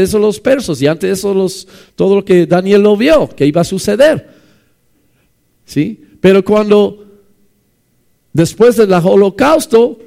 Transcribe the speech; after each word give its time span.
de 0.00 0.06
eso 0.06 0.18
los 0.18 0.40
persos 0.40 0.80
y 0.80 0.86
antes 0.86 1.08
de 1.08 1.14
eso 1.14 1.34
los, 1.34 1.66
todo 1.94 2.16
lo 2.16 2.24
que 2.24 2.46
Daniel 2.46 2.82
lo 2.82 2.96
vio, 2.96 3.28
que 3.28 3.46
iba 3.46 3.60
a 3.60 3.64
suceder. 3.64 4.28
¿Sí? 5.64 6.00
Pero 6.20 6.44
cuando, 6.44 7.04
después 8.32 8.76
del 8.76 8.92
holocausto, 8.92 9.98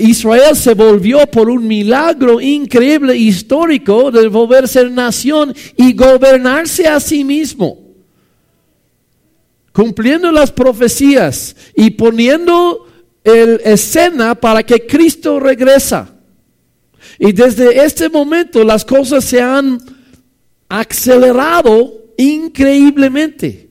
Israel 0.00 0.56
se 0.56 0.74
volvió 0.74 1.26
por 1.26 1.50
un 1.50 1.66
milagro 1.66 2.40
increíble 2.40 3.16
histórico 3.16 4.10
de 4.10 4.28
volver 4.28 4.64
a 4.64 4.68
ser 4.68 4.90
nación 4.90 5.54
y 5.76 5.92
gobernarse 5.92 6.86
a 6.86 6.98
sí 7.00 7.22
mismo. 7.22 7.78
Cumpliendo 9.72 10.32
las 10.32 10.50
profecías 10.52 11.54
y 11.74 11.90
poniendo 11.90 12.86
el 13.24 13.60
escena 13.64 14.34
para 14.34 14.62
que 14.62 14.86
Cristo 14.86 15.38
regresa. 15.38 16.11
Y 17.18 17.32
desde 17.32 17.84
este 17.84 18.08
momento 18.08 18.64
las 18.64 18.84
cosas 18.84 19.24
se 19.24 19.40
han 19.40 19.80
acelerado 20.68 21.92
increíblemente, 22.16 23.68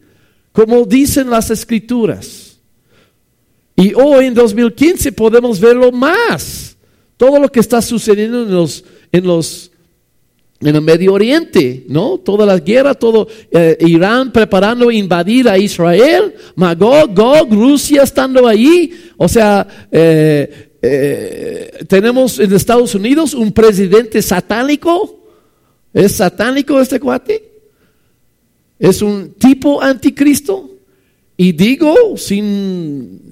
como 0.51 0.85
dicen 0.85 1.29
las 1.29 1.49
escrituras. 1.49 2.59
Y 3.75 3.93
hoy 3.93 4.25
en 4.25 4.33
2015 4.33 5.11
podemos 5.11 5.59
verlo 5.59 5.91
más. 5.91 6.77
Todo 7.17 7.39
lo 7.39 7.51
que 7.51 7.59
está 7.59 7.81
sucediendo 7.81 8.43
en 8.43 8.51
los, 8.51 8.83
en 9.11 9.25
los 9.25 9.71
en 10.61 10.75
el 10.75 10.81
Medio 10.81 11.13
Oriente, 11.13 11.85
¿no? 11.87 12.20
Toda 12.20 12.45
la 12.45 12.59
guerra, 12.59 12.93
todo 12.93 13.27
eh, 13.49 13.77
Irán 13.81 14.31
preparando 14.31 14.91
invadir 14.91 15.49
a 15.49 15.57
Israel, 15.57 16.35
Magog, 16.55 17.15
Gog, 17.15 17.51
Rusia 17.51 18.03
estando 18.03 18.48
allí. 18.48 18.93
O 19.17 19.27
sea, 19.27 19.67
eh, 19.91 20.70
eh, 20.81 21.85
tenemos 21.88 22.40
en 22.40 22.53
Estados 22.53 22.95
Unidos 22.95 23.34
un 23.34 23.52
presidente 23.52 24.21
satánico. 24.21 25.20
¿Es 25.94 26.13
satánico 26.13 26.80
este 26.80 26.99
cuate? 26.99 27.52
Es 28.79 29.01
un 29.01 29.34
tipo 29.34 29.82
anticristo. 29.82 30.70
Y 31.38 31.51
digo 31.51 32.18
sin 32.18 33.32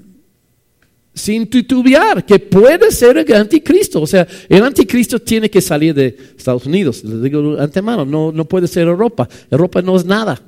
sin 1.20 1.46
titubear, 1.48 2.24
que 2.24 2.38
puede 2.38 2.90
ser 2.90 3.18
el 3.18 3.34
anticristo. 3.34 4.00
O 4.00 4.06
sea, 4.06 4.26
el 4.48 4.62
anticristo 4.62 5.18
tiene 5.18 5.50
que 5.50 5.60
salir 5.60 5.94
de 5.94 6.16
Estados 6.36 6.66
Unidos. 6.66 7.04
Les 7.04 7.22
digo 7.22 7.58
antemano, 7.58 8.04
no, 8.04 8.32
no 8.32 8.44
puede 8.44 8.66
ser 8.68 8.88
Europa. 8.88 9.28
Europa 9.50 9.82
no 9.82 9.96
es 9.96 10.04
nada. 10.04 10.40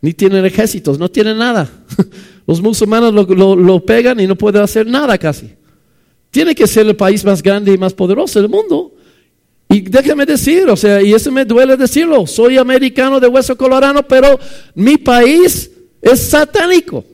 Ni 0.00 0.12
tienen 0.12 0.44
ejércitos, 0.44 0.98
no 0.98 1.08
tienen 1.08 1.38
nada. 1.38 1.70
Los 2.46 2.60
musulmanes 2.60 3.12
lo, 3.12 3.56
lo, 3.56 3.84
pegan 3.84 4.20
y 4.20 4.26
no 4.26 4.36
puede 4.36 4.60
hacer 4.60 4.86
nada 4.86 5.18
casi. 5.18 5.50
Tiene 6.30 6.54
que 6.54 6.66
ser 6.66 6.86
el 6.86 6.96
país 6.96 7.24
más 7.24 7.42
grande 7.42 7.72
y 7.72 7.78
más 7.78 7.94
poderoso 7.94 8.40
del 8.40 8.50
mundo. 8.50 8.92
Y 9.68 9.80
déjame 9.80 10.24
decir, 10.26 10.68
o 10.68 10.76
sea, 10.76 11.02
y 11.02 11.12
eso 11.12 11.32
me 11.32 11.44
duele 11.44 11.76
decirlo, 11.76 12.26
soy 12.26 12.56
americano 12.56 13.18
de 13.18 13.26
hueso 13.26 13.56
colorado, 13.56 14.02
pero 14.06 14.38
mi 14.74 14.96
país 14.96 15.70
es 16.00 16.20
satánico. 16.20 17.04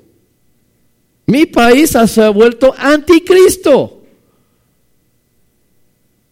Mi 1.27 1.47
país 1.47 1.97
se 2.07 2.23
ha 2.23 2.29
vuelto 2.31 2.75
anticristo. 2.77 4.03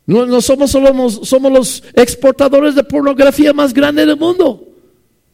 No, 0.06 0.40
somos 0.40 0.72
solo 0.72 1.08
somos 1.08 1.52
los 1.52 1.84
exportadores 1.94 2.74
de 2.74 2.82
pornografía 2.82 3.52
más 3.52 3.72
grandes 3.72 4.06
del 4.08 4.16
mundo, 4.16 4.66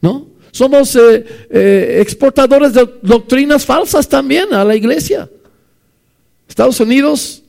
¿no? 0.01 0.27
Somos 0.51 0.95
eh, 0.95 1.25
eh, 1.49 1.97
exportadores 1.99 2.73
de 2.73 2.87
doctrinas 3.01 3.65
falsas 3.65 4.07
también 4.07 4.53
a 4.53 4.63
la 4.63 4.75
iglesia. 4.75 5.29
Estados 6.47 6.79
Unidos 6.79 7.43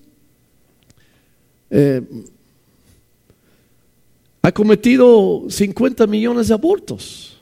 eh, 1.71 2.03
ha 4.43 4.53
cometido 4.53 5.45
50 5.49 6.07
millones 6.07 6.49
de 6.49 6.55
abortos. 6.55 7.37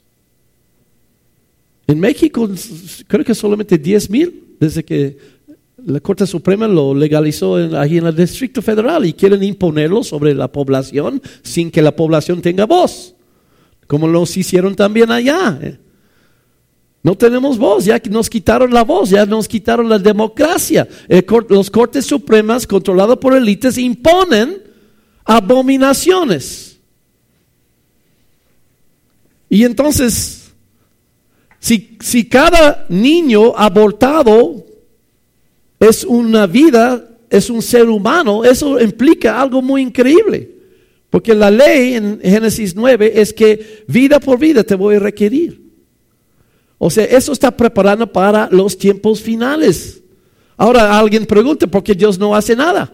En 1.87 2.01
México 2.01 2.49
creo 3.07 3.25
que 3.25 3.35
solamente 3.35 3.79
10 3.79 4.11
mil 4.11 4.57
desde 4.59 4.85
que 4.85 5.19
la 5.85 6.01
Corte 6.01 6.27
Suprema 6.27 6.67
lo 6.67 6.95
legalizó 6.95 7.61
en, 7.61 7.75
ahí 7.75 7.99
en 7.99 8.07
el 8.07 8.17
Distrito 8.17 8.61
Federal 8.61 9.05
y 9.05 9.13
quieren 9.13 9.43
imponerlo 9.43 10.03
sobre 10.03 10.35
la 10.35 10.51
población 10.51 11.23
sin 11.43 11.71
que 11.71 11.83
la 11.83 11.95
población 11.95 12.43
tenga 12.43 12.67
voz, 12.67 13.15
como 13.87 14.09
los 14.09 14.37
hicieron 14.37 14.75
también 14.75 15.13
allá. 15.13 15.79
No 17.07 17.17
tenemos 17.17 17.57
voz, 17.57 17.85
ya 17.85 18.03
nos 18.11 18.29
quitaron 18.29 18.75
la 18.75 18.83
voz, 18.83 19.11
ya 19.11 19.25
nos 19.25 19.47
quitaron 19.47 19.89
la 19.89 19.97
democracia. 19.97 20.89
los 21.49 21.71
Cortes 21.71 22.05
Supremas, 22.05 22.67
controlados 22.67 23.19
por 23.19 23.37
élites, 23.37 23.79
imponen 23.79 24.61
abominaciones. 25.25 26.81
Y 29.49 29.63
entonces 29.63 30.51
si, 31.61 32.29
cada 32.29 32.87
niño 32.89 33.57
abortado 33.57 34.67
es 35.79 36.03
una 36.03 36.49
vida, 36.49 37.09
es 37.31 37.51
un 37.51 37.63
ser 37.63 37.89
humano, 37.89 38.45
eso 38.45 38.81
implica 38.81 39.41
algo 39.41 39.63
muy 39.63 39.83
increíble. 39.83 40.51
Porque 41.09 41.37
la 41.37 41.53
ley 41.53 41.95
en 41.95 42.19
Génesis 42.21 42.75
9 42.75 43.13
es 43.15 43.33
que 43.33 43.85
vida 43.87 44.19
por 44.19 44.41
vida 44.41 44.65
te 44.65 44.75
voy 44.75 44.97
a 44.97 44.99
requerir. 44.99 45.66
O 46.79 46.91
sea, 46.91 47.05
eso 47.05 47.33
está 47.33 47.57
preparando 47.57 48.11
para 48.11 48.49
los 48.51 48.77
tiempos 48.77 49.21
finales. 49.21 50.03
Ahora 50.57 50.99
alguien 50.99 51.27
pregunta, 51.27 51.67
¿por 51.67 51.83
qué 51.83 51.95
Dios 51.95 52.19
no 52.19 52.35
hace 52.35 52.55
nada? 52.55 52.93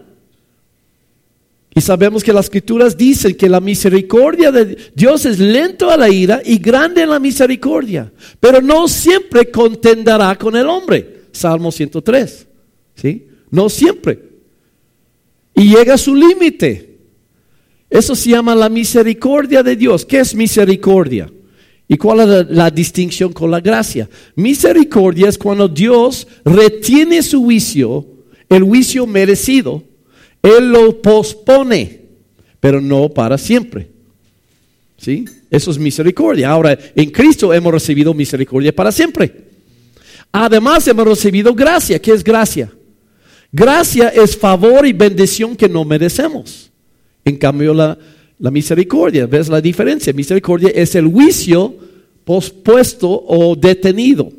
Y 1.75 1.81
sabemos 1.81 2.23
que 2.23 2.31
las 2.31 2.45
escrituras 2.45 2.95
dicen 2.95 3.35
que 3.35 3.49
la 3.49 3.59
misericordia 3.59 4.51
de 4.51 4.77
Dios 4.93 5.25
es 5.25 5.39
lento 5.39 5.89
a 5.89 5.97
la 5.97 6.07
ira 6.07 6.41
y 6.45 6.59
grande 6.59 7.01
en 7.01 7.09
la 7.09 7.19
misericordia, 7.19 8.11
pero 8.39 8.61
no 8.61 8.87
siempre 8.87 9.49
contenderá 9.49 10.35
con 10.37 10.55
el 10.55 10.67
hombre. 10.67 11.23
Salmo 11.31 11.71
103. 11.71 12.47
¿Sí? 12.95 13.27
No 13.49 13.69
siempre. 13.69 14.19
Y 15.55 15.75
llega 15.75 15.95
a 15.95 15.97
su 15.97 16.13
límite. 16.13 16.97
Eso 17.89 18.13
se 18.13 18.29
llama 18.29 18.53
la 18.53 18.69
misericordia 18.69 19.63
de 19.63 19.75
Dios. 19.75 20.05
¿Qué 20.05 20.19
es 20.19 20.35
misericordia? 20.35 21.31
¿Y 21.87 21.97
cuál 21.97 22.21
es 22.21 22.49
la, 22.49 22.69
distinción 22.69 23.33
con 23.33 23.51
la 23.51 23.59
gracia? 23.59 24.09
Misericordia 24.35 25.29
es 25.29 25.37
cuando 25.37 25.67
Dios 25.67 26.27
retiene 26.45 27.21
su 27.21 27.43
juicio, 27.43 28.05
el 28.49 28.63
juicio 28.63 29.05
merecido, 29.05 29.83
él 30.41 30.71
lo 30.71 31.01
pospone, 31.01 32.01
pero 32.59 32.79
no 32.79 33.09
para 33.09 33.37
siempre. 33.37 33.89
¿Sí? 34.97 35.25
Eso 35.49 35.71
es 35.71 35.77
misericordia. 35.77 36.49
Ahora, 36.49 36.77
en 36.95 37.11
Cristo 37.11 37.53
hemos 37.53 37.73
recibido 37.73 38.13
misericordia 38.13 38.73
para 38.73 38.91
siempre. 38.91 39.51
Además, 40.31 40.87
hemos 40.87 41.05
recibido 41.05 41.53
gracia. 41.53 42.01
¿Qué 42.01 42.11
es 42.11 42.23
gracia? 42.23 42.71
Gracia 43.51 44.09
es 44.09 44.35
favor 44.35 44.87
y 44.87 44.93
bendición 44.93 45.55
que 45.55 45.69
no 45.69 45.85
merecemos. 45.85 46.71
En 47.23 47.37
cambio, 47.37 47.73
la, 47.73 47.97
la 48.43 48.51
misericordia, 48.51 49.25
¿ves 49.25 49.47
la 49.47 49.61
diferencia? 49.61 50.11
Misericordia 50.11 50.69
es 50.75 50.95
el 50.95 51.07
juicio 51.07 51.73
pospuesto 52.25 53.09
o 53.09 53.55
detenido. 53.55 54.29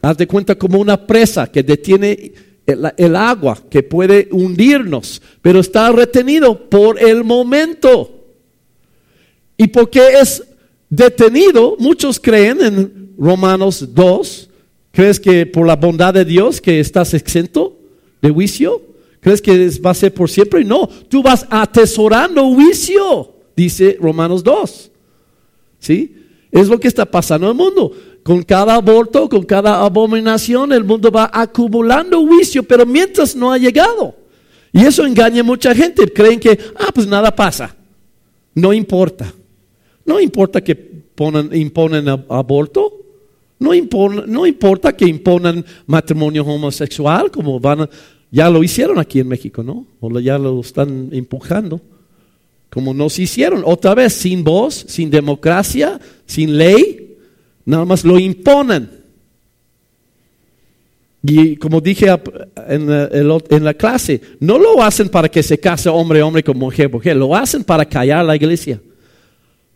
Haz 0.00 0.16
de 0.16 0.26
cuenta 0.26 0.54
como 0.54 0.80
una 0.80 1.06
presa 1.06 1.52
que 1.52 1.62
detiene 1.62 2.32
el, 2.64 3.14
agua 3.14 3.62
que 3.68 3.82
puede 3.82 4.26
hundirnos, 4.32 5.20
pero 5.42 5.60
está 5.60 5.92
retenido 5.92 6.70
por 6.70 6.98
el 6.98 7.24
momento. 7.24 8.10
¿Y 9.58 9.66
porque 9.66 10.00
es 10.18 10.42
detenido? 10.88 11.76
Muchos 11.78 12.18
creen 12.18 12.62
en 12.62 13.14
Romanos 13.18 13.86
2. 13.92 14.48
¿Crees 14.92 15.20
que 15.20 15.44
por 15.44 15.66
la 15.66 15.76
bondad 15.76 16.14
de 16.14 16.24
Dios 16.24 16.58
que 16.58 16.80
estás 16.80 17.12
exento 17.12 17.76
de 18.22 18.30
juicio? 18.30 18.91
¿Crees 19.22 19.40
que 19.40 19.70
va 19.78 19.92
a 19.92 19.94
ser 19.94 20.12
por 20.12 20.28
siempre? 20.28 20.64
No, 20.64 20.88
tú 21.08 21.22
vas 21.22 21.46
atesorando 21.48 22.42
juicio, 22.52 23.32
dice 23.54 23.96
Romanos 24.00 24.42
2. 24.42 24.90
¿Sí? 25.78 26.16
Es 26.50 26.66
lo 26.66 26.80
que 26.80 26.88
está 26.88 27.06
pasando 27.06 27.46
en 27.46 27.52
el 27.52 27.56
mundo. 27.56 27.92
Con 28.24 28.42
cada 28.42 28.74
aborto, 28.74 29.28
con 29.28 29.44
cada 29.44 29.80
abominación, 29.80 30.72
el 30.72 30.82
mundo 30.82 31.12
va 31.12 31.30
acumulando 31.32 32.26
juicio, 32.26 32.64
pero 32.64 32.84
mientras 32.84 33.36
no 33.36 33.52
ha 33.52 33.58
llegado. 33.58 34.16
Y 34.72 34.84
eso 34.84 35.06
engaña 35.06 35.42
a 35.42 35.44
mucha 35.44 35.72
gente. 35.72 36.12
Creen 36.12 36.40
que, 36.40 36.58
ah, 36.74 36.90
pues 36.92 37.06
nada 37.06 37.34
pasa. 37.34 37.76
No 38.56 38.72
importa. 38.72 39.32
No 40.04 40.18
importa 40.18 40.60
que 40.64 40.74
ponen, 40.74 41.54
imponen 41.54 42.08
aborto. 42.08 42.98
No, 43.60 43.70
no 44.26 44.46
importa 44.46 44.96
que 44.96 45.06
imponan 45.06 45.64
matrimonio 45.86 46.44
homosexual, 46.44 47.30
como 47.30 47.60
van 47.60 47.88
ya 48.32 48.50
lo 48.50 48.64
hicieron 48.64 48.98
aquí 48.98 49.20
en 49.20 49.28
México, 49.28 49.62
¿no? 49.62 49.86
O 50.00 50.18
ya 50.18 50.38
lo 50.38 50.58
están 50.60 51.10
empujando. 51.12 51.80
Como 52.70 52.92
nos 52.94 53.18
hicieron 53.18 53.62
otra 53.64 53.94
vez, 53.94 54.14
sin 54.14 54.42
voz, 54.42 54.86
sin 54.88 55.10
democracia, 55.10 56.00
sin 56.26 56.56
ley, 56.56 57.02
Nada 57.64 57.84
más 57.84 58.04
lo 58.04 58.18
imponen. 58.18 58.90
Y 61.22 61.56
como 61.56 61.80
dije 61.80 62.06
en 62.68 62.88
la, 62.88 63.08
en 63.48 63.64
la 63.64 63.74
clase, 63.74 64.20
no 64.40 64.58
lo 64.58 64.82
hacen 64.82 65.08
para 65.08 65.28
que 65.28 65.42
se 65.42 65.60
case 65.60 65.88
hombre 65.88 66.20
hombre 66.20 66.42
con 66.42 66.58
mujer 66.58 66.90
mujer, 66.90 67.16
lo 67.16 67.36
hacen 67.36 67.62
para 67.62 67.84
callar 67.84 68.24
la 68.24 68.34
iglesia 68.34 68.80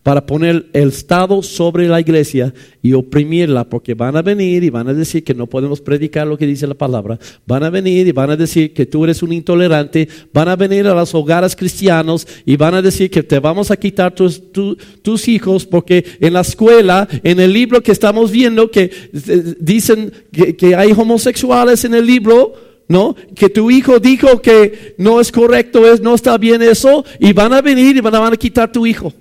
para 0.07 0.25
poner 0.25 0.67
el 0.71 0.87
Estado 0.87 1.43
sobre 1.43 1.85
la 1.85 1.99
iglesia 1.99 2.53
y 2.81 2.93
oprimirla, 2.93 3.67
porque 3.67 3.93
van 3.93 4.15
a 4.15 4.21
venir 4.21 4.63
y 4.63 4.69
van 4.69 4.87
a 4.87 4.93
decir 4.93 5.21
que 5.21 5.33
no 5.33 5.47
podemos 5.47 5.81
predicar 5.81 6.25
lo 6.25 6.37
que 6.37 6.47
dice 6.47 6.65
la 6.65 6.75
palabra, 6.75 7.19
van 7.45 7.65
a 7.65 7.69
venir 7.69 8.07
y 8.07 8.13
van 8.13 8.29
a 8.29 8.37
decir 8.37 8.73
que 8.73 8.85
tú 8.85 9.03
eres 9.03 9.21
un 9.21 9.33
intolerante, 9.33 10.07
van 10.31 10.47
a 10.47 10.55
venir 10.55 10.87
a 10.87 10.93
los 10.93 11.13
hogares 11.13 11.57
cristianos 11.57 12.25
y 12.45 12.55
van 12.55 12.75
a 12.75 12.81
decir 12.81 13.11
que 13.11 13.21
te 13.21 13.39
vamos 13.39 13.69
a 13.69 13.75
quitar 13.75 14.15
tus, 14.15 15.27
hijos, 15.27 15.65
porque 15.65 16.05
en 16.21 16.31
la 16.31 16.39
escuela, 16.39 17.05
en 17.21 17.41
el 17.41 17.51
libro 17.51 17.83
que 17.83 17.91
estamos 17.91 18.31
viendo, 18.31 18.71
que 18.71 18.83
eh, 18.83 19.55
dicen 19.59 20.13
que, 20.31 20.73
hay 20.73 20.93
homosexuales 20.93 21.83
en 21.83 21.95
el 21.95 22.05
libro, 22.05 22.53
¿no? 22.87 23.13
Que 23.35 23.49
tu 23.49 23.69
hijo 23.69 23.99
dijo 23.99 24.41
que 24.41 24.95
no 24.97 25.19
es 25.19 25.33
correcto, 25.33 25.85
es, 25.85 25.99
no 25.99 26.15
está 26.15 26.37
bien 26.37 26.61
eso, 26.61 27.03
y 27.19 27.33
van 27.33 27.51
a 27.51 27.61
venir 27.61 27.97
y 27.97 27.99
van 27.99 28.15
a 28.15 28.37
quitar 28.37 28.71
tu 28.71 28.85
hijo. 28.85 29.11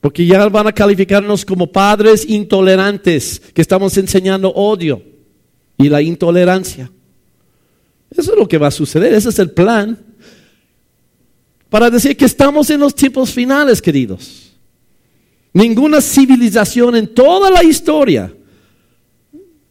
Porque 0.00 0.24
ya 0.24 0.48
van 0.48 0.66
a 0.68 0.72
calificarnos 0.72 1.44
como 1.44 1.70
padres 1.70 2.24
intolerantes, 2.28 3.40
que 3.52 3.62
estamos 3.62 3.96
enseñando 3.96 4.50
odio 4.50 5.02
y 5.76 5.88
la 5.88 6.00
intolerancia. 6.02 6.90
Eso 8.10 8.32
es 8.32 8.38
lo 8.38 8.48
que 8.48 8.58
va 8.58 8.68
a 8.68 8.72
suceder, 8.72 9.12
ese 9.12 9.28
es 9.28 9.38
el 9.38 9.50
plan. 9.50 9.98
Para 11.68 11.90
decir 11.90 12.16
que 12.16 12.24
estamos 12.24 12.70
en 12.70 12.80
los 12.80 12.94
tiempos 12.94 13.32
finales, 13.32 13.82
queridos. 13.82 14.52
Ninguna 15.52 16.00
civilización 16.00 16.96
en 16.96 17.08
toda 17.08 17.50
la 17.50 17.64
historia, 17.64 18.32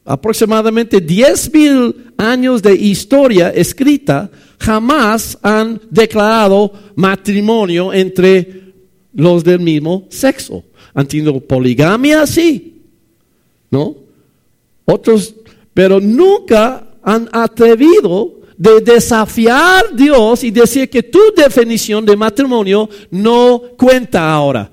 aproximadamente 0.03 1.01
10 1.01 1.53
mil 1.53 2.13
años 2.17 2.61
de 2.61 2.75
historia 2.75 3.49
escrita, 3.49 4.29
jamás 4.59 5.37
han 5.41 5.79
declarado 5.89 6.73
matrimonio 6.95 7.93
entre 7.93 8.66
los 9.13 9.43
del 9.43 9.59
mismo 9.59 10.05
sexo. 10.09 10.63
Han 10.93 11.07
tenido 11.07 11.39
poligamia, 11.39 12.25
sí, 12.25 12.81
¿no? 13.69 13.95
Otros, 14.85 15.35
pero 15.73 15.99
nunca 15.99 16.87
han 17.03 17.29
atrevido 17.31 18.37
de 18.57 18.81
desafiar 18.81 19.85
a 19.85 19.95
Dios 19.95 20.43
y 20.43 20.51
decir 20.51 20.89
que 20.89 21.03
tu 21.03 21.19
definición 21.35 22.05
de 22.05 22.17
matrimonio 22.17 22.89
no 23.11 23.61
cuenta 23.77 24.31
ahora. 24.31 24.71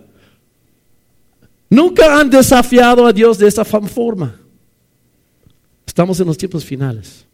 Nunca 1.69 2.19
han 2.19 2.31
desafiado 2.31 3.07
a 3.07 3.13
Dios 3.13 3.37
de 3.39 3.49
esa 3.49 3.65
forma. 3.65 4.41
Estamos 5.87 6.19
en 6.21 6.27
los 6.27 6.39
tiempos 6.39 6.65
finales. 6.65 7.27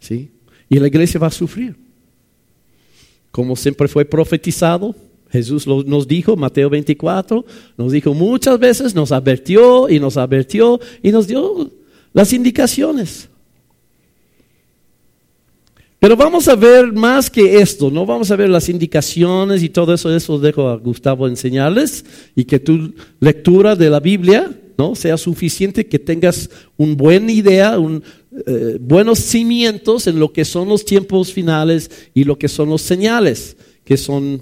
¿Sí? 0.00 0.30
Y 0.68 0.78
la 0.78 0.88
iglesia 0.88 1.20
va 1.20 1.28
a 1.28 1.30
sufrir. 1.30 1.87
Como 3.30 3.56
siempre 3.56 3.88
fue 3.88 4.04
profetizado, 4.04 4.94
Jesús 5.30 5.66
nos 5.66 6.08
dijo, 6.08 6.36
Mateo 6.36 6.70
24, 6.70 7.44
nos 7.76 7.92
dijo 7.92 8.14
muchas 8.14 8.58
veces, 8.58 8.94
nos 8.94 9.12
advirtió 9.12 9.88
y 9.88 10.00
nos 10.00 10.16
advirtió 10.16 10.80
y 11.02 11.12
nos 11.12 11.26
dio 11.26 11.70
las 12.12 12.32
indicaciones. 12.32 13.28
Pero 16.00 16.16
vamos 16.16 16.46
a 16.46 16.54
ver 16.54 16.92
más 16.92 17.28
que 17.28 17.58
esto, 17.58 17.90
no 17.90 18.06
vamos 18.06 18.30
a 18.30 18.36
ver 18.36 18.48
las 18.48 18.68
indicaciones 18.68 19.62
y 19.62 19.68
todo 19.68 19.92
eso, 19.92 20.14
eso 20.14 20.38
dejo 20.38 20.68
a 20.68 20.76
Gustavo 20.76 21.26
enseñarles 21.26 22.04
y 22.36 22.44
que 22.44 22.60
tu 22.60 22.94
lectura 23.18 23.74
de 23.74 23.90
la 23.90 23.98
Biblia 23.98 24.50
¿no? 24.78 24.94
sea 24.94 25.18
suficiente, 25.18 25.86
que 25.86 25.98
tengas 25.98 26.48
una 26.76 26.94
buena 26.94 27.32
idea, 27.32 27.76
eh, 28.46 28.78
buenos 28.80 29.18
cimientos 29.18 30.06
en 30.06 30.18
lo 30.18 30.32
que 30.32 30.44
son 30.44 30.68
los 30.68 30.84
tiempos 30.84 31.32
finales 31.32 31.90
y 32.14 32.24
lo 32.24 32.38
que 32.38 32.48
son 32.48 32.70
los 32.70 32.80
señales, 32.80 33.56
que 33.84 33.96
son 33.96 34.40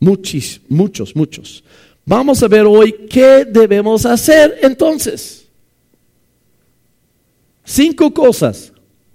Muchos, 0.00 0.62
muchos, 0.68 1.14
muchos. 1.14 1.62
Vamos 2.06 2.42
a 2.42 2.48
ver 2.48 2.64
hoy 2.64 3.06
qué 3.08 3.44
debemos 3.44 4.06
hacer 4.06 4.58
entonces. 4.62 5.44
Cinco 7.62 8.12
cosas 8.12 8.72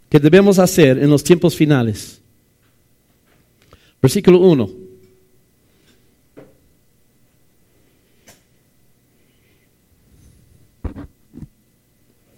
que 0.07 0.19
debemos 0.19 0.59
hacer 0.59 0.99
en 0.99 1.09
los 1.09 1.23
tiempos 1.23 1.55
finales. 1.55 2.21
Versículo 3.99 4.39
1. 4.39 4.84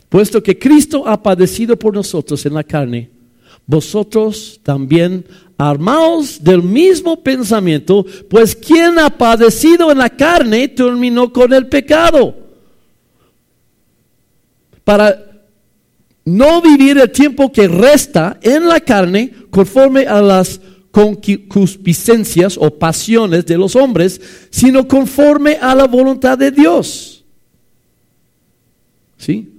Puesto 0.10 0.42
que 0.42 0.58
Cristo 0.58 1.08
ha 1.08 1.22
padecido 1.22 1.78
por 1.78 1.94
nosotros 1.94 2.46
en 2.46 2.54
la 2.54 2.64
carne, 2.64 3.10
vosotros 3.66 4.60
también 4.64 5.26
armaos 5.58 6.42
del 6.42 6.64
mismo 6.64 7.22
pensamiento, 7.22 8.06
pues 8.30 8.56
quien 8.56 8.98
ha 9.00 9.10
padecido 9.10 9.92
en 9.92 9.98
la 9.98 10.10
carne 10.10 10.70
terminó 10.70 11.34
con 11.34 11.52
el 11.52 11.68
pecado. 11.68 12.36
Para 14.86 15.28
no 16.24 16.62
vivir 16.62 16.98
el 16.98 17.12
tiempo 17.12 17.52
que 17.52 17.68
resta 17.68 18.40
en 18.42 18.68
la 18.68 18.80
carne 18.80 19.34
conforme 19.50 20.06
a 20.06 20.22
las 20.22 20.62
concupiscencias 20.92 22.58
o 22.58 22.72
pasiones 22.72 23.46
de 23.46 23.58
los 23.58 23.76
hombres, 23.76 24.22
sino 24.50 24.88
conforme 24.88 25.58
a 25.62 25.76
la 25.76 25.86
voluntad 25.86 26.38
de 26.38 26.52
Dios. 26.52 27.26
¿Sí? 29.18 29.57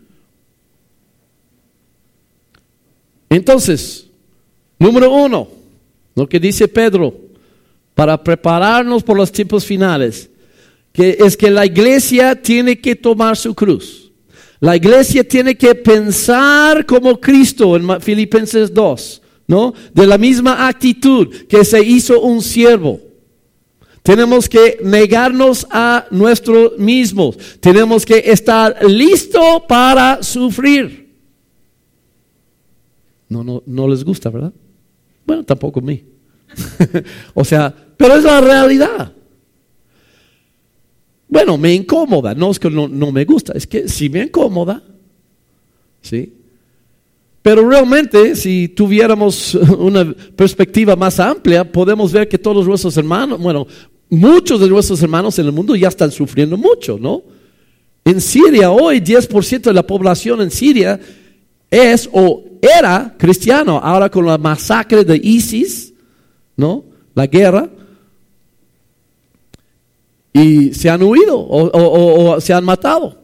Entonces, 3.31 4.07
número 4.79 5.11
uno, 5.11 5.49
lo 6.15 6.29
que 6.29 6.41
dice 6.41 6.67
Pedro, 6.67 7.15
para 7.95 8.23
prepararnos 8.23 9.03
por 9.03 9.17
los 9.17 9.31
tiempos 9.31 9.65
finales, 9.65 10.31
que 10.93 11.19
es 11.21 11.37
que 11.37 11.51
la 11.51 11.67
iglesia 11.67 12.41
tiene 12.41 12.81
que 12.81 12.97
tomar 12.97 13.37
su 13.37 13.55
cruz. 13.55 14.11
La 14.61 14.75
iglesia 14.75 15.27
tiene 15.27 15.57
que 15.57 15.75
pensar 15.75 16.85
como 16.85 17.21
Cristo 17.21 17.77
en 17.77 18.01
Filipenses 18.01 18.73
2, 18.75 19.23
¿no? 19.47 19.73
De 19.95 20.07
la 20.07 20.19
misma 20.19 20.67
actitud 20.67 21.29
que 21.47 21.65
se 21.65 21.81
hizo 21.81 22.21
un 22.21 22.43
siervo. 22.43 23.01
Tenemos 24.03 24.49
que 24.49 24.79
negarnos 24.83 25.67
a 25.71 26.07
nosotros 26.11 26.79
mismos. 26.79 27.37
Tenemos 27.61 28.07
que 28.07 28.23
estar 28.25 28.85
listo 28.89 29.65
para 29.69 30.23
sufrir. 30.23 31.08
No, 33.29 33.45
no, 33.45 33.63
no 33.67 33.89
les 33.89 34.05
gusta, 34.05 34.31
¿verdad? 34.31 34.53
Bueno, 35.27 35.45
tampoco 35.45 35.81
a 35.81 35.83
mí. 35.83 36.05
o 37.35 37.45
sea, 37.45 37.75
pero 37.97 38.15
es 38.15 38.25
la 38.25 38.41
realidad. 38.41 39.13
Bueno, 41.29 41.59
me 41.59 41.75
incomoda, 41.75 42.35
no 42.35 42.51
es 42.51 42.59
que 42.59 42.71
no, 42.71 42.89
me 42.89 43.25
gusta, 43.27 43.53
es 43.55 43.67
que 43.67 43.87
si 43.87 44.09
me 44.09 44.23
incomoda, 44.23 44.83
¿sí? 46.01 46.33
Pero 47.43 47.69
realmente, 47.69 48.35
si 48.35 48.69
tuviéramos 48.69 49.55
una 49.79 50.15
perspectiva 50.35 50.97
más 50.97 51.21
amplia, 51.21 51.71
podemos 51.71 52.13
ver 52.13 52.29
que 52.29 52.39
todos 52.39 52.67
nuestros 52.67 52.97
hermanos, 52.97 53.39
bueno, 53.41 53.67
muchos 54.09 54.59
de 54.59 54.69
nuestros 54.69 55.03
hermanos 55.03 55.39
en 55.39 55.47
el 55.47 55.53
mundo 55.53 55.77
ya 55.77 55.89
están 55.89 56.11
sufriendo 56.11 56.57
mucho, 56.57 56.99
¿no? 56.99 57.23
En 58.05 58.23
Siria, 58.23 58.71
hoy 58.71 59.01
10% 59.01 59.61
de 59.61 59.75
la 59.75 59.87
población 59.87 60.41
en 60.41 60.51
Siria 60.51 60.99
es 61.71 62.09
o 62.13 62.45
era 62.61 63.15
cristiano, 63.19 63.79
ahora 63.83 64.11
con 64.11 64.27
la 64.27 64.39
masacre 64.39 65.05
de 65.05 65.17
ISIS, 65.17 65.93
¿no? 66.57 66.85
La 67.15 67.27
guerra. 67.27 67.69
Y 70.33 70.73
se 70.75 70.89
han 70.89 71.03
huido 71.03 71.39
o, 71.39 72.41
se 72.41 72.53
han 72.53 72.65
matado. 72.65 73.21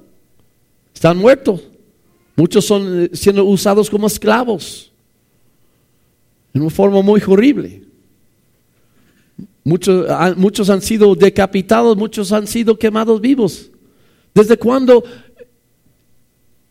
Están 0.95 1.19
muertos. 1.19 1.63
Muchos 2.37 2.65
son 2.65 3.05
eh, 3.05 3.11
siendo 3.13 3.45
usados 3.45 3.89
como 3.89 4.07
esclavos. 4.07 4.91
En 6.53 6.63
una 6.63 6.71
forma 6.71 7.03
muy 7.03 7.23
horrible. 7.27 7.83
Muchos, 9.63 10.07
muchos 10.37 10.69
han 10.69 10.83
sido 10.83 11.15
decapitados, 11.15 11.97
muchos 11.97 12.33
han 12.33 12.47
sido 12.47 12.79
quemados 12.79 13.21
vivos. 13.21 13.71
¿Desde 14.35 14.57
cuándo 14.57 15.05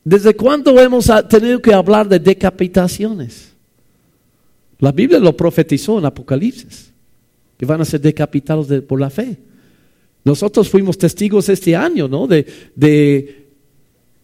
¿Desde 0.03 0.35
cuándo 0.35 0.77
hemos 0.79 1.09
tenido 1.29 1.61
que 1.61 1.73
hablar 1.73 2.07
de 2.07 2.19
decapitaciones? 2.19 3.53
La 4.79 4.91
Biblia 4.91 5.19
lo 5.19 5.35
profetizó 5.35 5.97
en 5.99 6.05
Apocalipsis, 6.05 6.91
que 7.57 7.65
van 7.65 7.79
a 7.81 7.85
ser 7.85 8.01
decapitados 8.01 8.67
por 8.83 8.99
la 8.99 9.09
fe. 9.09 9.37
Nosotros 10.25 10.69
fuimos 10.69 10.97
testigos 10.97 11.47
este 11.47 11.75
año, 11.75 12.07
¿no? 12.07 12.27
De, 12.27 12.45
de, 12.75 13.47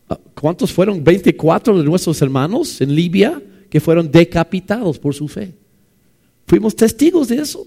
ah, 0.09 0.19
¿cuántos 0.33 0.74
fueron? 0.74 1.03
24 1.03 1.77
de 1.77 1.83
nuestros 1.83 2.21
hermanos 2.21 2.81
en 2.81 2.93
Libia 2.93 3.41
que 3.69 3.79
fueron 3.79 4.12
decapitados 4.12 5.00
por 5.00 5.13
su 5.13 5.27
fe. 5.27 5.53
Fuimos 6.48 6.75
testigos 6.75 7.27
de 7.27 7.38
eso. 7.38 7.65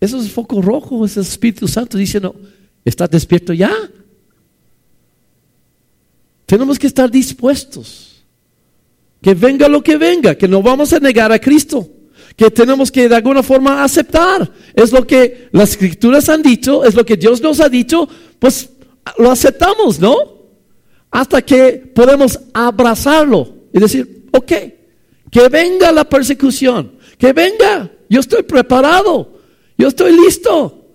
Eso 0.00 0.18
es 0.18 0.24
el 0.24 0.30
foco 0.30 0.60
rojo, 0.62 1.04
es 1.04 1.16
el 1.16 1.22
Espíritu 1.22 1.66
Santo 1.66 1.96
diciendo, 1.96 2.34
¿estás 2.84 3.10
despierto 3.10 3.52
ya? 3.52 3.72
Tenemos 6.54 6.78
que 6.78 6.86
estar 6.86 7.10
dispuestos. 7.10 8.22
Que 9.20 9.34
venga 9.34 9.68
lo 9.68 9.82
que 9.82 9.96
venga, 9.96 10.36
que 10.36 10.46
no 10.46 10.62
vamos 10.62 10.92
a 10.92 11.00
negar 11.00 11.32
a 11.32 11.40
Cristo. 11.40 11.90
Que 12.36 12.48
tenemos 12.48 12.92
que 12.92 13.08
de 13.08 13.16
alguna 13.16 13.42
forma 13.42 13.82
aceptar. 13.82 14.52
Es 14.72 14.92
lo 14.92 15.04
que 15.04 15.48
las 15.50 15.70
escrituras 15.70 16.28
han 16.28 16.42
dicho, 16.42 16.84
es 16.84 16.94
lo 16.94 17.04
que 17.04 17.16
Dios 17.16 17.42
nos 17.42 17.58
ha 17.58 17.68
dicho, 17.68 18.08
pues 18.38 18.70
lo 19.18 19.32
aceptamos, 19.32 19.98
¿no? 19.98 20.16
Hasta 21.10 21.42
que 21.42 21.72
podemos 21.92 22.38
abrazarlo 22.52 23.52
y 23.72 23.80
decir, 23.80 24.26
ok, 24.30 24.52
que 25.32 25.48
venga 25.50 25.90
la 25.90 26.08
persecución, 26.08 27.00
que 27.18 27.32
venga, 27.32 27.90
yo 28.08 28.20
estoy 28.20 28.44
preparado, 28.44 29.40
yo 29.76 29.88
estoy 29.88 30.12
listo. 30.12 30.86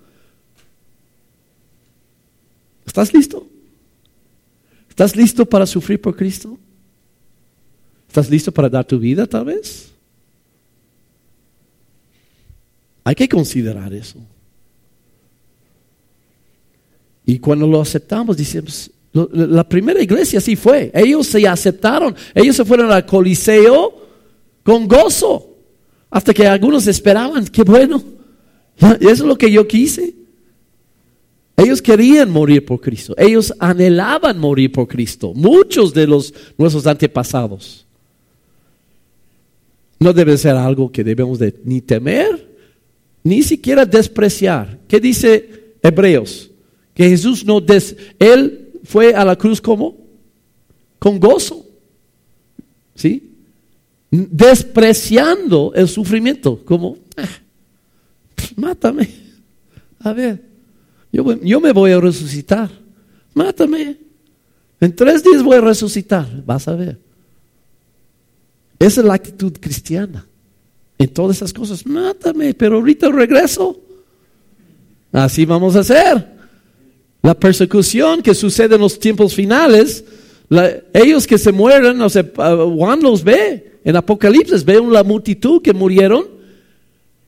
¿Estás 2.85 3.13
listo? 3.13 3.45
¿Estás 4.99 5.15
listo 5.15 5.45
para 5.45 5.65
sufrir 5.65 6.01
por 6.01 6.13
Cristo? 6.13 6.59
¿Estás 8.05 8.29
listo 8.29 8.51
para 8.51 8.67
dar 8.67 8.83
tu 8.83 8.99
vida 8.99 9.25
tal 9.25 9.45
vez? 9.45 9.93
Hay 13.05 13.15
que 13.15 13.29
considerar 13.29 13.93
eso. 13.93 14.19
Y 17.25 17.39
cuando 17.39 17.65
lo 17.65 17.79
aceptamos, 17.79 18.35
decimos, 18.35 18.91
la 19.13 19.63
primera 19.69 20.01
iglesia 20.01 20.41
sí 20.41 20.57
fue. 20.57 20.91
Ellos 20.93 21.27
se 21.27 21.47
aceptaron. 21.47 22.13
Ellos 22.35 22.57
se 22.57 22.65
fueron 22.65 22.91
al 22.91 23.05
Coliseo 23.05 24.05
con 24.63 24.85
gozo. 24.85 25.55
Hasta 26.09 26.33
que 26.33 26.45
algunos 26.45 26.87
esperaban, 26.87 27.47
qué 27.47 27.63
bueno. 27.63 28.03
Eso 28.99 29.09
es 29.09 29.19
lo 29.21 29.37
que 29.37 29.49
yo 29.49 29.65
quise. 29.65 30.18
Ellos 31.59 31.81
querían 31.81 32.31
morir 32.31 32.65
por 32.65 32.79
Cristo. 32.79 33.13
Ellos 33.17 33.53
anhelaban 33.59 34.39
morir 34.39 34.71
por 34.71 34.87
Cristo. 34.87 35.33
Muchos 35.35 35.93
de 35.93 36.07
los 36.07 36.33
nuestros 36.57 36.87
antepasados. 36.87 37.85
No 39.99 40.13
debe 40.13 40.37
ser 40.37 40.55
algo 40.55 40.89
que 40.89 41.03
debemos 41.03 41.37
de 41.37 41.53
ni 41.65 41.81
temer, 41.81 42.47
ni 43.23 43.43
siquiera 43.43 43.85
despreciar. 43.85 44.79
¿Qué 44.87 45.01
dice 45.01 45.73
Hebreos? 45.83 46.49
Que 46.93 47.09
Jesús 47.09 47.43
no 47.43 47.59
des, 47.59 47.95
él 48.17 48.69
fue 48.85 49.13
a 49.13 49.25
la 49.25 49.35
cruz 49.35 49.59
como 49.59 49.97
con 50.97 51.19
gozo. 51.19 51.65
¿Sí? 52.95 53.31
Despreciando 54.09 55.73
el 55.75 55.89
sufrimiento, 55.89 56.63
como 56.63 56.97
ah, 57.17 57.27
mátame. 58.55 59.09
A 59.99 60.13
ver, 60.13 60.48
yo, 61.11 61.59
me 61.59 61.71
voy 61.71 61.91
a 61.91 61.99
resucitar. 61.99 62.69
Mátame. 63.33 63.97
En 64.79 64.95
tres 64.95 65.23
días 65.23 65.43
voy 65.43 65.57
a 65.57 65.61
resucitar. 65.61 66.27
Vas 66.45 66.67
a 66.67 66.75
ver. 66.75 66.99
Esa 68.77 69.01
es 69.01 69.07
la 69.07 69.15
actitud 69.15 69.53
cristiana. 69.59 70.25
En 70.97 71.09
todas 71.09 71.37
esas 71.37 71.53
cosas, 71.53 71.85
mátame, 71.85 72.53
pero 72.53 72.77
ahorita 72.77 73.09
regreso. 73.09 73.79
Así 75.11 75.45
vamos 75.45 75.75
a 75.75 75.79
hacer. 75.79 76.39
La 77.21 77.33
persecución 77.33 78.21
que 78.21 78.35
sucede 78.35 78.75
en 78.75 78.81
los 78.81 78.99
tiempos 78.99 79.33
finales, 79.33 80.03
ellos 80.93 81.25
que 81.25 81.37
se 81.37 81.51
mueren, 81.51 81.99
Juan 82.77 83.01
los 83.01 83.23
ve 83.23 83.79
en 83.83 83.95
Apocalipsis, 83.95 84.63
ve 84.63 84.81
la 84.89 85.03
multitud 85.03 85.61
que 85.61 85.73
murieron 85.73 86.27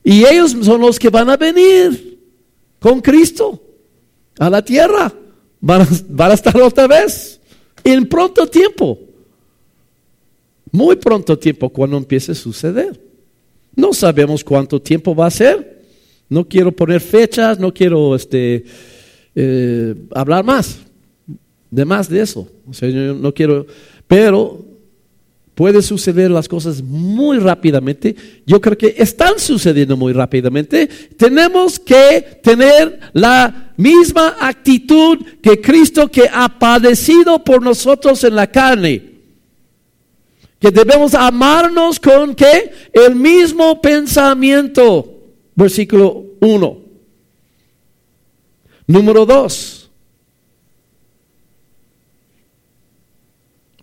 y 0.04 0.24
ellos 0.24 0.56
son 0.62 0.80
los 0.80 0.98
que 0.98 1.10
van 1.10 1.30
a 1.30 1.36
venir 1.36 2.18
con 2.78 3.00
Cristo 3.00 3.60
a 4.38 4.50
la 4.50 4.62
tierra. 4.62 5.12
Van 5.60 5.82
a, 5.82 6.34
estar 6.34 6.60
otra 6.60 6.86
vez 6.86 7.40
en 7.84 8.08
pronto 8.08 8.46
tiempo. 8.46 8.98
Muy 10.70 10.96
pronto 10.96 11.38
tiempo 11.38 11.68
cuando 11.68 11.96
empiece 11.96 12.32
a 12.32 12.34
suceder. 12.34 13.00
No 13.76 13.92
sabemos 13.92 14.42
cuánto 14.42 14.80
tiempo 14.80 15.14
va 15.14 15.26
a 15.26 15.30
ser. 15.30 15.82
No 16.28 16.48
quiero 16.48 16.72
poner 16.72 17.00
fechas, 17.00 17.58
no 17.58 17.72
quiero 17.72 18.16
este, 18.16 18.64
eh, 19.34 19.94
hablar 20.14 20.44
más, 20.44 20.78
de 21.70 21.84
más 21.84 22.08
de 22.08 22.22
eso. 22.22 22.48
O 22.68 22.72
sea, 22.72 22.88
yo 22.88 23.14
no 23.14 23.32
quiero, 23.32 23.66
pero 24.06 24.71
Puede 25.54 25.82
suceder 25.82 26.30
las 26.30 26.48
cosas 26.48 26.82
muy 26.82 27.38
rápidamente. 27.38 28.16
Yo 28.46 28.60
creo 28.60 28.78
que 28.78 28.94
están 28.96 29.38
sucediendo 29.38 29.98
muy 29.98 30.14
rápidamente. 30.14 30.86
Tenemos 31.16 31.78
que 31.78 32.40
tener 32.42 32.98
la 33.12 33.72
misma 33.76 34.36
actitud 34.40 35.18
que 35.42 35.60
Cristo 35.60 36.08
que 36.08 36.24
ha 36.32 36.58
padecido 36.58 37.44
por 37.44 37.62
nosotros 37.62 38.24
en 38.24 38.34
la 38.34 38.46
carne. 38.46 39.12
Que 40.58 40.70
debemos 40.70 41.12
amarnos 41.12 42.00
con 42.00 42.34
qué? 42.34 42.72
El 42.90 43.14
mismo 43.14 43.78
pensamiento. 43.82 45.20
Versículo 45.54 46.24
1. 46.40 46.78
Número 48.86 49.26
2. 49.26 49.90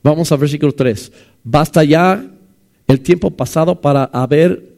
Vamos 0.02 0.32
al 0.32 0.38
versículo 0.38 0.72
3. 0.72 1.12
Basta 1.44 1.84
ya 1.84 2.26
el 2.88 3.02
tiempo 3.02 3.32
pasado 3.32 3.82
para 3.82 4.06
haber 4.06 4.70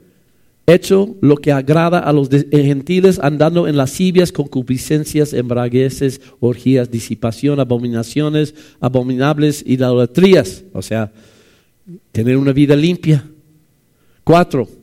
hecho 0.67 1.15
lo 1.21 1.37
que 1.37 1.51
agrada 1.51 1.99
a 1.99 2.13
los 2.13 2.29
eh, 2.31 2.45
gentiles, 2.51 3.19
andando 3.19 3.67
en 3.67 3.77
lascivias, 3.77 4.31
concupiscencias, 4.31 5.33
embragueces, 5.33 6.21
orgías, 6.39 6.91
disipación, 6.91 7.59
abominaciones, 7.59 8.55
abominables 8.79 9.63
idolatrías. 9.65 10.63
O 10.73 10.81
sea, 10.81 11.11
tener 12.11 12.37
una 12.37 12.53
vida 12.53 12.75
limpia. 12.75 13.27
Cuatro 14.23 14.80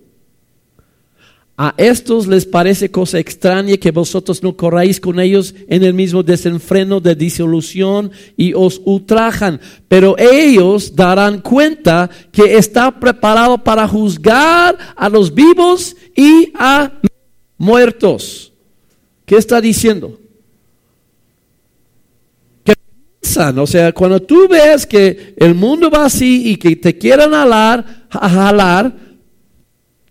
a 1.61 1.75
estos 1.77 2.29
les 2.29 2.47
parece 2.47 2.89
cosa 2.89 3.19
extraña 3.19 3.77
que 3.79 3.91
vosotros 3.91 4.45
no 4.45 4.57
corráis 4.57 5.01
con 5.01 5.19
ellos 5.19 5.57
en 5.67 5.83
el 5.83 5.93
mismo 5.93 6.23
desenfreno 6.23 7.01
de 7.01 7.17
disolución 7.17 8.13
y 8.37 8.55
os 8.55 8.81
ultrajan, 8.85 9.61
pero 9.89 10.17
ellos 10.17 10.95
darán 10.95 11.41
cuenta 11.41 12.09
que 12.31 12.57
está 12.57 13.01
preparado 13.01 13.59
para 13.59 13.89
juzgar 13.89 14.79
a 14.95 15.09
los 15.09 15.35
vivos 15.35 15.97
y 16.15 16.53
a 16.55 16.93
muertos. 17.57 18.53
¿Qué 19.27 19.35
está 19.35 19.61
diciendo? 19.61 20.17
Que 22.63 22.75
piensan, 23.21 23.59
o 23.59 23.67
sea, 23.67 23.91
cuando 23.93 24.23
tú 24.23 24.47
ves 24.49 24.87
que 24.87 25.35
el 25.37 25.57
mundo 25.57 25.91
va 25.91 26.05
así 26.05 26.53
y 26.53 26.57
que 26.57 26.77
te 26.77 26.97
quieran 26.97 27.33
jalar, 27.33 28.07
jalar, 28.11 28.95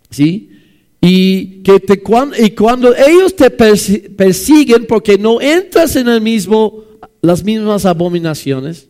¿sí? 0.10 0.52
Y, 1.00 1.62
que 1.62 1.80
te, 1.80 2.02
y 2.40 2.50
cuando 2.52 2.96
ellos 2.96 3.36
te 3.36 3.50
persiguen 3.52 4.86
porque 4.88 5.18
no 5.18 5.40
entras 5.40 5.96
en 5.96 6.08
el 6.08 6.22
mismo, 6.22 6.84
las 7.22 7.44
mismas 7.44 7.86
abominaciones, 7.86 8.88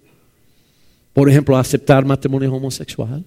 por 1.13 1.29
ejemplo, 1.29 1.57
aceptar 1.57 2.05
matrimonio 2.05 2.53
homosexual. 2.53 3.23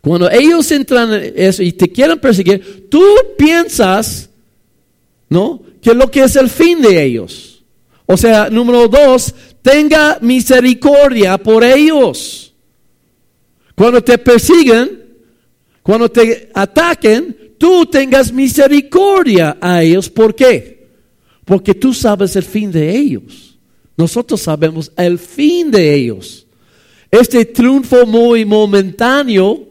Cuando 0.00 0.30
ellos 0.30 0.70
entran 0.70 1.12
en 1.12 1.32
eso 1.36 1.62
y 1.62 1.72
te 1.72 1.90
quieren 1.90 2.18
perseguir, 2.18 2.88
tú 2.88 3.02
piensas, 3.36 4.30
¿no? 5.28 5.60
Que 5.82 5.94
lo 5.94 6.10
que 6.10 6.22
es 6.22 6.36
el 6.36 6.48
fin 6.48 6.80
de 6.80 7.02
ellos. 7.02 7.64
O 8.06 8.16
sea, 8.16 8.48
número 8.48 8.88
dos, 8.88 9.34
tenga 9.60 10.18
misericordia 10.20 11.36
por 11.36 11.64
ellos. 11.64 12.54
Cuando 13.74 14.02
te 14.02 14.16
persiguen, 14.18 14.97
cuando 15.88 16.10
te 16.10 16.50
ataquen, 16.52 17.54
tú 17.56 17.86
tengas 17.86 18.30
misericordia 18.30 19.56
a 19.58 19.82
ellos. 19.82 20.10
¿Por 20.10 20.34
qué? 20.34 20.86
Porque 21.46 21.74
tú 21.74 21.94
sabes 21.94 22.36
el 22.36 22.42
fin 22.42 22.70
de 22.70 22.94
ellos. 22.94 23.58
Nosotros 23.96 24.42
sabemos 24.42 24.92
el 24.98 25.18
fin 25.18 25.70
de 25.70 25.94
ellos. 25.94 26.46
Este 27.10 27.42
triunfo 27.46 28.04
muy 28.04 28.44
momentáneo 28.44 29.66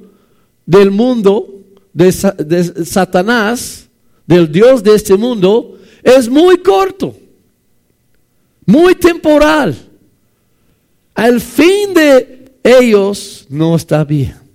del 0.65 0.89
mundo, 0.89 1.61
de, 1.93 2.11
Satanás, 2.11 3.87
del 4.25 4.51
Dios 4.51 4.81
de 4.81 4.95
este 4.95 5.15
mundo, 5.17 5.77
es 6.01 6.27
muy 6.27 6.57
corto, 6.63 7.15
muy 8.65 8.95
temporal. 8.95 9.77
El 11.15 11.39
fin 11.41 11.93
de 11.93 12.53
ellos 12.63 13.45
no 13.49 13.75
está 13.75 14.03
bien. 14.03 14.46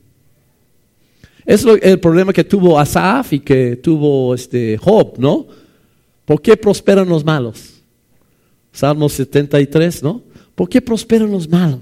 Es 1.44 1.64
el 1.64 1.98
problema 1.98 2.32
que 2.32 2.44
tuvo 2.44 2.78
Asaf 2.78 3.32
y 3.32 3.40
que 3.40 3.76
tuvo 3.76 4.34
este 4.34 4.78
Job, 4.78 5.14
¿no? 5.18 5.46
¿Por 6.24 6.40
qué 6.40 6.56
prosperan 6.56 7.08
los 7.08 7.24
malos? 7.24 7.82
Salmo 8.72 9.08
73, 9.08 10.02
¿no? 10.02 10.22
¿Por 10.54 10.68
qué 10.68 10.80
prosperan 10.80 11.30
los 11.30 11.48
malos? 11.48 11.80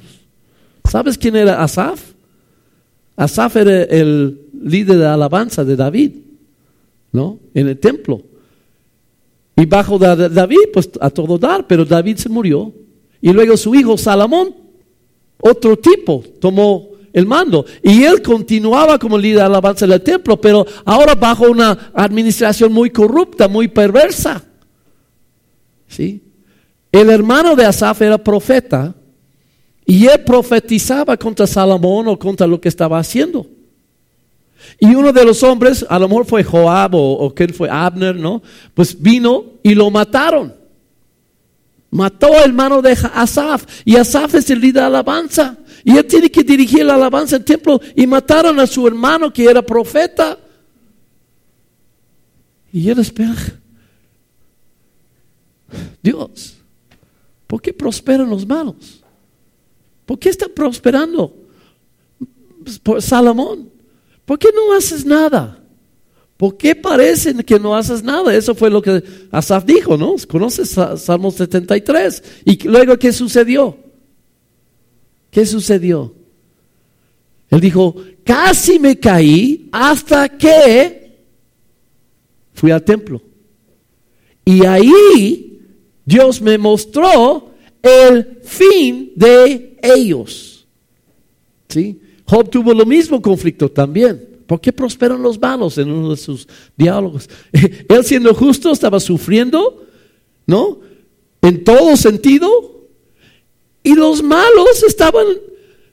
¿Sabes 0.90 1.18
quién 1.18 1.36
era 1.36 1.62
Asaf? 1.62 2.12
Asaf 3.16 3.56
era 3.56 3.82
el 3.82 4.40
líder 4.62 4.98
de 4.98 5.06
alabanza 5.06 5.64
de 5.64 5.76
David, 5.76 6.12
¿no? 7.12 7.38
En 7.52 7.68
el 7.68 7.78
templo. 7.78 8.22
Y 9.56 9.66
bajo 9.66 9.98
David, 9.98 10.70
pues 10.72 10.88
a 11.00 11.10
todo 11.10 11.36
dar, 11.36 11.66
pero 11.66 11.84
David 11.84 12.16
se 12.16 12.30
murió. 12.30 12.72
Y 13.20 13.30
luego 13.30 13.58
su 13.58 13.74
hijo 13.74 13.98
Salomón, 13.98 14.54
otro 15.38 15.76
tipo, 15.76 16.24
tomó 16.40 16.89
el 17.12 17.26
mando. 17.26 17.64
Y 17.82 18.04
él 18.04 18.22
continuaba 18.22 18.98
como 18.98 19.18
líder 19.18 19.38
de 19.38 19.42
alabanza 19.42 19.86
del 19.86 20.02
templo, 20.02 20.40
pero 20.40 20.66
ahora 20.84 21.14
bajo 21.14 21.50
una 21.50 21.90
administración 21.94 22.72
muy 22.72 22.90
corrupta, 22.90 23.48
muy 23.48 23.68
perversa. 23.68 24.44
¿Sí? 25.88 26.22
El 26.92 27.10
hermano 27.10 27.54
de 27.54 27.66
Asaf 27.66 28.02
era 28.02 28.18
profeta 28.18 28.94
y 29.84 30.06
él 30.06 30.22
profetizaba 30.24 31.16
contra 31.16 31.46
Salomón 31.46 32.08
o 32.08 32.18
contra 32.18 32.46
lo 32.46 32.60
que 32.60 32.68
estaba 32.68 32.98
haciendo. 32.98 33.46
Y 34.78 34.94
uno 34.94 35.12
de 35.12 35.24
los 35.24 35.42
hombres, 35.42 35.84
a 35.88 35.98
lo 35.98 36.08
mejor 36.08 36.26
fue 36.26 36.44
Joab 36.44 36.94
o, 36.94 37.26
o 37.26 37.34
fue 37.54 37.68
Abner, 37.70 38.14
¿no? 38.14 38.42
Pues 38.74 39.00
vino 39.00 39.44
y 39.62 39.74
lo 39.74 39.90
mataron. 39.90 40.59
Mató 41.90 42.28
al 42.28 42.50
hermano 42.50 42.80
de 42.80 42.92
Asaf. 42.92 43.66
Y 43.84 43.96
Asaf 43.96 44.34
es 44.34 44.48
el 44.50 44.60
líder 44.60 44.82
de 44.82 44.86
alabanza. 44.86 45.56
Y 45.84 45.96
él 45.96 46.06
tiene 46.06 46.30
que 46.30 46.44
dirigir 46.44 46.84
la 46.84 46.94
alabanza 46.94 47.36
al 47.36 47.44
templo. 47.44 47.80
Y 47.96 48.06
mataron 48.06 48.60
a 48.60 48.66
su 48.66 48.86
hermano 48.86 49.32
que 49.32 49.44
era 49.44 49.62
profeta. 49.62 50.38
Y 52.72 52.88
él 52.88 52.98
espera. 53.00 53.34
Dios, 56.02 56.56
¿por 57.46 57.60
qué 57.60 57.72
prosperan 57.72 58.30
los 58.30 58.46
malos? 58.46 59.02
¿Por 60.06 60.18
qué 60.18 60.28
está 60.28 60.48
prosperando? 60.48 61.34
Pues, 62.82 63.04
Salomón. 63.04 63.70
¿Por 64.24 64.38
qué 64.38 64.48
no 64.54 64.72
haces 64.72 65.04
nada? 65.04 65.59
¿Por 66.40 66.56
qué 66.56 66.74
parece 66.74 67.34
que 67.44 67.60
no 67.60 67.76
haces 67.76 68.02
nada? 68.02 68.34
Eso 68.34 68.54
fue 68.54 68.70
lo 68.70 68.80
que 68.80 69.02
Asaf 69.30 69.62
dijo, 69.66 69.98
¿no? 69.98 70.14
¿Conoces 70.26 70.70
Salmo 70.70 71.30
73? 71.30 72.22
Y 72.46 72.66
luego, 72.66 72.98
¿qué 72.98 73.12
sucedió? 73.12 73.76
¿Qué 75.30 75.44
sucedió? 75.44 76.14
Él 77.50 77.60
dijo, 77.60 77.94
casi 78.24 78.78
me 78.78 78.98
caí 78.98 79.68
hasta 79.70 80.30
que 80.30 81.18
fui 82.54 82.70
al 82.70 82.84
templo. 82.84 83.20
Y 84.42 84.64
ahí 84.64 85.60
Dios 86.06 86.40
me 86.40 86.56
mostró 86.56 87.50
el 87.82 88.38
fin 88.44 89.12
de 89.14 89.76
ellos. 89.82 90.66
¿Sí? 91.68 92.00
Job 92.24 92.48
tuvo 92.48 92.72
lo 92.72 92.86
mismo 92.86 93.20
conflicto 93.20 93.70
también. 93.70 94.29
¿Por 94.50 94.60
qué 94.60 94.72
prosperan 94.72 95.22
los 95.22 95.40
malos 95.40 95.78
en 95.78 95.92
uno 95.92 96.10
de 96.10 96.16
sus 96.16 96.48
diálogos? 96.76 97.30
Él 97.88 98.04
siendo 98.04 98.34
justo 98.34 98.72
estaba 98.72 98.98
sufriendo, 98.98 99.86
¿no? 100.44 100.80
En 101.40 101.62
todo 101.62 101.96
sentido. 101.96 102.48
Y 103.84 103.94
los 103.94 104.24
malos 104.24 104.82
estaban 104.82 105.24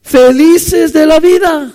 felices 0.01 0.91
de 0.91 1.05
la 1.05 1.19
vida. 1.19 1.71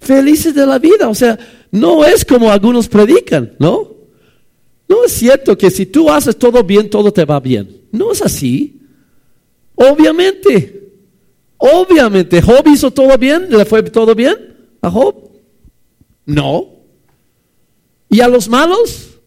Felices 0.00 0.54
de 0.54 0.66
la 0.66 0.78
vida. 0.78 1.08
O 1.08 1.14
sea, 1.14 1.38
no 1.70 2.04
es 2.04 2.22
como 2.22 2.52
algunos 2.52 2.86
predican, 2.86 3.54
¿no? 3.58 3.94
No 4.86 5.04
es 5.06 5.12
cierto 5.12 5.56
que 5.56 5.70
si 5.70 5.86
tú 5.86 6.10
haces 6.10 6.36
todo 6.36 6.62
bien, 6.62 6.90
todo 6.90 7.10
te 7.10 7.24
va 7.24 7.40
bien. 7.40 7.84
No 7.90 8.12
es 8.12 8.20
así. 8.20 8.82
Obviamente. 9.76 10.92
Obviamente, 11.56 12.42
Job 12.42 12.68
hizo 12.68 12.90
todo 12.90 13.16
bien, 13.16 13.46
le 13.48 13.64
fue 13.64 13.82
todo 13.84 14.14
bien 14.14 14.50
a 14.82 14.90
Job. 14.90 15.30
No. 16.26 16.68
¿Y 18.08 18.20
a 18.20 18.28
los 18.28 18.48
malos? 18.48 19.18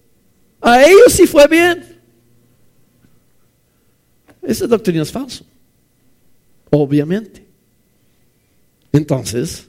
A 0.62 0.84
ellos 0.84 1.14
sí 1.14 1.28
fue 1.28 1.48
bien. 1.48 2.00
Esa 4.42 4.68
doctrina 4.68 5.02
es 5.02 5.12
falso. 5.12 5.46
Obviamente. 6.70 7.46
Entonces, 8.92 9.68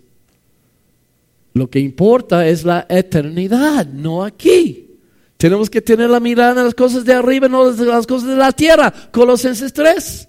lo 1.54 1.70
que 1.70 1.78
importa 1.78 2.46
es 2.46 2.64
la 2.64 2.86
eternidad, 2.88 3.86
no 3.86 4.24
aquí. 4.24 4.98
Tenemos 5.36 5.70
que 5.70 5.80
tener 5.80 6.10
la 6.10 6.20
mirada 6.20 6.60
en 6.60 6.66
las 6.66 6.74
cosas 6.74 7.04
de 7.04 7.12
arriba, 7.12 7.48
no 7.48 7.68
en 7.70 7.87
las 7.87 8.06
cosas 8.06 8.28
de 8.28 8.37
la 8.37 8.52
tierra. 8.52 8.92
Colosenses 9.12 9.72
3. 9.72 10.28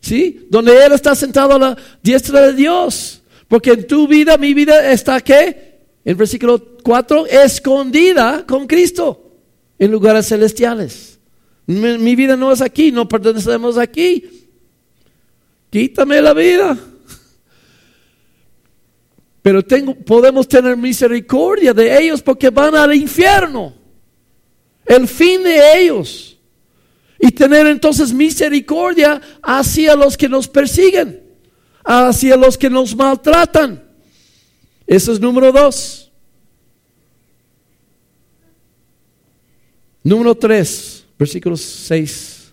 ¿Sí? 0.00 0.46
Donde 0.50 0.84
Él 0.84 0.92
está 0.92 1.14
sentado 1.14 1.54
a 1.54 1.58
la 1.58 1.76
diestra 2.02 2.40
de 2.42 2.54
Dios. 2.54 3.19
Porque 3.50 3.72
en 3.72 3.84
tu 3.84 4.06
vida, 4.06 4.36
mi 4.38 4.54
vida 4.54 4.92
está 4.92 5.20
¿qué? 5.20 5.80
En 6.04 6.16
versículo 6.16 6.76
4, 6.84 7.26
escondida 7.26 8.46
con 8.46 8.68
Cristo 8.68 9.32
en 9.76 9.90
lugares 9.90 10.28
celestiales. 10.28 11.18
Mi, 11.66 12.14
vida 12.14 12.36
no 12.36 12.52
es 12.52 12.60
aquí, 12.60 12.92
no 12.92 13.08
pertenecemos 13.08 13.76
aquí. 13.76 14.24
Quítame 15.68 16.22
la 16.22 16.32
vida. 16.32 16.78
Pero 19.42 19.64
tengo, 19.64 19.96
podemos 19.96 20.46
tener 20.46 20.76
misericordia 20.76 21.74
de 21.74 22.04
ellos 22.04 22.22
porque 22.22 22.50
van 22.50 22.76
al 22.76 22.94
infierno. 22.94 23.74
El 24.86 25.08
fin 25.08 25.42
de 25.42 25.82
ellos 25.82 26.38
y 27.18 27.32
tener 27.32 27.66
entonces 27.66 28.12
misericordia 28.12 29.20
hacia 29.42 29.96
los 29.96 30.16
que 30.16 30.28
nos 30.28 30.46
persiguen, 30.46 31.19
hacia 31.84 32.36
los 32.36 32.56
que 32.56 32.70
nos 32.70 32.94
maltratan. 32.94 33.82
Eso 34.86 35.12
es 35.12 35.20
número 35.20 35.52
dos. 35.52 36.10
Número 40.02 40.34
tres, 40.34 41.04
versículos 41.18 41.60
seis. 41.60 42.52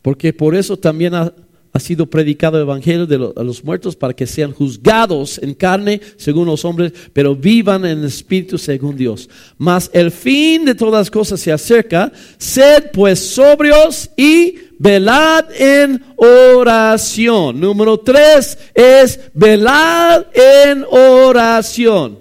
Porque 0.00 0.32
por 0.32 0.54
eso 0.54 0.76
también 0.76 1.14
ha, 1.14 1.32
ha 1.74 1.80
sido 1.80 2.06
predicado 2.06 2.56
el 2.56 2.62
evangelio 2.62 3.04
de 3.04 3.18
los 3.18 3.64
muertos 3.64 3.96
para 3.96 4.14
que 4.14 4.26
sean 4.26 4.52
juzgados 4.52 5.38
en 5.42 5.54
carne 5.54 6.00
según 6.16 6.46
los 6.46 6.64
hombres, 6.64 6.92
pero 7.12 7.34
vivan 7.34 7.84
en 7.84 8.04
espíritu 8.04 8.58
según 8.58 8.96
Dios. 8.96 9.28
Mas 9.58 9.90
el 9.92 10.12
fin 10.12 10.64
de 10.64 10.76
todas 10.76 11.00
las 11.00 11.10
cosas 11.10 11.40
se 11.40 11.50
acerca. 11.50 12.12
Sed 12.38 12.90
pues 12.92 13.18
sobrios 13.18 14.08
y 14.16 14.56
velad 14.78 15.46
en 15.56 16.04
oración. 16.16 17.60
Número 17.60 17.98
tres 17.98 18.58
es 18.74 19.20
velad 19.34 20.26
en 20.32 20.84
oración. 20.88 22.20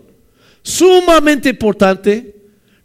Sumamente 0.62 1.50
importante. 1.50 2.34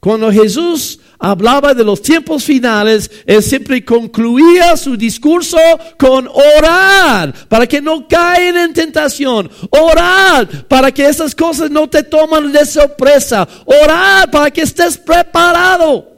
Cuando 0.00 0.30
Jesús 0.30 1.00
hablaba 1.18 1.74
de 1.74 1.82
los 1.82 2.00
tiempos 2.00 2.44
finales, 2.44 3.10
él 3.26 3.42
siempre 3.42 3.84
concluía 3.84 4.76
su 4.76 4.96
discurso 4.96 5.58
con 5.98 6.28
orar 6.28 7.34
para 7.48 7.66
que 7.66 7.80
no 7.80 8.06
caen 8.06 8.56
en 8.56 8.72
tentación, 8.72 9.50
orar 9.70 10.68
para 10.68 10.92
que 10.92 11.04
esas 11.04 11.34
cosas 11.34 11.70
no 11.70 11.88
te 11.88 12.04
toman 12.04 12.52
de 12.52 12.64
sorpresa, 12.64 13.48
orar 13.64 14.30
para 14.30 14.50
que 14.52 14.62
estés 14.62 14.96
preparado, 14.96 16.12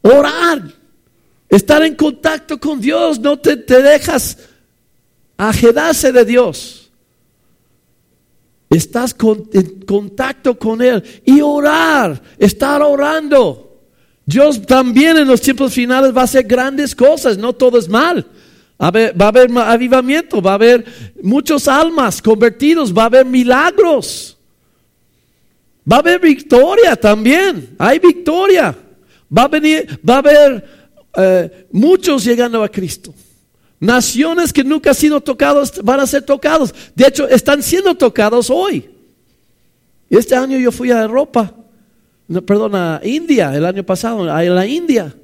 orar, 0.00 0.62
estar 1.48 1.82
en 1.82 1.94
contacto 1.94 2.58
con 2.58 2.80
Dios, 2.80 3.18
no 3.18 3.38
te, 3.38 3.56
te 3.56 3.82
dejas 3.82 4.38
ajedarse 5.36 6.12
de 6.12 6.24
Dios. 6.24 6.90
Estás 8.70 9.16
en 9.52 9.80
contacto 9.80 10.58
con 10.58 10.82
Él 10.82 11.02
y 11.24 11.40
orar, 11.40 12.20
estar 12.38 12.82
orando. 12.82 13.80
Dios 14.26 14.66
también 14.66 15.16
en 15.16 15.26
los 15.26 15.40
tiempos 15.40 15.72
finales 15.72 16.14
va 16.14 16.20
a 16.20 16.24
hacer 16.24 16.44
grandes 16.44 16.94
cosas, 16.94 17.38
no 17.38 17.54
todo 17.54 17.78
es 17.78 17.88
mal. 17.88 18.26
Va 18.80 18.86
a 18.86 19.28
haber 19.28 19.50
avivamiento, 19.58 20.42
va 20.42 20.52
a 20.52 20.54
haber 20.54 20.84
muchos 21.22 21.66
almas 21.66 22.20
convertidos, 22.20 22.96
va 22.96 23.04
a 23.04 23.06
haber 23.06 23.24
milagros. 23.24 24.36
Va 25.90 25.96
a 25.96 26.00
haber 26.00 26.20
victoria 26.20 26.94
también, 26.94 27.74
hay 27.78 27.98
victoria. 27.98 28.76
Va 29.36 29.44
a, 29.44 29.48
venir, 29.48 29.98
va 30.08 30.16
a 30.16 30.18
haber 30.18 30.77
eh, 31.16 31.66
muchos 31.72 32.24
llegando 32.24 32.62
a 32.62 32.68
Cristo. 32.68 33.14
Naciones 33.80 34.52
que 34.52 34.64
nunca 34.64 34.90
han 34.90 34.96
sido 34.96 35.20
tocados 35.20 35.80
van 35.82 36.00
a 36.00 36.06
ser 36.06 36.22
tocados. 36.22 36.74
De 36.94 37.06
hecho, 37.06 37.28
están 37.28 37.62
siendo 37.62 37.94
tocados 37.94 38.50
hoy. 38.50 38.90
Este 40.10 40.34
año 40.34 40.58
yo 40.58 40.72
fui 40.72 40.90
a 40.90 41.02
Europa, 41.02 41.54
no, 42.26 42.44
perdón, 42.44 42.74
a 42.74 43.00
India, 43.04 43.54
el 43.54 43.64
año 43.64 43.84
pasado, 43.84 44.30
a 44.30 44.42
la 44.42 44.66
India. 44.66 45.14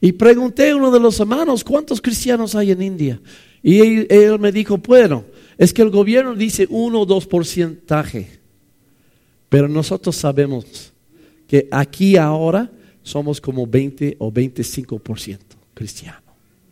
Y 0.00 0.12
pregunté 0.12 0.70
a 0.70 0.76
uno 0.76 0.90
de 0.90 1.00
los 1.00 1.18
hermanos, 1.20 1.64
¿cuántos 1.64 2.00
cristianos 2.00 2.54
hay 2.54 2.70
en 2.70 2.82
India? 2.82 3.20
Y 3.62 3.80
él, 4.12 4.38
me 4.38 4.52
dijo, 4.52 4.78
bueno, 4.78 5.24
es 5.56 5.72
que 5.72 5.82
el 5.82 5.90
gobierno 5.90 6.34
dice 6.34 6.66
1 6.70 7.00
o 7.00 7.06
2 7.06 7.26
porcentaje. 7.26 8.38
Pero 9.48 9.68
nosotros 9.68 10.14
sabemos 10.16 10.92
que 11.46 11.68
aquí 11.70 12.16
ahora 12.16 12.70
somos 13.08 13.40
como 13.40 13.66
20 13.66 14.16
o 14.18 14.30
25% 14.30 15.38
cristianos 15.72 16.22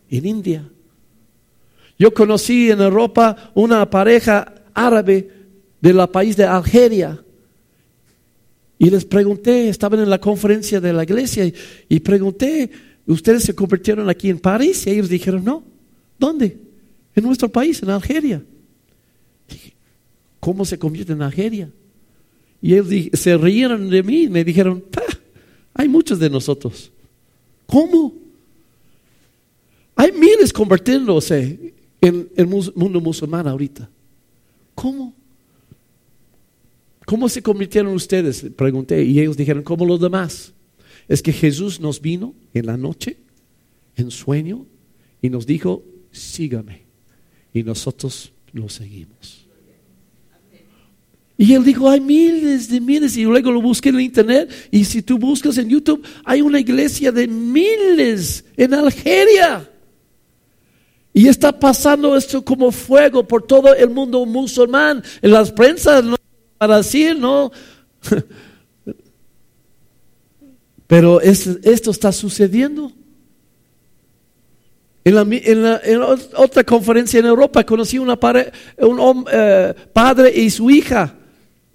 en 0.09 0.25
India. 0.25 0.69
Yo 1.97 2.13
conocí 2.13 2.69
en 2.69 2.79
Europa 2.79 3.51
una 3.55 3.89
pareja 3.89 4.53
árabe 4.73 5.29
del 5.81 5.97
país 6.09 6.37
de 6.37 6.45
Algeria. 6.45 7.19
Y 8.77 8.91
les 8.91 9.03
pregunté, 9.03 9.69
estaban 9.69 9.99
en 9.99 10.09
la 10.09 10.19
conferencia 10.19 10.79
de 10.79 10.93
la 10.93 11.03
iglesia 11.03 11.51
y, 11.89 11.99
pregunté, 11.99 12.69
¿ustedes 13.07 13.43
se 13.43 13.55
convirtieron 13.55 14.07
aquí 14.07 14.29
en 14.29 14.37
París? 14.37 14.85
Y 14.85 14.91
ellos 14.91 15.09
dijeron, 15.09 15.43
no. 15.43 15.63
¿Dónde? 16.19 16.57
En 17.15 17.23
nuestro 17.23 17.49
país, 17.49 17.81
en 17.81 17.89
Algeria. 17.89 18.43
Dije, 19.49 19.73
¿cómo 20.39 20.63
se 20.63 20.77
convierte 20.77 21.13
en 21.13 21.23
Algeria? 21.23 21.71
Y 22.61 22.75
ellos 22.75 23.09
se 23.13 23.35
rieron 23.37 23.89
de 23.89 24.03
mí 24.03 24.23
y 24.23 24.29
me 24.29 24.43
dijeron, 24.43 24.83
hay 25.77 25.87
muchos 25.87 26.19
de 26.19 26.29
nosotros. 26.29 26.91
¿Cómo? 27.67 28.13
Hay 29.95 30.11
miles 30.11 30.51
convirtiéndose 30.51 31.73
en 32.01 32.29
el 32.35 32.47
mundo 32.47 32.99
musulmán 32.99 33.47
ahorita. 33.47 33.89
¿Cómo? 34.75 35.13
¿Cómo 37.05 37.29
se 37.29 37.41
convirtieron 37.41 37.93
ustedes? 37.93 38.45
Pregunté 38.55 39.03
y 39.03 39.19
ellos 39.19 39.37
dijeron, 39.37 39.63
como 39.63 39.85
los 39.85 40.01
demás. 40.01 40.53
Es 41.07 41.21
que 41.21 41.31
Jesús 41.31 41.79
nos 41.79 42.01
vino 42.01 42.35
en 42.53 42.65
la 42.65 42.75
noche, 42.75 43.17
en 43.95 44.11
sueño, 44.11 44.65
y 45.21 45.29
nos 45.29 45.45
dijo, 45.45 45.83
sígame. 46.11 46.81
Y 47.53 47.63
nosotros 47.63 48.33
lo 48.51 48.67
seguimos. 48.67 49.46
Y 51.37 51.53
él 51.53 51.63
dijo, 51.63 51.87
hay 51.87 52.01
miles 52.01 52.67
de 52.67 52.81
miles. 52.81 53.15
Y 53.15 53.23
luego 53.23 53.51
lo 53.51 53.61
busqué 53.61 53.89
en 53.89 53.99
internet. 53.99 54.49
Y 54.71 54.83
si 54.85 55.03
tú 55.03 55.19
buscas 55.19 55.57
en 55.59 55.69
YouTube, 55.69 56.03
hay 56.25 56.41
una 56.41 56.59
iglesia 56.59 57.11
de 57.11 57.27
miles 57.27 58.43
en 58.57 58.73
Algeria. 58.73 59.69
Y 61.13 61.27
está 61.27 61.57
pasando 61.57 62.17
esto 62.17 62.43
como 62.43 62.71
fuego 62.71 63.27
por 63.27 63.45
todo 63.45 63.75
el 63.75 63.91
mundo 63.91 64.25
musulmán. 64.25 65.03
En 65.21 65.31
las 65.31 65.51
prensas, 65.51 66.03
no 66.03 66.15
para 66.57 66.77
decir, 66.77 67.15
no. 67.17 67.51
Pero 70.87 71.21
esto 71.21 71.91
está 71.91 72.11
sucediendo. 72.11 72.91
En, 75.03 75.61
la, 75.63 75.81
otra 76.35 76.63
conferencia 76.63 77.19
en 77.19 77.27
Europa 77.27 77.63
conocí 77.63 77.97
una 77.97 78.19
un 78.79 79.25
eh, 79.31 79.73
padre 79.93 80.33
y 80.35 80.49
su 80.49 80.69
hija 80.69 81.15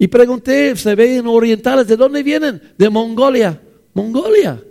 y 0.03 0.07
pregunté, 0.09 0.75
se 0.75 0.95
ven 0.95 1.25
orientales, 1.27 1.87
¿de 1.87 1.95
dónde 1.95 2.23
vienen? 2.23 2.61
De 2.77 2.89
Mongolia. 2.89 3.61
Mongolia. 3.93 4.61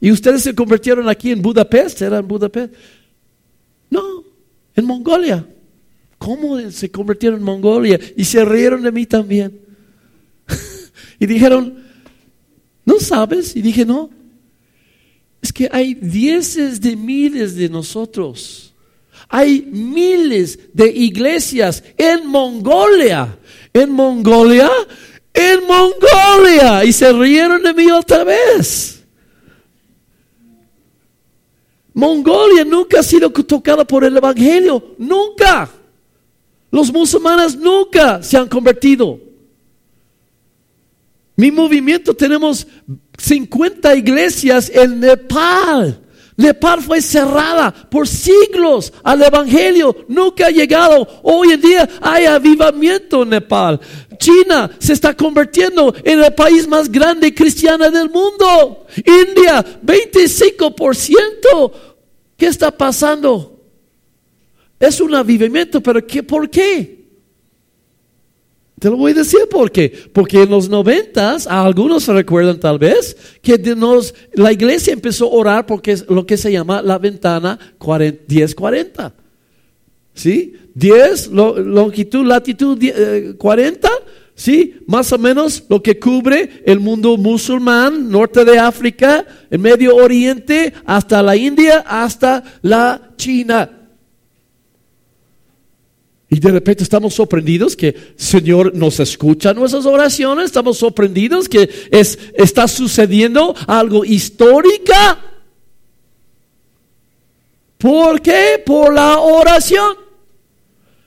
¿Y 0.00 0.10
ustedes 0.10 0.42
se 0.42 0.52
convirtieron 0.52 1.08
aquí 1.08 1.30
en 1.30 1.40
Budapest? 1.40 2.02
¿Era 2.02 2.18
en 2.18 2.26
Budapest? 2.26 2.74
No, 3.88 4.24
en 4.74 4.84
Mongolia. 4.84 5.48
¿Cómo 6.18 6.58
se 6.72 6.90
convirtieron 6.90 7.38
en 7.38 7.44
Mongolia? 7.44 8.00
Y 8.16 8.24
se 8.24 8.44
rieron 8.44 8.82
de 8.82 8.90
mí 8.90 9.06
también. 9.06 9.60
y 11.20 11.26
dijeron, 11.26 11.80
¿no 12.84 12.98
sabes? 12.98 13.54
Y 13.54 13.62
dije, 13.62 13.86
no. 13.86 14.10
Es 15.40 15.52
que 15.52 15.68
hay 15.70 15.94
dieces 15.94 16.80
de 16.80 16.96
miles 16.96 17.54
de 17.54 17.68
nosotros. 17.68 18.74
Hay 19.28 19.62
miles 19.70 20.58
de 20.72 20.90
iglesias 20.90 21.84
en 21.96 22.26
Mongolia. 22.26 23.38
En 23.82 23.90
Mongolia. 23.90 24.70
En 25.32 25.60
Mongolia. 25.66 26.84
Y 26.84 26.92
se 26.92 27.12
rieron 27.12 27.62
de 27.62 27.74
mí 27.74 27.90
otra 27.90 28.24
vez. 28.24 29.04
Mongolia 31.94 32.64
nunca 32.64 33.00
ha 33.00 33.02
sido 33.02 33.30
tocada 33.30 33.84
por 33.84 34.04
el 34.04 34.16
Evangelio. 34.16 34.94
Nunca. 34.98 35.68
Los 36.70 36.92
musulmanes 36.92 37.56
nunca 37.56 38.22
se 38.22 38.36
han 38.36 38.48
convertido. 38.48 39.18
Mi 41.34 41.50
movimiento 41.50 42.14
tenemos 42.14 42.66
50 43.16 43.94
iglesias 43.94 44.70
en 44.74 45.00
Nepal. 45.00 46.00
Nepal 46.38 46.80
fue 46.80 47.02
cerrada 47.02 47.74
por 47.90 48.06
siglos 48.06 48.92
al 49.02 49.20
Evangelio. 49.24 50.04
Nunca 50.06 50.46
ha 50.46 50.50
llegado. 50.50 51.06
Hoy 51.24 51.50
en 51.50 51.60
día 51.60 51.88
hay 52.00 52.26
avivamiento 52.26 53.24
en 53.24 53.30
Nepal. 53.30 53.80
China 54.18 54.70
se 54.78 54.92
está 54.92 55.14
convirtiendo 55.14 55.92
en 56.04 56.22
el 56.22 56.32
país 56.34 56.68
más 56.68 56.90
grande 56.90 57.34
cristiano 57.34 57.90
del 57.90 58.08
mundo. 58.08 58.86
India, 58.98 59.64
25%. 59.84 61.72
¿Qué 62.36 62.46
está 62.46 62.70
pasando? 62.70 63.60
Es 64.78 65.00
un 65.00 65.16
avivamiento, 65.16 65.82
pero 65.82 66.06
¿qué, 66.06 66.22
¿por 66.22 66.48
qué? 66.48 66.97
Te 68.78 68.90
lo 68.90 68.96
voy 68.96 69.12
a 69.12 69.16
decir 69.16 69.40
por 69.50 69.70
qué. 69.72 69.92
Porque 70.12 70.42
en 70.42 70.50
los 70.50 70.68
noventas, 70.68 71.46
algunos 71.46 72.04
se 72.04 72.12
recuerdan 72.12 72.60
tal 72.60 72.78
vez, 72.78 73.16
que 73.42 73.58
nos, 73.74 74.14
la 74.34 74.52
iglesia 74.52 74.92
empezó 74.92 75.26
a 75.26 75.36
orar 75.36 75.66
porque 75.66 75.92
es 75.92 76.08
lo 76.08 76.26
que 76.26 76.36
se 76.36 76.52
llama 76.52 76.82
la 76.82 76.98
ventana 76.98 77.58
1040. 77.80 79.14
¿Sí? 80.14 80.54
10, 80.74 81.28
longitud, 81.28 82.24
latitud 82.24 82.78
40. 83.36 83.88
Eh, 83.88 83.90
¿Sí? 84.34 84.76
Más 84.86 85.12
o 85.12 85.18
menos 85.18 85.64
lo 85.68 85.82
que 85.82 85.98
cubre 85.98 86.62
el 86.64 86.78
mundo 86.78 87.16
musulmán, 87.16 88.08
norte 88.08 88.44
de 88.44 88.56
África, 88.56 89.26
el 89.50 89.58
Medio 89.58 89.96
Oriente, 89.96 90.72
hasta 90.86 91.24
la 91.24 91.34
India, 91.34 91.84
hasta 91.84 92.44
la 92.62 93.10
China. 93.16 93.77
Y 96.30 96.40
de 96.40 96.50
repente 96.50 96.82
estamos 96.82 97.14
sorprendidos 97.14 97.74
que 97.74 97.94
Señor 98.16 98.74
nos 98.74 99.00
escucha 99.00 99.54
nuestras 99.54 99.86
oraciones, 99.86 100.46
estamos 100.46 100.76
sorprendidos 100.76 101.48
que 101.48 101.70
es, 101.90 102.18
está 102.34 102.68
sucediendo 102.68 103.54
algo 103.66 104.04
histórico. 104.04 104.92
¿Por 107.78 108.20
qué? 108.20 108.62
Por 108.64 108.92
la 108.92 109.18
oración. 109.18 110.08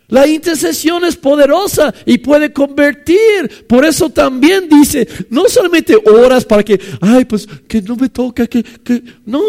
La 0.07 0.27
intercesión 0.27 1.05
es 1.05 1.15
poderosa 1.15 1.93
y 2.05 2.17
puede 2.17 2.51
convertir. 2.51 3.65
Por 3.67 3.85
eso 3.85 4.09
también 4.09 4.67
dice, 4.67 5.07
no 5.29 5.47
solamente 5.47 5.95
oras 5.95 6.43
para 6.43 6.63
que, 6.63 6.79
ay, 6.99 7.25
pues 7.25 7.47
que 7.67 7.81
no 7.81 7.95
me 7.95 8.09
toca, 8.09 8.47
que, 8.47 8.61
que 8.61 9.03
no, 9.25 9.41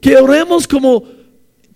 que 0.00 0.16
oremos 0.16 0.66
como 0.66 1.17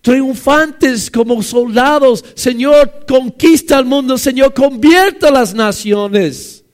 triunfantes 0.03 1.11
como 1.11 1.43
soldados. 1.43 2.23
Señor, 2.35 3.07
conquista 3.09 3.79
el 3.79 3.87
mundo. 3.87 4.19
Señor, 4.19 4.53
convierta 4.53 5.31
las 5.31 5.55
naciones. 5.55 6.65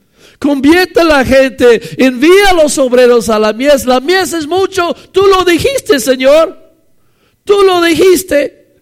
Convierte 0.41 1.01
a 1.01 1.05
la 1.05 1.25
gente. 1.25 1.81
Envía 2.03 2.51
a 2.51 2.55
los 2.55 2.77
obreros 2.79 3.29
a 3.29 3.39
la 3.39 3.53
mies. 3.53 3.85
La 3.85 4.01
mies 4.01 4.33
es 4.33 4.47
mucho. 4.47 4.95
Tú 5.13 5.23
lo 5.27 5.45
dijiste, 5.45 6.01
Señor. 6.01 6.59
Tú 7.45 7.63
lo 7.63 7.81
dijiste. 7.83 8.77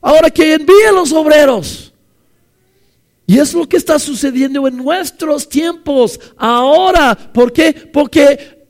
Ahora 0.00 0.30
que 0.30 0.54
envíe 0.54 0.84
a 0.88 0.92
los 0.92 1.12
obreros. 1.12 1.92
Y 3.26 3.38
es 3.38 3.52
lo 3.52 3.68
que 3.68 3.76
está 3.76 3.98
sucediendo 3.98 4.66
en 4.68 4.76
nuestros 4.76 5.48
tiempos. 5.48 6.18
Ahora. 6.36 7.16
¿Por 7.16 7.52
qué? 7.52 7.72
Porque 7.72 8.68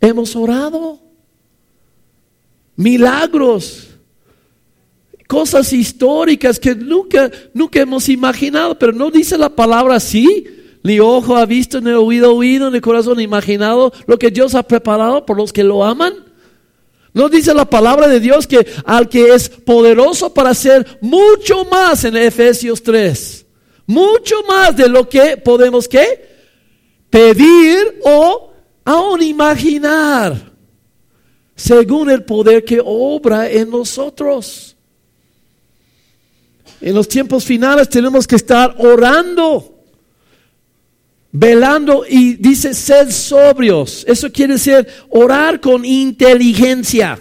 hemos 0.00 0.34
orado. 0.34 0.98
Milagros 2.74 3.91
cosas 5.26 5.72
históricas 5.72 6.58
que 6.58 6.74
nunca, 6.74 7.30
nunca 7.54 7.80
hemos 7.80 8.08
imaginado, 8.08 8.78
pero 8.78 8.92
no 8.92 9.10
dice 9.10 9.38
la 9.38 9.50
palabra 9.50 9.96
así. 9.96 10.46
Ni 10.84 10.98
ojo 10.98 11.36
ha 11.36 11.46
visto, 11.46 11.80
ni 11.80 11.92
oído 11.92 12.34
oído, 12.34 12.70
ni 12.70 12.80
corazón 12.80 13.20
imaginado 13.20 13.92
lo 14.06 14.18
que 14.18 14.30
Dios 14.30 14.54
ha 14.54 14.64
preparado 14.64 15.24
por 15.24 15.36
los 15.36 15.52
que 15.52 15.62
lo 15.62 15.84
aman. 15.84 16.12
No 17.14 17.28
dice 17.28 17.54
la 17.54 17.66
palabra 17.66 18.08
de 18.08 18.20
Dios 18.20 18.46
que 18.46 18.66
al 18.84 19.08
que 19.08 19.34
es 19.34 19.48
poderoso 19.48 20.32
para 20.32 20.50
hacer 20.50 20.98
mucho 21.00 21.64
más 21.66 22.04
en 22.04 22.16
Efesios 22.16 22.82
3. 22.82 23.46
Mucho 23.86 24.42
más 24.48 24.76
de 24.76 24.88
lo 24.88 25.08
que 25.08 25.36
podemos 25.36 25.86
¿qué? 25.86 26.32
pedir 27.10 28.00
o 28.04 28.52
aún 28.84 29.22
imaginar. 29.22 30.52
Según 31.54 32.10
el 32.10 32.24
poder 32.24 32.64
que 32.64 32.80
obra 32.82 33.50
en 33.50 33.70
nosotros. 33.70 34.76
En 36.82 36.96
los 36.96 37.06
tiempos 37.06 37.44
finales 37.44 37.88
tenemos 37.88 38.26
que 38.26 38.34
estar 38.34 38.74
orando, 38.76 39.84
velando 41.30 42.04
y 42.08 42.34
dice 42.34 42.74
sed 42.74 43.08
sobrios. 43.08 44.04
Eso 44.06 44.32
quiere 44.32 44.54
decir 44.54 44.84
orar 45.08 45.60
con 45.60 45.84
inteligencia. 45.84 47.20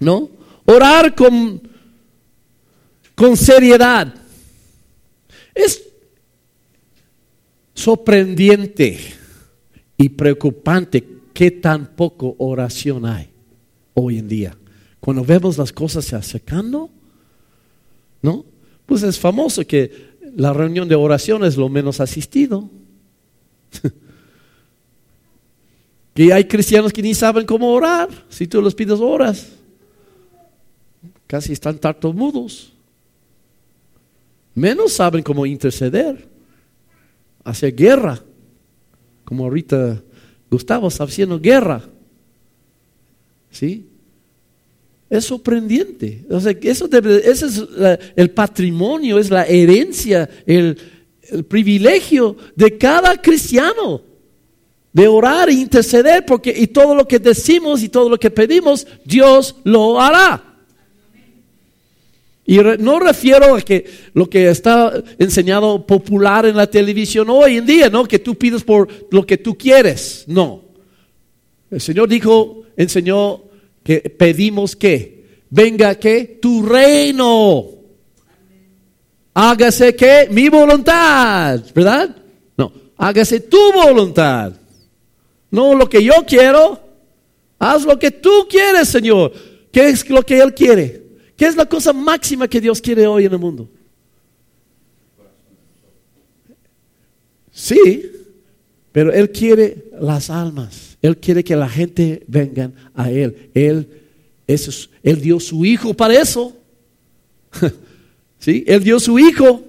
¿No? 0.00 0.30
Orar 0.64 1.14
con, 1.14 1.60
con 3.14 3.36
seriedad. 3.36 4.14
Es 5.54 5.82
sorprendente 7.74 8.98
y 9.98 10.08
preocupante 10.08 11.06
que 11.34 11.50
tan 11.50 11.94
poco 11.94 12.34
oración 12.38 13.04
hay 13.04 13.28
hoy 13.92 14.18
en 14.18 14.28
día. 14.28 14.56
Cuando 15.04 15.22
vemos 15.22 15.58
las 15.58 15.70
cosas 15.70 16.06
se 16.06 16.16
acercando, 16.16 16.88
pues 18.86 19.02
es 19.02 19.18
famoso 19.18 19.62
que 19.66 20.14
la 20.34 20.54
reunión 20.54 20.88
de 20.88 20.94
oración 20.94 21.44
es 21.44 21.58
lo 21.58 21.68
menos 21.68 22.00
asistido. 22.00 22.70
que 26.14 26.32
hay 26.32 26.44
cristianos 26.44 26.90
que 26.90 27.02
ni 27.02 27.12
saben 27.12 27.44
cómo 27.44 27.70
orar. 27.70 28.08
Si 28.30 28.46
tú 28.46 28.62
les 28.62 28.74
pides 28.74 28.98
horas, 28.98 29.52
casi 31.26 31.52
están 31.52 31.76
tartamudos. 31.76 32.72
Menos 34.54 34.94
saben 34.94 35.22
cómo 35.22 35.44
interceder, 35.44 36.26
hacer 37.44 37.74
guerra, 37.74 38.22
como 39.26 39.44
ahorita 39.44 40.02
Gustavo 40.50 40.88
está 40.88 41.04
haciendo 41.04 41.38
guerra. 41.38 41.82
¿Sí? 43.50 43.90
Es 45.10 45.26
sorprendente. 45.26 46.24
O 46.30 46.36
eso 46.38 46.88
ese 46.88 47.46
es 47.46 47.62
el 48.16 48.30
patrimonio, 48.30 49.18
es 49.18 49.30
la 49.30 49.44
herencia, 49.44 50.28
el, 50.46 50.76
el 51.30 51.44
privilegio 51.44 52.36
de 52.56 52.76
cada 52.78 53.20
cristiano 53.20 54.02
de 54.94 55.08
orar 55.08 55.48
e 55.48 55.54
interceder, 55.54 56.24
porque 56.24 56.54
y 56.56 56.68
todo 56.68 56.94
lo 56.94 57.06
que 57.06 57.18
decimos 57.18 57.82
y 57.82 57.88
todo 57.88 58.08
lo 58.08 58.16
que 58.16 58.30
pedimos, 58.30 58.86
Dios 59.04 59.56
lo 59.64 60.00
hará. 60.00 60.54
Y 62.46 62.58
no 62.58 63.00
refiero 63.00 63.56
a 63.56 63.60
que 63.60 63.86
lo 64.12 64.30
que 64.30 64.50
está 64.50 65.02
enseñado 65.18 65.84
popular 65.84 66.46
en 66.46 66.56
la 66.56 66.68
televisión 66.68 67.28
hoy 67.30 67.56
en 67.56 67.66
día, 67.66 67.88
¿no? 67.88 68.04
Que 68.04 68.20
tú 68.20 68.36
pides 68.36 68.62
por 68.62 68.88
lo 69.10 69.26
que 69.26 69.38
tú 69.38 69.56
quieres. 69.56 70.24
No. 70.28 70.62
El 71.70 71.80
Señor 71.80 72.08
dijo, 72.08 72.62
enseñó 72.76 73.42
que 73.84 74.00
pedimos 74.00 74.74
que 74.74 75.44
venga 75.50 75.94
que 75.94 76.38
tu 76.42 76.62
reino. 76.66 77.68
Hágase 79.34 79.94
que 79.94 80.28
mi 80.30 80.48
voluntad, 80.48 81.60
¿verdad? 81.74 82.16
No, 82.56 82.72
hágase 82.96 83.40
tu 83.40 83.72
voluntad. 83.72 84.52
No 85.50 85.74
lo 85.74 85.88
que 85.88 86.02
yo 86.02 86.14
quiero. 86.26 86.80
Haz 87.58 87.84
lo 87.84 87.98
que 87.98 88.10
tú 88.10 88.46
quieres, 88.48 88.88
Señor. 88.88 89.32
¿Qué 89.70 89.88
es 89.88 90.08
lo 90.08 90.22
que 90.22 90.38
Él 90.38 90.54
quiere? 90.54 91.04
¿Qué 91.36 91.46
es 91.46 91.56
la 91.56 91.66
cosa 91.66 91.92
máxima 91.92 92.48
que 92.48 92.60
Dios 92.60 92.80
quiere 92.80 93.06
hoy 93.06 93.26
en 93.26 93.32
el 93.32 93.38
mundo? 93.38 93.68
Sí, 97.50 98.10
pero 98.92 99.12
Él 99.12 99.30
quiere 99.30 99.90
las 100.00 100.30
almas. 100.30 100.93
Él 101.04 101.18
quiere 101.18 101.44
que 101.44 101.54
la 101.54 101.68
gente 101.68 102.22
venga 102.28 102.70
a 102.94 103.10
Él. 103.10 103.50
Él, 103.52 103.86
eso 104.46 104.88
él 105.02 105.20
dio 105.20 105.38
su 105.38 105.62
Hijo 105.62 105.92
para 105.92 106.14
eso. 106.14 106.56
¿Sí? 108.38 108.64
Él 108.66 108.82
dio 108.82 108.98
su 108.98 109.18
Hijo 109.18 109.62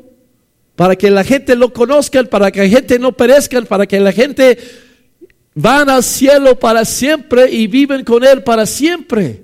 para 0.78 0.95
que 0.95 1.12
la 1.12 1.26
gente 1.26 1.58
lo 1.58 1.74
conozca, 1.74 2.24
para 2.24 2.52
que 2.52 2.62
la 2.62 2.69
gente 2.69 2.98
no 3.00 3.12
perezca, 3.12 3.62
para 3.63 3.86
que 3.86 4.00
la 4.00 4.13
gente 4.13 4.58
van 5.54 5.89
al 5.89 6.04
cielo 6.04 6.58
para 6.58 6.86
siempre 6.86 7.52
y 7.52 7.67
viven 7.67 8.06
con 8.06 8.24
Él 8.24 8.41
para 8.41 8.65
siempre. 8.65 9.43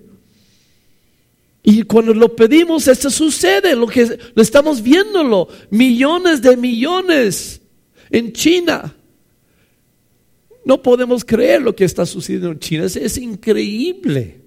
Y 1.62 1.84
cuando 1.84 2.14
lo 2.14 2.34
pedimos, 2.38 2.88
esto 2.88 3.10
sucede, 3.10 3.76
lo 3.76 3.88
que 3.88 4.18
lo 4.34 4.42
estamos 4.42 4.82
viéndolo, 4.82 5.50
millones 5.70 6.42
de 6.42 6.56
millones 6.56 7.60
en 8.10 8.32
China. 8.32 8.96
No 10.64 10.82
podemos 10.82 11.26
creer 11.26 11.62
lo 11.62 11.76
que 11.76 11.84
está 11.84 12.06
sucediendo 12.06 12.52
en 12.52 12.60
China, 12.60 12.86
es, 12.86 13.18
increíble. 13.18 14.42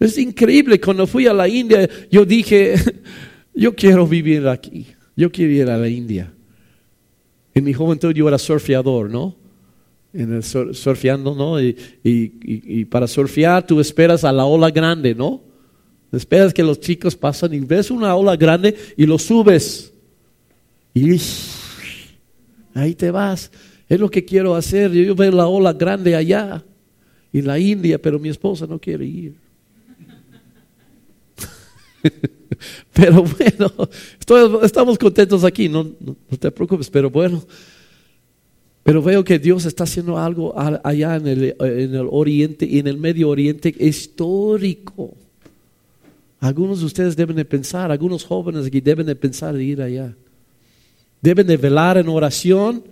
Es 0.00 0.16
increíble. 0.16 0.80
Cuando 0.80 1.06
fui 1.06 1.26
a 1.26 1.32
la 1.32 1.48
India, 1.48 1.88
yo 2.10 2.24
dije, 2.24 2.74
yo 3.54 3.74
quiero 3.74 4.06
vivir 4.06 4.46
aquí, 4.48 4.86
yo 5.16 5.30
quiero 5.30 5.52
ir 5.52 5.70
a 5.70 5.76
la 5.76 5.88
India. 5.88 6.32
En 7.54 7.64
mi 7.64 7.72
juventud 7.72 8.12
yo 8.12 8.28
era 8.28 8.38
surfeador, 8.38 9.10
¿no? 9.10 9.36
En 10.14 10.32
el 10.32 10.42
surfeando, 10.42 11.34
¿no? 11.34 11.60
Y, 11.60 11.76
y 12.02 12.84
para 12.86 13.06
surfear 13.06 13.66
tú 13.66 13.80
esperas 13.80 14.24
a 14.24 14.32
la 14.32 14.44
ola 14.44 14.70
grande, 14.70 15.14
¿no? 15.14 15.42
Esperas 16.10 16.54
que 16.54 16.62
los 16.62 16.80
chicos 16.80 17.14
pasen 17.14 17.52
y 17.52 17.60
ves 17.60 17.90
una 17.90 18.14
ola 18.14 18.36
grande 18.36 18.74
y 18.96 19.04
lo 19.04 19.18
subes. 19.18 19.92
Y 20.94 21.20
ahí 22.74 22.94
te 22.94 23.10
vas. 23.10 23.50
Es 23.88 23.98
lo 23.98 24.10
que 24.10 24.24
quiero 24.24 24.54
hacer. 24.54 24.92
Yo 24.92 25.14
veo 25.14 25.32
la 25.32 25.46
ola 25.46 25.72
grande 25.72 26.14
allá, 26.14 26.62
en 27.32 27.46
la 27.46 27.58
India, 27.58 28.00
pero 28.00 28.18
mi 28.18 28.28
esposa 28.28 28.66
no 28.66 28.78
quiere 28.78 29.06
ir. 29.06 29.34
pero 32.92 33.24
bueno, 33.24 33.72
estamos 34.62 34.98
contentos 34.98 35.44
aquí, 35.44 35.68
no, 35.68 35.84
no, 36.00 36.16
te 36.38 36.50
preocupes, 36.50 36.90
pero 36.90 37.10
bueno. 37.10 37.42
Pero 38.82 39.02
veo 39.02 39.22
que 39.22 39.38
Dios 39.38 39.66
está 39.66 39.84
haciendo 39.84 40.18
algo 40.18 40.54
allá 40.56 41.16
en 41.16 41.26
el, 41.26 41.56
en 41.60 41.94
el 41.94 42.08
oriente 42.10 42.64
y 42.64 42.78
en 42.78 42.86
el 42.86 42.96
medio 42.96 43.28
oriente 43.28 43.74
histórico. 43.78 45.14
Algunos 46.40 46.80
de 46.80 46.86
ustedes 46.86 47.16
deben 47.16 47.36
de 47.36 47.44
pensar, 47.44 47.90
algunos 47.90 48.24
jóvenes 48.24 48.64
aquí 48.66 48.80
deben 48.80 49.06
de 49.06 49.16
pensar 49.16 49.54
de 49.54 49.64
ir 49.64 49.82
allá. 49.82 50.14
Deben 51.20 51.46
de 51.46 51.56
velar 51.56 51.98
en 51.98 52.08
oración 52.08 52.82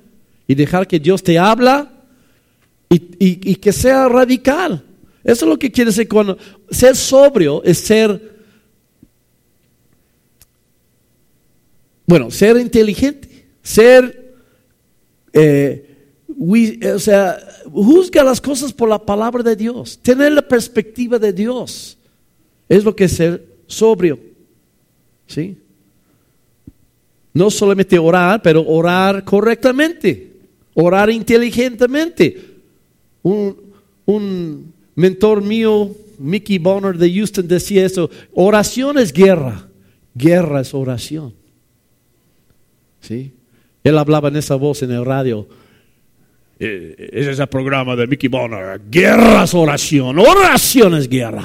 y 0.46 0.54
dejar 0.54 0.87
que 0.87 0.98
Dios 0.98 1.22
te 1.22 1.38
habla 1.38 1.90
y, 2.88 3.56
que 3.56 3.72
sea 3.72 4.09
radical. 4.09 4.85
Eso 5.24 5.44
es 5.44 5.48
lo 5.48 5.59
que 5.59 5.72
quiere 5.72 5.90
decir 5.90 6.09
cuando 6.09 6.38
ser 6.70 6.94
sobrio 6.94 7.62
es 7.64 7.78
ser, 7.78 8.37
bueno, 12.06 12.30
ser 12.30 12.56
inteligente, 12.59 13.48
ser, 13.62 14.35
eh, 15.32 15.82
o 16.94 16.98
sea, 16.98 17.38
juzga 17.72 18.22
las 18.22 18.40
cosas 18.40 18.72
por 18.72 18.88
la 18.88 18.98
palabra 18.98 19.42
de 19.42 19.56
Dios, 19.56 19.98
tener 20.00 20.32
la 20.32 20.46
perspectiva 20.46 21.18
de 21.18 21.32
Dios. 21.32 21.98
Es 22.68 22.85
lo 22.85 22.94
que 22.94 23.04
es 23.04 23.12
ser 23.12 23.44
sobrio. 23.66 24.18
¿Sí? 25.26 25.59
No 27.32 27.50
solamente 27.50 27.98
orar, 27.98 28.40
pero 28.42 28.64
orar 28.66 29.24
correctamente, 29.24 30.36
orar 30.77 31.11
inteligentemente. 31.11 32.39
Un, 33.23 33.57
un 34.05 34.73
mentor 34.95 35.43
mío, 35.43 35.91
Mickey 36.19 36.59
Bonner 36.59 36.97
de 36.97 37.12
Houston, 37.12 37.49
decía 37.49 37.85
eso, 37.85 38.09
oración 38.35 38.99
es 38.99 39.12
guerra, 39.12 39.69
guerra 40.15 40.61
es 40.61 40.73
oración. 40.73 41.35
¿Sí? 43.01 43.33
Él 43.83 43.99
hablaba 43.99 44.29
en 44.29 44.37
esa 44.37 44.55
voz 44.55 44.83
en 44.83 44.93
el 44.93 45.05
radio. 45.05 45.49
Eh, 46.59 47.11
ese 47.12 47.33
es 47.33 47.39
el 47.39 47.47
programa 47.49 47.97
de 47.97 48.07
Mickey 48.07 48.29
Bonner. 48.29 48.81
Guerra 48.91 49.45
es 49.45 49.55
oración, 49.55 50.19
oración 50.19 50.95
es 50.95 51.09
guerra. 51.09 51.45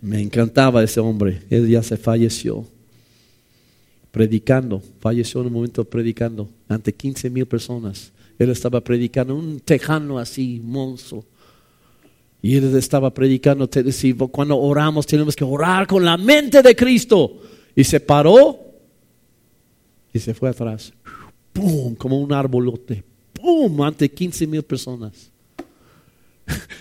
Me 0.00 0.20
encantaba 0.20 0.82
ese 0.82 1.00
hombre. 1.00 1.42
Él 1.50 1.68
ya 1.68 1.82
se 1.82 1.96
falleció. 1.96 2.66
Predicando. 4.10 4.82
Falleció 5.00 5.40
en 5.40 5.48
un 5.48 5.52
momento 5.52 5.84
predicando 5.84 6.48
ante 6.68 6.92
15 6.94 7.30
mil 7.30 7.46
personas. 7.46 8.12
Él 8.38 8.50
estaba 8.50 8.80
predicando 8.80 9.34
un 9.34 9.60
tejano 9.60 10.18
así, 10.18 10.60
monstruo. 10.62 11.24
Y 12.40 12.56
él 12.56 12.76
estaba 12.76 13.12
predicando, 13.12 13.68
te 13.68 13.82
decía, 13.82 14.14
cuando 14.30 14.56
oramos 14.56 15.06
tenemos 15.06 15.34
que 15.34 15.44
orar 15.44 15.86
con 15.86 16.04
la 16.04 16.16
mente 16.16 16.62
de 16.62 16.76
Cristo. 16.76 17.42
Y 17.74 17.84
se 17.84 18.00
paró 18.00 18.58
y 20.12 20.18
se 20.18 20.34
fue 20.34 20.48
atrás. 20.48 20.92
¡Pum! 21.52 21.94
Como 21.96 22.20
un 22.20 22.32
arbolote. 22.32 23.04
¡Pum! 23.32 23.82
Ante 23.82 24.08
15 24.10 24.46
mil 24.46 24.62
personas. 24.62 25.30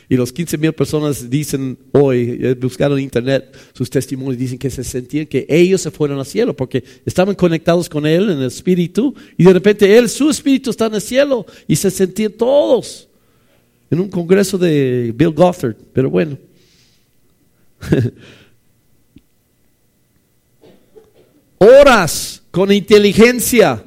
Y 0.10 0.16
los 0.16 0.32
15 0.32 0.58
mil 0.58 0.72
personas 0.72 1.30
dicen 1.30 1.78
hoy, 1.92 2.40
eh, 2.42 2.54
buscaron 2.54 2.98
en 2.98 3.04
internet 3.04 3.54
sus 3.74 3.90
testimonios, 3.90 4.38
dicen 4.38 4.58
que 4.58 4.70
se 4.70 4.84
sentían 4.84 5.26
que 5.26 5.46
ellos 5.50 5.82
se 5.82 5.92
fueron 5.92 6.18
al 6.18 6.26
cielo 6.26 6.56
porque 6.56 6.82
estaban 7.06 7.36
conectados 7.36 7.90
con 7.90 8.06
Él 8.06 8.30
en 8.30 8.40
el 8.40 8.48
espíritu 8.48 9.14
y 9.38 9.44
de 9.44 9.52
repente 9.52 9.98
Él, 9.98 10.08
su 10.08 10.30
espíritu 10.30 10.70
está 10.70 10.86
en 10.86 10.96
el 10.96 11.02
cielo 11.02 11.46
y 11.68 11.76
se 11.76 11.92
sentían 11.92 12.32
todos 12.32 13.10
en 13.92 14.00
un 14.00 14.10
congreso 14.10 14.58
de 14.58 15.14
Bill 15.14 15.32
Gothard. 15.32 15.76
Pero 15.92 16.10
bueno. 16.10 16.38
Horas 21.60 22.44
con 22.50 22.72
inteligencia. 22.72 23.84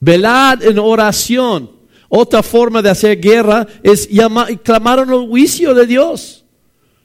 Velad 0.00 0.62
en 0.64 0.78
oración 0.78 1.79
otra 2.12 2.42
forma 2.42 2.82
de 2.82 2.90
hacer 2.90 3.20
guerra 3.20 3.66
es 3.84 4.08
llamar, 4.08 4.60
clamar 4.60 4.98
el 4.98 5.28
juicio 5.28 5.72
de 5.72 5.86
Dios. 5.86 6.44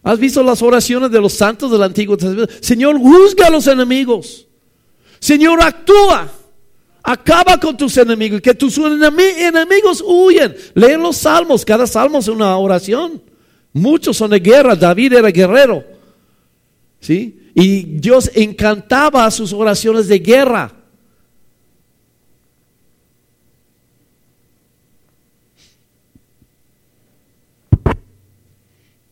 ¿Has 0.01 0.19
visto 0.19 0.41
las 0.43 0.63
oraciones 0.63 1.11
de 1.11 1.21
los 1.21 1.31
santos 1.33 1.71
del 1.71 1.83
Antiguo 1.83 2.17
Testamento? 2.17 2.51
Señor, 2.59 2.97
juzga 2.97 3.47
a 3.47 3.49
los 3.51 3.67
enemigos. 3.67 4.47
Señor, 5.19 5.61
actúa. 5.61 6.27
Acaba 7.03 7.59
con 7.59 7.77
tus 7.77 7.95
enemigos, 7.97 8.41
que 8.41 8.55
tus 8.55 8.79
enemigos 8.79 10.03
huyen. 10.03 10.55
Leen 10.73 11.03
los 11.03 11.17
salmos, 11.17 11.63
cada 11.63 11.85
salmo 11.85 12.17
es 12.17 12.27
una 12.27 12.57
oración. 12.57 13.21
Muchos 13.73 14.17
son 14.17 14.31
de 14.31 14.39
guerra, 14.39 14.75
David 14.75 15.13
era 15.13 15.29
guerrero. 15.29 15.83
¿Sí? 16.99 17.51
Y 17.53 17.83
Dios 17.99 18.31
encantaba 18.33 19.29
sus 19.29 19.53
oraciones 19.53 20.07
de 20.07 20.17
guerra. 20.17 20.73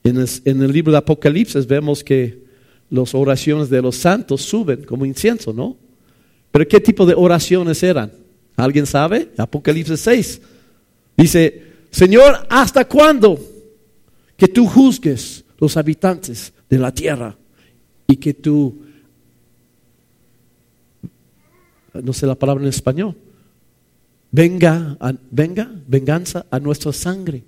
En 0.04 0.18
el, 0.18 0.72
libro 0.72 0.92
de 0.92 0.98
Apocalipsis 0.98 1.66
vemos 1.66 2.04
que 2.04 2.44
las 2.90 3.16
oraciones 3.16 3.70
de 3.70 3.82
los 3.82 3.96
santos 3.96 4.42
suben 4.42 4.84
como 4.84 5.06
incienso, 5.06 5.54
¿no? 5.54 5.78
Pero 6.52 6.68
¿qué 6.68 6.80
tipo 6.80 7.06
de 7.06 7.16
oraciones 7.16 7.82
eran? 7.82 8.12
¿Alguien 8.58 8.86
sabe? 8.86 9.32
Apocalipsis 9.38 10.00
6. 10.02 10.42
Dice, 11.16 11.64
Señor, 11.90 12.46
¿hasta 12.50 12.86
cuándo 12.86 13.40
que 14.36 14.48
tú 14.48 14.68
juzgues 14.68 15.46
los 15.58 15.78
habitantes 15.78 16.54
de 16.70 16.78
la 16.78 16.94
tierra 16.94 17.38
y 18.06 18.18
que 18.18 18.34
tú, 18.34 18.82
no 21.94 22.12
sé 22.12 22.28
la 22.28 22.36
palabra 22.36 22.62
en 22.62 22.70
español, 22.70 23.16
venga, 24.32 24.98
venga, 25.32 25.72
venganza 25.88 26.46
a 26.52 26.60
nuestra 26.60 26.92
sangre? 26.92 27.44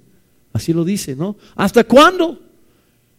Así 0.54 0.72
lo 0.72 0.86
dice, 0.86 1.18
¿no? 1.18 1.36
¿Hasta 1.56 1.84
cuándo? 1.84 2.45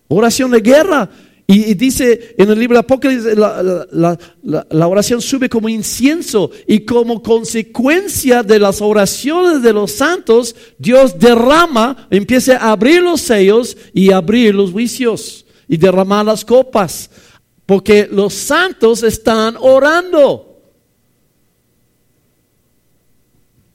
Oración 0.08 0.50
de 0.50 0.60
guerra. 0.60 1.10
Y, 1.48 1.74
dice 1.74 2.34
en 2.38 2.50
el 2.50 2.58
libro 2.58 2.74
de 2.74 2.80
Apocalipsis, 2.80 3.36
la, 3.36 4.88
oración 4.88 5.20
sube 5.20 5.48
como 5.48 5.68
incienso 5.68 6.50
y 6.66 6.80
como 6.80 7.22
consecuencia 7.22 8.42
de 8.42 8.58
las 8.58 8.80
oraciones 8.80 9.62
de 9.62 9.72
los 9.72 9.92
santos, 9.92 10.56
Dios 10.76 11.16
derrama, 11.16 12.08
empieza 12.10 12.56
a 12.56 12.72
abrir 12.72 13.00
los 13.00 13.20
sellos 13.20 13.76
y 13.94 14.10
abrir 14.10 14.56
los 14.56 14.72
juicios 14.72 15.46
y 15.68 15.76
derramar 15.76 16.26
las 16.26 16.44
copas, 16.44 17.10
porque 17.64 18.08
los 18.10 18.34
santos 18.34 19.04
están 19.04 19.56
orando. 19.60 20.46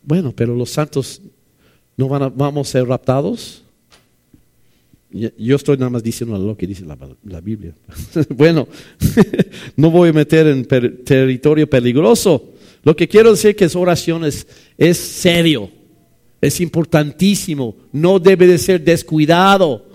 Bueno, 0.04 0.34
pero 0.36 0.54
los 0.54 0.72
santos 0.72 1.22
no 1.96 2.10
van 2.10 2.24
a, 2.24 2.30
vamos 2.30 2.68
a 2.68 2.72
ser 2.72 2.88
raptados. 2.88 3.64
Yo 5.12 5.58
estoy 5.58 5.78
nada 5.78 5.90
más 5.90 6.04
diciendo 6.04 6.38
lo 6.38 6.56
que 6.56 6.66
dice 6.66 6.86
la, 6.86 7.42
Biblia. 7.42 7.76
bueno, 8.30 8.68
no 9.76 9.92
voy 9.92 10.10
a 10.10 10.14
meter 10.14 10.48
en 10.48 10.66
territorio 10.66 11.70
peligroso. 11.70 12.52
Lo 12.84 12.96
que 12.96 13.08
quiero 13.08 13.32
decir 13.32 13.56
que 13.56 13.66
es 13.66 13.76
oraciones 13.76 14.48
es 14.78 14.98
serio, 14.98 15.70
es 16.40 16.62
importantísimo, 16.62 17.76
no 17.92 18.20
debe 18.20 18.48
de 18.48 18.58
ser 18.58 18.84
descuidado 18.84 19.86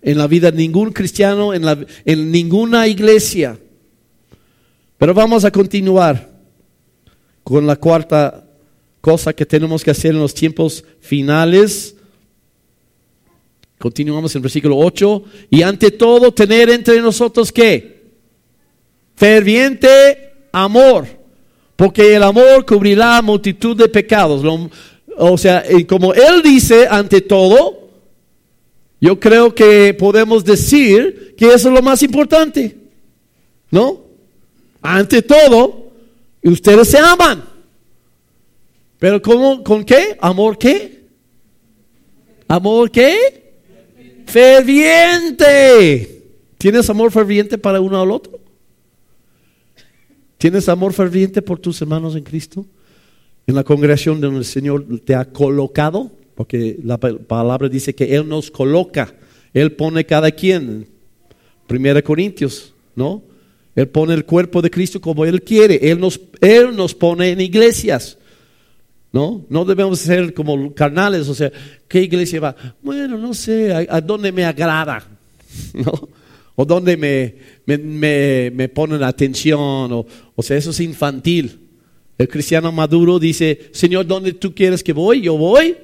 en 0.00 0.16
la 0.16 0.28
vida 0.28 0.52
de 0.52 0.58
ningún 0.58 0.92
cristiano, 0.92 1.52
en, 1.52 1.64
la, 1.64 1.84
en 2.04 2.30
ninguna 2.30 2.86
iglesia. 2.86 3.58
Pero 4.96 5.14
vamos 5.14 5.44
a 5.44 5.50
continuar 5.50 6.30
con 7.42 7.66
la 7.66 7.76
cuarta 7.76 8.48
cosa 9.00 9.32
que 9.32 9.46
tenemos 9.46 9.82
que 9.82 9.90
hacer 9.90 10.12
en 10.12 10.20
los 10.20 10.34
tiempos 10.34 10.84
finales 11.00 11.96
Continuamos 13.78 14.34
en 14.34 14.42
versículo 14.42 14.76
8. 14.76 15.22
Y 15.50 15.62
ante 15.62 15.90
todo, 15.90 16.32
tener 16.32 16.68
entre 16.70 17.00
nosotros 17.00 17.52
qué? 17.52 18.02
Ferviente 19.14 20.32
amor. 20.52 21.06
Porque 21.76 22.16
el 22.16 22.22
amor 22.22 22.66
cubrirá 22.66 23.22
multitud 23.22 23.76
de 23.76 23.88
pecados. 23.88 24.44
o 25.16 25.38
sea, 25.38 25.64
como 25.88 26.12
él 26.12 26.42
dice, 26.42 26.88
ante 26.90 27.20
todo, 27.20 27.88
yo 29.00 29.20
creo 29.20 29.54
que 29.54 29.94
podemos 29.94 30.44
decir 30.44 31.34
que 31.36 31.46
eso 31.46 31.68
es 31.68 31.74
lo 31.74 31.82
más 31.82 32.02
importante. 32.02 32.76
¿No? 33.70 34.00
Ante 34.82 35.22
todo, 35.22 35.92
ustedes 36.42 36.88
se 36.88 36.98
aman. 36.98 37.44
Pero 38.98 39.22
¿cómo, 39.22 39.62
¿con 39.62 39.84
qué? 39.84 40.16
¿Amor 40.20 40.58
qué? 40.58 41.04
¿Amor 42.48 42.90
qué? 42.90 43.47
Ferviente. 44.28 46.22
¿Tienes 46.58 46.88
amor 46.90 47.10
ferviente 47.10 47.58
para 47.58 47.80
uno 47.80 48.00
al 48.00 48.10
otro? 48.10 48.38
¿Tienes 50.36 50.68
amor 50.68 50.92
ferviente 50.92 51.42
por 51.42 51.58
tus 51.58 51.80
hermanos 51.80 52.14
en 52.14 52.22
Cristo? 52.22 52.66
En 53.46 53.54
la 53.54 53.64
congregación 53.64 54.20
donde 54.20 54.38
el 54.38 54.44
Señor 54.44 54.84
te 55.04 55.14
ha 55.14 55.24
colocado, 55.24 56.12
porque 56.34 56.78
la 56.84 56.98
palabra 56.98 57.68
dice 57.68 57.94
que 57.94 58.14
Él 58.14 58.28
nos 58.28 58.50
coloca, 58.50 59.14
Él 59.54 59.72
pone 59.72 60.04
cada 60.04 60.30
quien. 60.30 60.86
Primera 61.66 62.02
Corintios, 62.02 62.74
¿no? 62.94 63.22
Él 63.74 63.88
pone 63.88 64.14
el 64.14 64.24
cuerpo 64.24 64.60
de 64.60 64.70
Cristo 64.70 65.00
como 65.00 65.24
Él 65.24 65.42
quiere. 65.42 65.90
Él 65.90 66.00
nos, 66.00 66.20
Él 66.40 66.74
nos 66.74 66.94
pone 66.94 67.30
en 67.30 67.40
iglesias. 67.40 68.17
¿No? 69.12 69.46
No 69.48 69.64
debemos 69.64 70.00
ser 70.00 70.34
como 70.34 70.74
carnales, 70.74 71.28
o 71.28 71.34
sea, 71.34 71.50
¿qué 71.88 72.02
iglesia 72.02 72.40
va? 72.40 72.56
Bueno, 72.82 73.16
no 73.16 73.32
sé, 73.32 73.72
¿a, 73.88 74.00
dónde 74.00 74.32
me 74.32 74.44
agrada? 74.44 75.02
¿No? 75.72 76.08
O 76.56 76.64
dónde 76.64 76.96
me, 76.96 77.34
me, 77.66 78.50
me, 78.50 78.68
ponen 78.68 79.02
atención, 79.02 79.92
o, 79.92 80.06
o 80.34 80.42
sea, 80.42 80.56
eso 80.56 80.70
es 80.70 80.80
infantil. 80.80 81.58
El 82.18 82.28
cristiano 82.28 82.72
maduro 82.72 83.18
dice, 83.18 83.70
Señor, 83.72 84.06
¿dónde 84.06 84.32
tú 84.32 84.52
quieres 84.52 84.82
que 84.82 84.92
voy? 84.92 85.20
Yo 85.22 85.38
voy. 85.38 85.76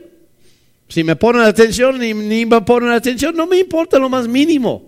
Si 0.88 1.04
me 1.04 1.16
ponen 1.16 1.42
atención, 1.42 1.98
ni, 1.98 2.12
ni 2.12 2.44
me 2.44 2.60
ponen 2.62 2.90
atención, 2.90 3.36
no 3.36 3.46
me 3.46 3.58
importa 3.58 3.98
lo 3.98 4.08
más 4.08 4.26
mínimo. 4.28 4.82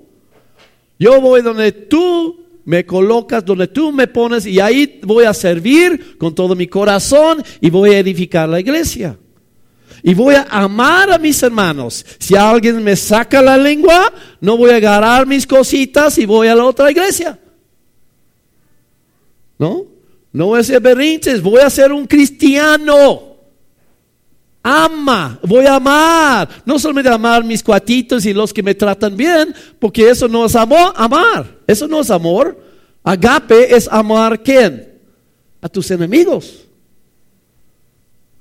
Yo 0.98 1.20
voy 1.20 1.42
donde 1.42 1.72
tú 1.72 2.45
me 2.66 2.84
colocas 2.84 3.44
donde 3.44 3.68
tú 3.68 3.92
me 3.92 4.08
pones 4.08 4.44
y 4.44 4.58
ahí 4.58 5.00
voy 5.02 5.24
a 5.24 5.32
servir 5.32 6.18
con 6.18 6.34
todo 6.34 6.56
mi 6.56 6.66
corazón 6.66 7.42
y 7.60 7.70
voy 7.70 7.90
a 7.90 8.00
edificar 8.00 8.48
la 8.48 8.58
iglesia. 8.58 9.16
Y 10.02 10.14
voy 10.14 10.34
a 10.34 10.42
amar 10.50 11.12
a 11.12 11.18
mis 11.18 11.40
hermanos. 11.42 12.04
Si 12.18 12.34
alguien 12.34 12.82
me 12.82 12.96
saca 12.96 13.40
la 13.40 13.56
lengua, 13.56 14.12
no 14.40 14.56
voy 14.56 14.70
a 14.70 14.76
agarrar 14.76 15.26
mis 15.26 15.46
cositas 15.46 16.18
y 16.18 16.26
voy 16.26 16.48
a 16.48 16.56
la 16.56 16.64
otra 16.64 16.90
iglesia. 16.90 17.38
¿No? 19.58 19.84
No 20.32 20.46
voy 20.46 20.60
a 20.60 20.64
ser 20.64 20.80
berrinches, 20.80 21.40
voy 21.40 21.60
a 21.60 21.70
ser 21.70 21.92
un 21.92 22.04
cristiano. 22.04 23.35
Ama, 24.68 25.38
voy 25.44 25.64
a 25.64 25.76
amar. 25.76 26.48
No 26.64 26.76
solamente 26.76 27.08
amar 27.08 27.44
mis 27.44 27.62
cuatitos 27.62 28.26
y 28.26 28.34
los 28.34 28.52
que 28.52 28.64
me 28.64 28.74
tratan 28.74 29.16
bien, 29.16 29.54
porque 29.78 30.10
eso 30.10 30.26
no 30.26 30.44
es 30.44 30.56
amor, 30.56 30.92
amar. 30.96 31.56
Eso 31.68 31.86
no 31.86 32.00
es 32.00 32.10
amor. 32.10 32.60
Agape 33.04 33.76
es 33.76 33.86
amar 33.86 34.42
quién? 34.42 34.92
A 35.60 35.68
tus 35.68 35.88
enemigos. 35.92 36.64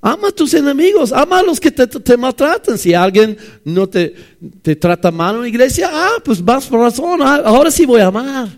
Ama 0.02 0.30
a 0.30 0.32
tus 0.32 0.56
enemigos, 0.56 1.12
ama 1.12 1.42
a 1.42 1.44
los 1.44 1.60
que 1.60 1.70
te, 1.70 2.18
maltratan. 2.18 2.80
Si 2.80 2.96
alguien 2.96 3.38
no 3.64 3.88
te, 3.88 4.16
te, 4.64 4.76
trata 4.76 5.12
mal 5.12 5.36
en 5.36 5.42
la 5.44 5.48
iglesia, 5.48 5.92
ah, 5.94 6.14
pues 6.24 6.42
más 6.42 6.66
por 6.66 6.80
razón, 6.80 7.22
ah, 7.22 7.44
ahora 7.46 7.70
sí 7.70 7.86
voy 7.86 8.02
a 8.02 8.08
amar. 8.08 8.50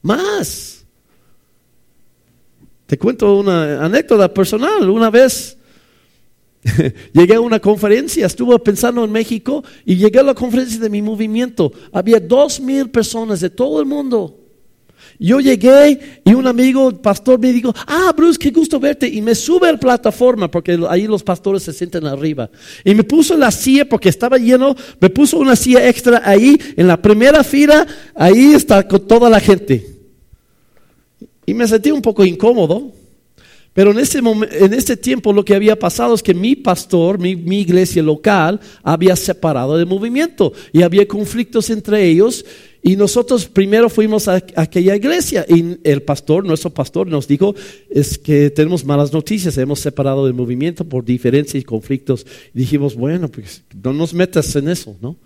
Más. 0.00 0.84
Te 2.86 2.96
cuento 2.96 3.34
una 3.34 3.84
anécdota 3.84 4.32
personal. 4.32 4.88
Una 4.88 5.10
vez 5.10 5.56
llegué 7.12 7.34
a 7.34 7.40
una 7.40 7.58
conferencia, 7.58 8.26
estuve 8.26 8.58
pensando 8.58 9.04
en 9.04 9.12
México 9.12 9.64
y 9.84 9.96
llegué 9.96 10.18
a 10.18 10.22
la 10.22 10.34
conferencia 10.34 10.78
de 10.78 10.90
mi 10.90 11.00
movimiento. 11.00 11.72
Había 11.92 12.20
dos 12.20 12.60
mil 12.60 12.90
personas 12.90 13.40
de 13.40 13.50
todo 13.50 13.80
el 13.80 13.86
mundo. 13.86 14.36
Yo 15.18 15.38
llegué 15.38 16.20
y 16.24 16.32
un 16.32 16.46
amigo, 16.46 16.90
pastor, 17.02 17.38
me 17.38 17.52
dijo, 17.52 17.74
ah, 17.86 18.12
Bruce, 18.16 18.38
qué 18.38 18.50
gusto 18.50 18.80
verte. 18.80 19.06
Y 19.06 19.20
me 19.20 19.34
sube 19.34 19.68
a 19.68 19.72
la 19.72 19.78
plataforma, 19.78 20.50
porque 20.50 20.78
ahí 20.88 21.06
los 21.06 21.22
pastores 21.22 21.62
se 21.62 21.74
sientan 21.74 22.06
arriba. 22.06 22.50
Y 22.84 22.94
me 22.94 23.04
puso 23.04 23.36
la 23.36 23.50
silla, 23.50 23.86
porque 23.86 24.08
estaba 24.08 24.38
lleno, 24.38 24.74
me 24.98 25.10
puso 25.10 25.38
una 25.38 25.56
silla 25.56 25.86
extra 25.86 26.22
ahí, 26.24 26.58
en 26.74 26.86
la 26.86 27.00
primera 27.00 27.44
fila, 27.44 27.86
ahí 28.14 28.54
está 28.54 28.88
con 28.88 29.06
toda 29.06 29.28
la 29.28 29.40
gente. 29.40 29.86
Y 31.44 31.52
me 31.52 31.68
sentí 31.68 31.90
un 31.90 32.00
poco 32.00 32.24
incómodo. 32.24 32.99
Pero 33.72 33.92
en 33.92 34.00
ese, 34.00 34.18
en 34.18 34.74
ese 34.74 34.96
tiempo 34.96 35.32
lo 35.32 35.44
que 35.44 35.54
había 35.54 35.78
pasado 35.78 36.14
es 36.14 36.22
que 36.22 36.34
mi 36.34 36.56
pastor, 36.56 37.18
mi, 37.18 37.36
mi, 37.36 37.60
iglesia 37.60 38.02
local, 38.02 38.60
había 38.82 39.14
separado 39.14 39.76
del 39.76 39.86
movimiento 39.86 40.52
y 40.72 40.82
había 40.82 41.06
conflictos 41.06 41.70
entre 41.70 42.04
ellos. 42.04 42.44
Y 42.82 42.96
nosotros 42.96 43.46
primero 43.46 43.88
fuimos 43.88 44.26
a, 44.26 44.42
aquella 44.56 44.96
iglesia 44.96 45.44
y 45.48 45.78
el 45.84 46.02
pastor, 46.02 46.44
nuestro 46.44 46.70
pastor, 46.70 47.06
nos 47.06 47.28
dijo 47.28 47.54
es 47.90 48.18
que 48.18 48.50
tenemos 48.50 48.84
malas 48.84 49.12
noticias, 49.12 49.56
hemos 49.58 49.78
separado 49.80 50.24
del 50.24 50.34
movimiento 50.34 50.84
por 50.84 51.04
diferencias 51.04 51.62
y 51.62 51.64
conflictos. 51.64 52.26
Dijimos, 52.52 52.96
bueno, 52.96 53.28
pues 53.28 53.62
no 53.84 53.92
nos 53.92 54.12
metas 54.14 54.54
en 54.56 54.68
eso, 54.68 54.96
¿no? 55.00 55.16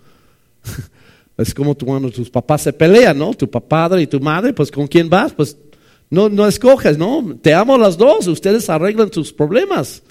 es 1.37 1.53
como 1.53 1.75
cuando 1.75 2.11
tus 2.11 2.29
papás 2.29 2.61
se 2.61 2.73
pelean, 2.73 3.17
¿no? 3.17 3.33
Tu 3.33 3.49
papá 3.49 3.89
y 3.99 4.07
tu 4.07 4.19
madre, 4.19 4.53
pues 4.53 4.69
¿con 4.69 4.87
quién 4.87 5.09
vas? 5.09 5.33
Pues 5.33 5.57
no, 6.09 6.29
no 6.29 6.47
escoges, 6.47 6.97
¿no? 6.97 7.37
Te 7.41 7.53
amo 7.53 7.77
las 7.77 7.97
dos, 7.97 8.27
ustedes 8.27 8.69
arreglan 8.69 9.11
sus 9.11 9.33
problemas. 9.33 10.01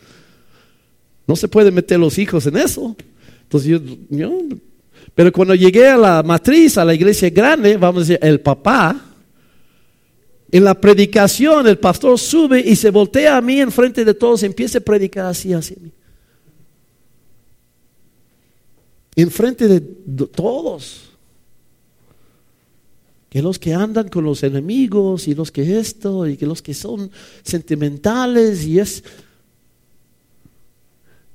No 1.27 1.37
se 1.37 1.49
puede 1.49 1.71
meter 1.71 1.99
los 1.99 2.19
hijos 2.19 2.47
en 2.47 2.57
eso. 2.57 2.97
Entonces 3.43 3.81
yo, 4.11 4.31
pero 5.15 5.33
cuando 5.33 5.55
llegué 5.55 5.89
a 5.89 5.97
la 5.97 6.23
matriz, 6.23 6.77
a 6.77 6.85
la 6.85 6.95
iglesia 6.95 7.31
grande, 7.31 7.77
vamos 7.77 8.03
a 8.03 8.07
decir, 8.07 8.19
el 8.21 8.41
papá, 8.41 9.01
en 10.51 10.65
la 10.65 10.75
predicación, 10.75 11.67
el 11.67 11.79
pastor 11.79 12.19
sube 12.19 12.61
y 12.61 12.77
se 12.77 12.91
voltea 12.91 13.37
a 13.37 13.41
mí 13.41 13.61
en 13.61 13.73
frente 13.73 14.05
de 14.05 14.15
todos 14.15 14.43
y 14.43 14.47
empieza 14.47 14.79
a 14.79 14.81
predicar 14.81 15.27
así, 15.27 15.53
así. 15.53 15.77
En 19.17 19.31
frente 19.31 19.69
de 19.69 19.81
todos. 20.27 21.14
Que 23.35 23.43
los 23.43 23.59
que 23.59 23.75
andan 23.75 24.09
con 24.11 24.23
los 24.23 24.45
enemigos 24.45 25.27
y 25.27 25.35
los 25.35 25.51
que 25.51 25.81
esto 25.81 26.25
y 26.25 26.37
que 26.37 26.47
los 26.47 26.63
que 26.63 26.73
son 26.73 27.11
sentimentales 27.43 28.65
y 28.65 28.79
es... 28.79 29.03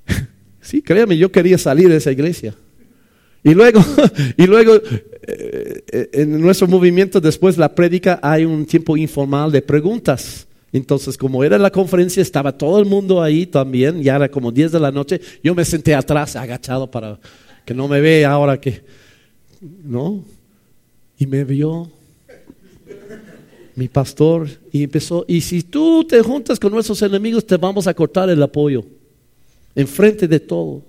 sí, 0.62 0.82
créame, 0.82 1.18
yo 1.18 1.30
quería 1.30 1.58
salir 1.58 1.90
de 1.90 1.98
esa 1.98 2.14
iglesia. 2.14 2.56
Y 3.44 3.54
luego, 3.54 3.84
y 4.38 4.48
luego 4.48 4.76
eh, 5.24 6.10
en 6.14 6.40
nuestro 6.40 6.70
movimiento 6.70 7.20
después 7.20 7.58
de 7.58 7.60
la 7.60 7.76
prédica 7.76 8.18
hay 8.24 8.46
un 8.46 8.66
tiempo 8.66 8.96
informal 8.96 9.52
de 9.52 9.62
preguntas. 9.62 10.48
Entonces, 10.72 11.18
como 11.18 11.44
era 11.44 11.58
la 11.58 11.70
conferencia, 11.70 12.22
estaba 12.22 12.58
todo 12.58 12.80
el 12.80 12.86
mundo 12.86 13.22
ahí 13.22 13.46
también, 13.46 14.02
ya 14.02 14.16
era 14.16 14.32
como 14.32 14.54
10 14.54 14.72
de 14.72 14.80
la 14.80 14.94
noche, 14.94 15.20
yo 15.44 15.54
me 15.54 15.66
senté 15.66 15.94
atrás, 15.94 16.38
agachado 16.38 16.90
para 16.90 17.20
que 17.66 17.74
no 17.74 17.90
me 17.90 18.00
vea 18.00 18.32
ahora 18.32 18.62
que, 18.62 18.84
¿no? 19.84 20.24
Y 21.20 21.28
me 21.28 21.44
vio 21.44 21.92
mi 23.76 23.88
pastor 23.88 24.50
y 24.72 24.84
empezó, 24.84 25.26
y 25.28 25.42
si 25.42 25.64
tú 25.64 26.04
te 26.04 26.22
juntas 26.22 26.60
con 26.60 26.72
nuestros 26.72 27.02
enemigos, 27.02 27.46
te 27.46 27.58
vamos 27.58 27.88
a 27.88 27.94
cortar 27.94 28.30
el 28.30 28.42
apoyo, 28.42 28.86
enfrente 29.76 30.28
de 30.28 30.40
todo. 30.40 30.82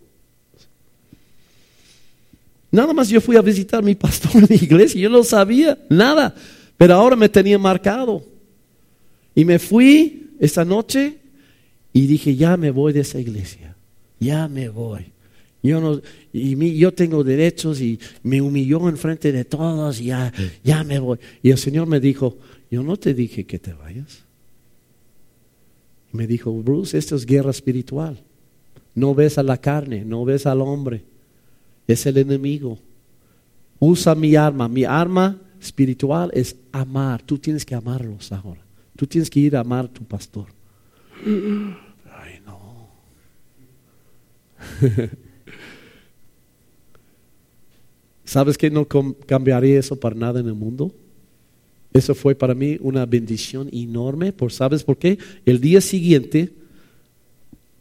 Nada 2.70 2.92
más 2.92 3.08
yo 3.08 3.20
fui 3.20 3.36
a 3.36 3.42
visitar 3.42 3.80
a 3.80 3.82
mi 3.82 3.94
pastor 3.94 4.30
en 4.36 4.46
mi 4.48 4.56
iglesia, 4.56 5.00
yo 5.00 5.08
no 5.08 5.22
sabía 5.24 5.78
nada, 5.88 6.34
pero 6.76 6.94
ahora 6.94 7.16
me 7.16 7.28
tenía 7.28 7.58
marcado. 7.58 8.24
Y 9.34 9.44
me 9.44 9.58
fui 9.58 10.30
esa 10.38 10.64
noche 10.64 11.18
y 11.92 12.06
dije, 12.06 12.36
ya 12.36 12.56
me 12.56 12.70
voy 12.70 12.92
de 12.92 13.00
esa 13.00 13.18
iglesia, 13.18 13.74
ya 14.18 14.48
me 14.48 14.68
voy. 14.68 15.06
Yo, 15.62 15.80
no, 15.80 16.00
y 16.32 16.78
yo 16.78 16.94
tengo 16.94 17.22
derechos 17.22 17.80
y 17.80 17.98
me 18.22 18.40
humilló 18.40 18.88
en 18.88 18.96
frente 18.96 19.30
de 19.30 19.44
todos 19.44 20.00
y 20.00 20.06
ya, 20.06 20.32
ya 20.64 20.82
me 20.84 20.98
voy. 20.98 21.18
Y 21.42 21.50
el 21.50 21.58
Señor 21.58 21.86
me 21.86 22.00
dijo, 22.00 22.38
yo 22.70 22.82
no 22.82 22.96
te 22.96 23.12
dije 23.12 23.44
que 23.44 23.58
te 23.58 23.74
vayas. 23.74 24.24
Y 26.12 26.16
me 26.16 26.26
dijo, 26.26 26.52
Bruce, 26.62 26.96
esto 26.96 27.14
es 27.14 27.26
guerra 27.26 27.50
espiritual. 27.50 28.22
No 28.94 29.14
ves 29.14 29.36
a 29.38 29.42
la 29.42 29.58
carne, 29.58 30.04
no 30.04 30.24
ves 30.24 30.46
al 30.46 30.62
hombre. 30.62 31.04
Es 31.86 32.06
el 32.06 32.16
enemigo. 32.16 32.78
Usa 33.78 34.14
mi 34.14 34.36
arma. 34.36 34.68
Mi 34.68 34.84
arma 34.84 35.38
espiritual 35.60 36.30
es 36.32 36.56
amar. 36.72 37.22
Tú 37.22 37.38
tienes 37.38 37.66
que 37.66 37.74
amarlos 37.74 38.32
ahora. 38.32 38.62
Tú 38.96 39.06
tienes 39.06 39.28
que 39.28 39.40
ir 39.40 39.56
a 39.56 39.60
amar 39.60 39.84
a 39.86 39.88
tu 39.88 40.04
pastor. 40.04 40.46
Ay, 41.24 42.40
no. 42.46 42.88
¿Sabes 48.30 48.56
que 48.56 48.70
no 48.70 48.86
cambiaría 49.26 49.80
eso 49.80 49.98
para 49.98 50.14
nada 50.14 50.38
en 50.38 50.46
el 50.46 50.54
mundo? 50.54 50.94
Eso 51.92 52.14
fue 52.14 52.36
para 52.36 52.54
mí 52.54 52.78
una 52.80 53.04
bendición 53.04 53.68
enorme. 53.72 54.32
Por, 54.32 54.52
¿Sabes 54.52 54.84
por 54.84 54.98
qué? 54.98 55.18
El 55.44 55.60
día 55.60 55.80
siguiente, 55.80 56.52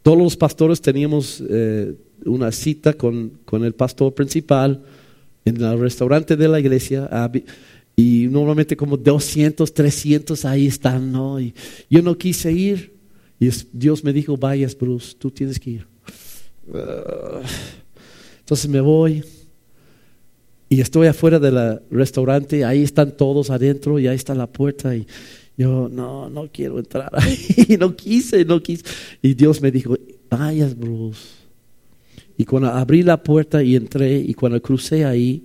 todos 0.02 0.18
los 0.18 0.36
pastores 0.36 0.80
teníamos 0.80 1.40
eh, 1.48 1.94
una 2.24 2.50
cita 2.50 2.94
con, 2.94 3.30
con, 3.44 3.64
el 3.64 3.74
pastor 3.74 4.12
principal 4.12 4.82
en 5.44 5.62
el 5.62 5.78
restaurante 5.78 6.36
de 6.36 6.48
la 6.48 6.58
iglesia. 6.58 7.08
Y 7.94 8.26
normalmente 8.28 8.76
como 8.76 8.96
200, 8.96 9.72
300 9.72 10.44
ahí 10.46 10.66
están, 10.66 11.12
¿no? 11.12 11.38
Y 11.40 11.54
yo 11.88 12.02
no 12.02 12.18
quise 12.18 12.50
ir. 12.50 12.92
Y 13.38 13.50
Dios 13.72 14.02
me 14.02 14.12
dijo, 14.12 14.36
vayas, 14.36 14.76
Bruce, 14.76 15.14
tú 15.16 15.30
tienes 15.30 15.60
que 15.60 15.70
ir. 15.70 15.86
Ah. 16.74 17.40
entonces 18.40 18.68
me 18.68 18.80
voy 18.80 19.22
y 20.72 20.80
estoy 20.80 21.08
afuera 21.08 21.40
del 21.40 21.80
restaurante, 21.90 22.64
ahí 22.64 22.84
están 22.84 23.16
todos 23.16 23.50
adentro 23.50 23.98
y 23.98 24.06
ahí 24.06 24.14
está 24.14 24.36
la 24.36 24.46
puerta 24.46 24.94
y 24.94 25.04
yo 25.58 25.88
no, 25.88 26.30
no 26.30 26.48
quiero 26.52 26.78
entrar 26.78 27.10
ahí, 27.12 27.76
no 27.80 27.96
quise, 27.96 28.44
no 28.44 28.62
quise. 28.62 28.84
Y 29.20 29.34
Dios 29.34 29.60
me 29.60 29.72
dijo, 29.72 29.96
vayas 30.30 30.78
Bruce. 30.78 31.40
Y 32.38 32.44
cuando 32.44 32.68
abrí 32.70 33.02
la 33.02 33.20
puerta 33.20 33.64
y 33.64 33.74
entré 33.74 34.16
y 34.20 34.32
cuando 34.32 34.62
crucé 34.62 35.04
ahí, 35.04 35.44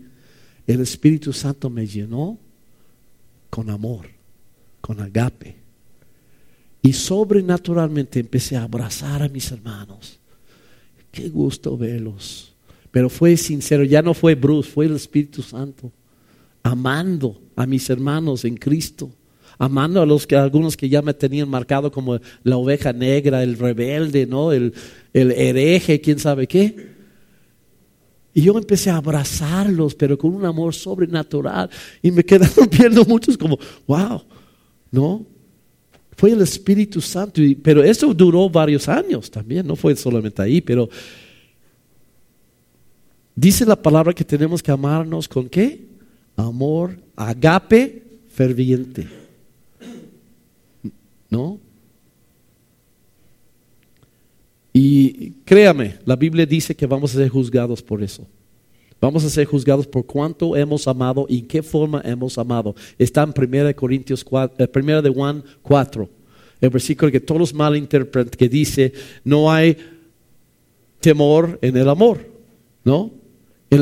el 0.67 0.81
Espíritu 0.81 1.33
Santo 1.33 1.71
me 1.71 1.87
llenó 1.87 2.37
con 3.49 3.71
amor, 3.71 4.05
con 4.79 4.99
agape. 5.01 5.55
Y 6.83 6.93
sobrenaturalmente 6.93 8.19
empecé 8.19 8.57
a 8.57 8.63
abrazar 8.63 9.23
a 9.23 9.27
mis 9.27 9.51
hermanos. 9.51 10.19
Qué 11.11 11.29
gusto 11.29 11.75
verlos 11.75 12.54
pero 12.95 13.09
fue 13.09 13.35
sincero, 13.35 13.83
ya 13.83 14.01
no 14.01 14.13
fue 14.13 14.35
Bruce, 14.35 14.71
fue 14.71 14.85
el 14.85 14.95
Espíritu 14.95 15.41
Santo, 15.41 15.91
amando 16.63 17.41
a 17.53 17.65
mis 17.65 17.89
hermanos 17.89 18.45
en 18.45 18.55
Cristo, 18.55 19.11
amando 19.57 20.01
a 20.01 20.05
los 20.05 20.25
que 20.25 20.37
algunos 20.37 20.77
que 20.77 20.87
ya 20.87 21.01
me 21.01 21.13
tenían 21.13 21.49
marcado 21.49 21.91
como 21.91 22.17
la 22.43 22.55
oveja 22.55 22.93
negra, 22.93 23.43
el 23.43 23.57
rebelde, 23.57 24.25
¿no? 24.25 24.53
el, 24.53 24.73
el 25.11 25.33
hereje, 25.33 25.99
quién 25.99 26.19
sabe 26.19 26.47
qué. 26.47 26.87
Y 28.33 28.43
yo 28.43 28.57
empecé 28.57 28.91
a 28.91 28.95
abrazarlos, 28.95 29.93
pero 29.93 30.17
con 30.17 30.33
un 30.33 30.45
amor 30.45 30.73
sobrenatural. 30.73 31.69
Y 32.01 32.11
me 32.11 32.23
quedaron 32.23 32.69
viendo 32.79 33.03
muchos 33.03 33.37
como, 33.37 33.59
wow, 33.87 34.21
¿no? 34.89 35.25
Fue 36.15 36.31
el 36.31 36.39
Espíritu 36.39 37.01
Santo. 37.01 37.41
pero 37.61 37.83
eso 37.83 38.13
duró 38.13 38.49
varios 38.49 38.87
años 38.87 39.29
también, 39.29 39.67
no 39.67 39.75
fue 39.75 39.97
solamente 39.97 40.41
ahí, 40.41 40.61
pero 40.61 40.87
Dice 43.35 43.65
la 43.65 43.75
palabra 43.75 44.13
que 44.13 44.23
tenemos 44.23 44.63
que 44.63 44.71
amarnos 44.71 45.27
con 45.27 45.49
qué? 45.49 45.85
Amor, 46.37 46.97
agape 47.15 48.01
ferviente. 48.29 49.07
¿No? 51.29 51.59
Y 54.71 55.31
créame, 55.45 55.99
la 56.05 56.15
Biblia 56.15 56.45
dice 56.45 56.75
que 56.75 56.85
vamos 56.85 57.13
a 57.13 57.17
ser 57.17 57.29
juzgados 57.29 57.81
por 57.81 58.01
eso. 58.01 58.25
Vamos 59.01 59.23
a 59.23 59.29
ser 59.29 59.45
juzgados 59.45 59.85
por 59.85 60.05
cuánto 60.05 60.55
hemos 60.55 60.87
amado 60.87 61.25
y 61.29 61.39
en 61.39 61.47
qué 61.47 61.61
forma 61.61 62.01
hemos 62.03 62.37
amado. 62.37 62.75
Está 62.97 63.23
en 63.23 63.33
1 63.37 63.75
Corintios 63.75 64.23
4, 64.23 64.69
1 64.73 64.97
eh, 64.97 65.01
de 65.01 65.09
Juan 65.09 65.43
4, 65.61 66.09
el 66.61 66.69
versículo 66.69 67.11
que 67.11 67.19
todos 67.19 67.53
malinterpretan, 67.53 68.31
que 68.31 68.49
dice, 68.49 68.93
no 69.23 69.51
hay 69.51 69.77
temor 70.99 71.59
en 71.61 71.77
el 71.77 71.87
amor, 71.87 72.27
¿no? 72.83 73.24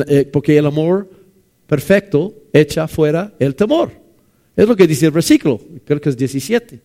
Eh, 0.08 0.26
porque 0.32 0.58
el 0.58 0.66
amor 0.66 1.10
perfecto 1.68 2.34
echa 2.52 2.88
fuera 2.88 3.34
el 3.40 3.56
temor. 3.56 3.92
Es 4.56 4.68
lo 4.68 4.76
que 4.76 4.88
dice 4.88 5.08
el 5.08 5.12
versículo, 5.12 5.60
creo 5.86 6.00
que 6.00 6.10
es 6.10 6.18
17. 6.18 6.80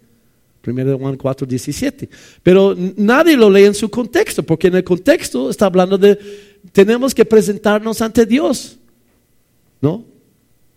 Primero 0.61 0.99
Juan 0.99 1.17
4, 1.17 1.47
17. 1.47 2.09
Pero 2.43 2.75
nadie 2.97 3.37
lo 3.37 3.49
lee 3.51 3.65
en 3.65 3.75
su 3.75 3.89
contexto, 3.89 4.43
porque 4.43 4.69
en 4.69 4.75
el 4.75 4.85
contexto 4.85 5.51
está 5.51 5.67
hablando 5.67 5.97
de 5.97 6.19
tenemos 6.73 7.15
que 7.15 7.25
presentarnos 7.25 8.03
ante 8.03 8.27
Dios. 8.27 8.79
¿No? 9.81 10.05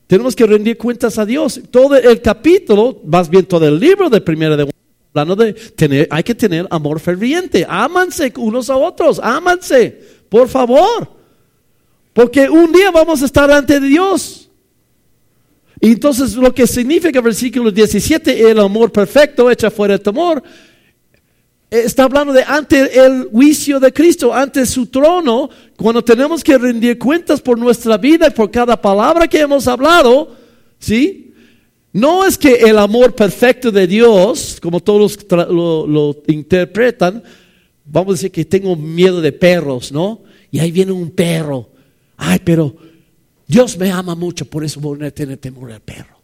Tenemos 0.08 0.36
que 0.36 0.46
rendir 0.46 0.78
cuentas 0.78 1.18
a 1.18 1.26
Dios. 1.26 1.62
Todo 1.72 1.96
el 1.96 2.22
capítulo, 2.22 3.02
más 3.06 3.30
bien 3.30 3.46
todo 3.46 3.68
el 3.68 3.80
libro 3.80 4.10
de 4.10 4.22
Primera 4.22 4.56
de 4.56 4.64
Juan, 4.64 4.74
hablando 5.14 5.36
de 5.44 5.54
tener, 5.54 6.08
hay 6.12 6.24
que 6.24 6.36
tener 6.36 6.68
amor 6.70 7.00
ferviente. 7.00 7.66
Ámanse 7.68 8.32
unos 8.38 8.70
a 8.70 8.78
otros, 8.78 9.20
ámanse, 9.24 10.02
por 10.30 10.48
favor. 10.48 11.21
Porque 12.14 12.50
un 12.50 12.72
día 12.72 12.92
vamos 12.92 13.22
a 13.22 13.26
estar 13.26 13.50
ante 13.52 13.80
Dios. 13.80 14.50
Y 15.80 15.94
entonces 15.94 16.36
lo 16.36 16.54
que 16.54 16.68
significa 16.68 17.20
el 17.20 17.26
versículo 17.26 17.72
17, 17.72 18.52
el 18.52 18.60
amor 18.60 18.92
perfecto 18.92 19.50
echa 19.50 19.72
fuera 19.72 19.96
el 19.96 20.02
temor, 20.02 20.44
está 21.72 22.04
hablando 22.04 22.34
de 22.34 22.44
ante 22.44 23.04
el 23.04 23.30
juicio 23.32 23.80
de 23.80 23.92
Cristo, 23.92 24.32
ante 24.32 24.64
su 24.68 24.86
trono, 24.86 25.50
cuando 25.76 26.04
tenemos 26.04 26.44
que 26.44 26.56
rendir 26.58 27.00
cuentas 27.00 27.42
por 27.42 27.58
nuestra 27.58 27.98
vida 27.98 28.28
y 28.28 28.32
por 28.32 28.52
cada 28.52 28.80
palabra 28.80 29.28
que 29.28 29.40
hemos 29.40 29.68
hablado, 29.68 30.36
¿sí? 30.78 31.34
No 31.94 32.26
es 32.26 32.38
que 32.38 32.54
el 32.58 32.78
amor 32.78 33.16
perfecto 33.16 33.72
de 33.72 33.88
Dios, 33.88 34.60
como 34.62 34.82
todos 34.82 35.18
lo, 35.32 35.88
lo 35.88 36.16
interpretan, 36.28 37.24
vamos 37.86 38.12
a 38.12 38.14
decir 38.14 38.32
que 38.32 38.46
tengo 38.46 38.76
miedo 38.76 39.20
de 39.20 39.32
perros, 39.32 39.92
¿no? 39.92 40.22
Y 40.52 40.60
ahí 40.60 40.72
viene 40.72 40.92
un 40.92 41.10
perro 41.10 41.71
ay, 42.22 42.40
pero 42.44 42.76
Dios 43.48 43.78
me 43.78 43.92
ama 43.92 44.16
mucho, 44.16 44.46
por 44.46 44.64
eso 44.64 44.80
voy 44.80 45.04
a 45.04 45.12
tener 45.12 45.38
temor 45.38 45.72
al 45.72 45.82
perro. 45.82 46.22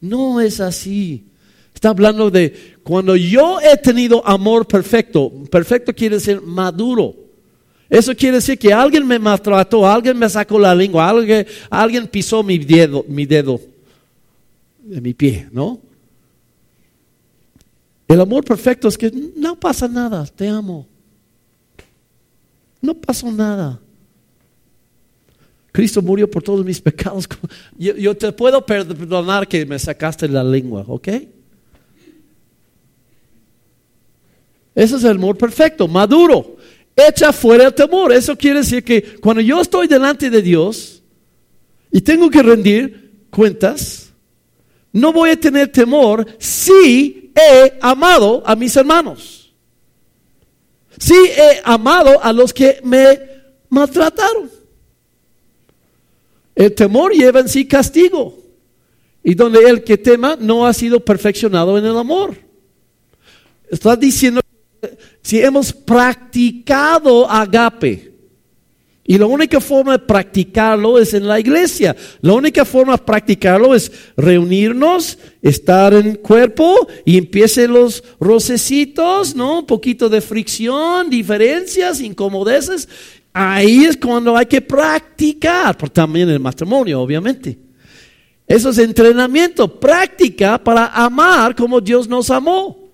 No 0.00 0.40
es 0.40 0.60
así. 0.60 1.24
Está 1.72 1.90
hablando 1.90 2.30
de 2.30 2.74
cuando 2.82 3.16
yo 3.16 3.60
he 3.60 3.76
tenido 3.76 4.26
amor 4.26 4.66
perfecto. 4.66 5.30
Perfecto 5.50 5.94
quiere 5.94 6.16
decir 6.16 6.40
maduro. 6.42 7.14
Eso 7.88 8.14
quiere 8.14 8.38
decir 8.38 8.58
que 8.58 8.72
alguien 8.72 9.06
me 9.06 9.18
maltrató, 9.18 9.88
alguien 9.88 10.18
me 10.18 10.28
sacó 10.28 10.58
la 10.58 10.74
lengua, 10.74 11.08
alguien, 11.08 11.46
alguien 11.70 12.08
pisó 12.08 12.42
mi 12.42 12.58
dedo, 12.58 13.04
mi 13.08 13.24
dedo 13.24 13.60
de 14.82 15.00
mi 15.00 15.14
pie, 15.14 15.48
¿no? 15.52 15.80
El 18.08 18.20
amor 18.20 18.44
perfecto 18.44 18.88
es 18.88 18.98
que 18.98 19.12
no 19.36 19.58
pasa 19.58 19.86
nada, 19.86 20.26
te 20.26 20.48
amo. 20.48 20.86
No 22.80 22.94
pasó 22.94 23.30
nada. 23.30 23.80
Cristo 25.76 26.00
murió 26.00 26.30
por 26.30 26.42
todos 26.42 26.64
mis 26.64 26.80
pecados. 26.80 27.28
Yo, 27.76 28.16
te 28.16 28.32
puedo 28.32 28.64
perdonar 28.64 29.46
que 29.46 29.66
me 29.66 29.78
sacaste 29.78 30.26
la 30.26 30.42
lengua, 30.42 30.82
¿ok? 30.88 31.08
Ese 34.74 34.96
es 34.96 35.04
el 35.04 35.18
amor 35.18 35.36
perfecto, 35.36 35.86
maduro. 35.86 36.56
Echa 36.96 37.30
fuera 37.30 37.66
el 37.66 37.74
temor. 37.74 38.10
Eso 38.10 38.34
quiere 38.36 38.60
decir 38.60 38.82
que 38.82 39.20
cuando 39.20 39.42
yo 39.42 39.60
estoy 39.60 39.86
delante 39.86 40.30
de 40.30 40.40
Dios 40.40 41.02
y 41.92 42.00
tengo 42.00 42.30
que 42.30 42.42
rendir 42.42 43.26
cuentas, 43.28 44.14
no 44.92 45.12
voy 45.12 45.28
a 45.28 45.38
tener 45.38 45.68
temor 45.68 46.26
si 46.38 47.34
he 47.34 47.74
amado 47.82 48.42
a 48.46 48.56
mis 48.56 48.74
hermanos. 48.74 49.54
Si 50.96 51.12
he 51.12 51.60
amado 51.64 52.18
a 52.24 52.32
los 52.32 52.54
que 52.54 52.80
me 52.82 53.20
maltrataron. 53.68 54.55
El 56.56 56.74
temor 56.74 57.12
lleva 57.12 57.40
en 57.40 57.48
sí 57.48 57.68
castigo. 57.68 58.36
Y 59.22 59.34
donde 59.34 59.60
el 59.68 59.84
que 59.84 59.98
tema 59.98 60.36
no 60.40 60.66
ha 60.66 60.72
sido 60.72 61.04
perfeccionado 61.04 61.76
en 61.78 61.84
el 61.84 61.96
amor. 61.96 62.34
Está 63.70 63.94
diciendo 63.94 64.40
si 65.20 65.40
hemos 65.40 65.72
practicado 65.72 67.28
agape. 67.28 68.12
Y 69.08 69.18
la 69.18 69.26
única 69.26 69.60
forma 69.60 69.92
de 69.92 69.98
practicarlo 70.00 70.98
es 70.98 71.14
en 71.14 71.28
la 71.28 71.38
iglesia. 71.38 71.94
La 72.22 72.32
única 72.32 72.64
forma 72.64 72.96
de 72.96 73.04
practicarlo 73.04 73.74
es 73.74 73.92
reunirnos, 74.16 75.18
estar 75.42 75.94
en 75.94 76.16
cuerpo 76.16 76.88
y 77.04 77.16
empiecen 77.16 77.72
los 77.72 78.02
rocecitos, 78.18 79.36
¿no? 79.36 79.60
Un 79.60 79.66
poquito 79.66 80.08
de 80.08 80.20
fricción, 80.20 81.08
diferencias, 81.08 82.00
incomodeces. 82.00 82.88
Ahí 83.38 83.84
es 83.84 83.98
cuando 83.98 84.34
hay 84.34 84.46
que 84.46 84.62
practicar, 84.62 85.76
por 85.76 85.90
también 85.90 86.30
el 86.30 86.40
matrimonio, 86.40 87.02
obviamente. 87.02 87.58
Eso 88.46 88.70
es 88.70 88.78
entrenamiento, 88.78 89.78
práctica 89.78 90.56
para 90.56 90.86
amar 90.86 91.54
como 91.54 91.78
Dios 91.78 92.08
nos 92.08 92.30
amó. 92.30 92.88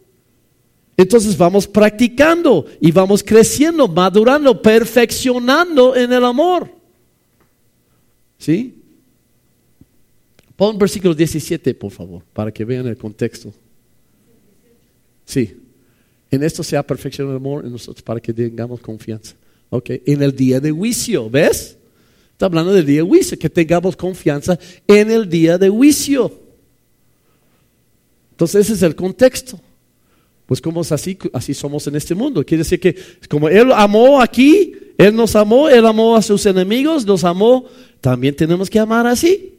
Entonces 0.97 1.39
vamos 1.39 1.69
practicando 1.69 2.67
y 2.81 2.91
vamos 2.91 3.23
creciendo, 3.23 3.87
madurando, 3.87 4.61
perfeccionando 4.61 5.95
en 5.95 6.13
el 6.13 6.25
amor. 6.25 6.69
¿Sí? 8.37 8.83
Pon 10.57 10.77
versículo 10.77 11.15
17, 11.15 11.73
por 11.75 11.93
favor, 11.93 12.25
para 12.33 12.51
que 12.51 12.65
vean 12.65 12.89
el 12.89 12.97
contexto. 12.97 13.55
Sí. 15.25 15.57
En 16.33 16.43
esto 16.43 16.65
se 16.65 16.77
ha 16.77 16.85
perfeccionado 16.85 17.37
el 17.37 17.41
amor 17.41 17.65
en 17.65 17.71
nosotros 17.71 18.03
para 18.03 18.19
que 18.19 18.33
tengamos 18.33 18.81
confianza. 18.81 19.37
Ok. 19.75 19.89
En 20.05 20.23
el 20.23 20.37
día 20.37 20.61
de 20.61 20.71
juicio, 20.71 21.31
¿ves? 21.31 21.79
Está 22.33 22.45
hablando 22.45 22.75
del 22.75 22.85
día 22.85 23.03
de 23.03 23.09
juicio, 23.09 23.39
que 23.39 23.49
tengamos 23.49 23.97
confianza 23.97 24.59
en 24.87 25.11
el 25.11 25.31
día 25.31 25.57
de 25.57 25.71
juicio. 25.71 26.31
Entonces 28.33 28.67
ese 28.67 28.75
es 28.75 28.83
el 28.83 28.95
contexto. 28.95 29.59
Pues 30.45 30.61
como 30.61 30.83
es 30.83 30.93
así, 30.93 31.17
así 31.33 31.55
somos 31.55 31.87
en 31.87 31.97
este 31.97 32.15
mundo. 32.15 32.45
Quiere 32.45 32.65
decir 32.65 32.81
que 32.81 32.95
como 33.31 33.49
Él 33.49 33.73
amó 33.73 34.21
aquí, 34.21 34.75
Él 34.99 35.17
nos 35.17 35.35
amó, 35.37 35.71
Él 35.71 35.87
amó 35.87 36.17
a 36.17 36.21
sus 36.21 36.45
enemigos, 36.45 37.07
nos 37.07 37.25
amó, 37.25 37.65
también 38.03 38.37
tenemos 38.37 38.69
que 38.69 38.79
amar 38.79 39.07
así. 39.07 39.52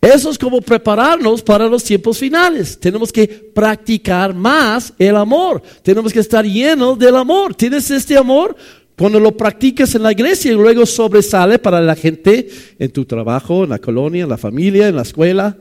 Eso 0.00 0.30
es 0.30 0.38
como 0.38 0.62
prepararnos 0.62 1.42
para 1.42 1.68
los 1.68 1.84
tiempos 1.84 2.18
finales. 2.18 2.78
Tenemos 2.80 3.12
que 3.12 3.28
practicar 3.28 4.34
más 4.34 4.94
el 4.98 5.14
amor. 5.14 5.62
Tenemos 5.82 6.12
que 6.12 6.20
estar 6.20 6.44
llenos 6.44 6.98
del 6.98 7.16
amor. 7.16 7.54
¿Tienes 7.54 7.90
este 7.90 8.16
amor? 8.16 8.56
Cuando 8.96 9.20
lo 9.20 9.36
practicas 9.36 9.94
en 9.94 10.02
la 10.02 10.12
iglesia 10.12 10.52
y 10.52 10.54
luego 10.54 10.86
sobresale 10.86 11.58
para 11.58 11.80
la 11.82 11.94
gente 11.94 12.48
en 12.78 12.90
tu 12.90 13.04
trabajo, 13.04 13.64
en 13.64 13.70
la 13.70 13.78
colonia, 13.78 14.22
en 14.22 14.28
la 14.30 14.38
familia, 14.38 14.88
en 14.88 14.96
la 14.96 15.02
escuela. 15.02 15.56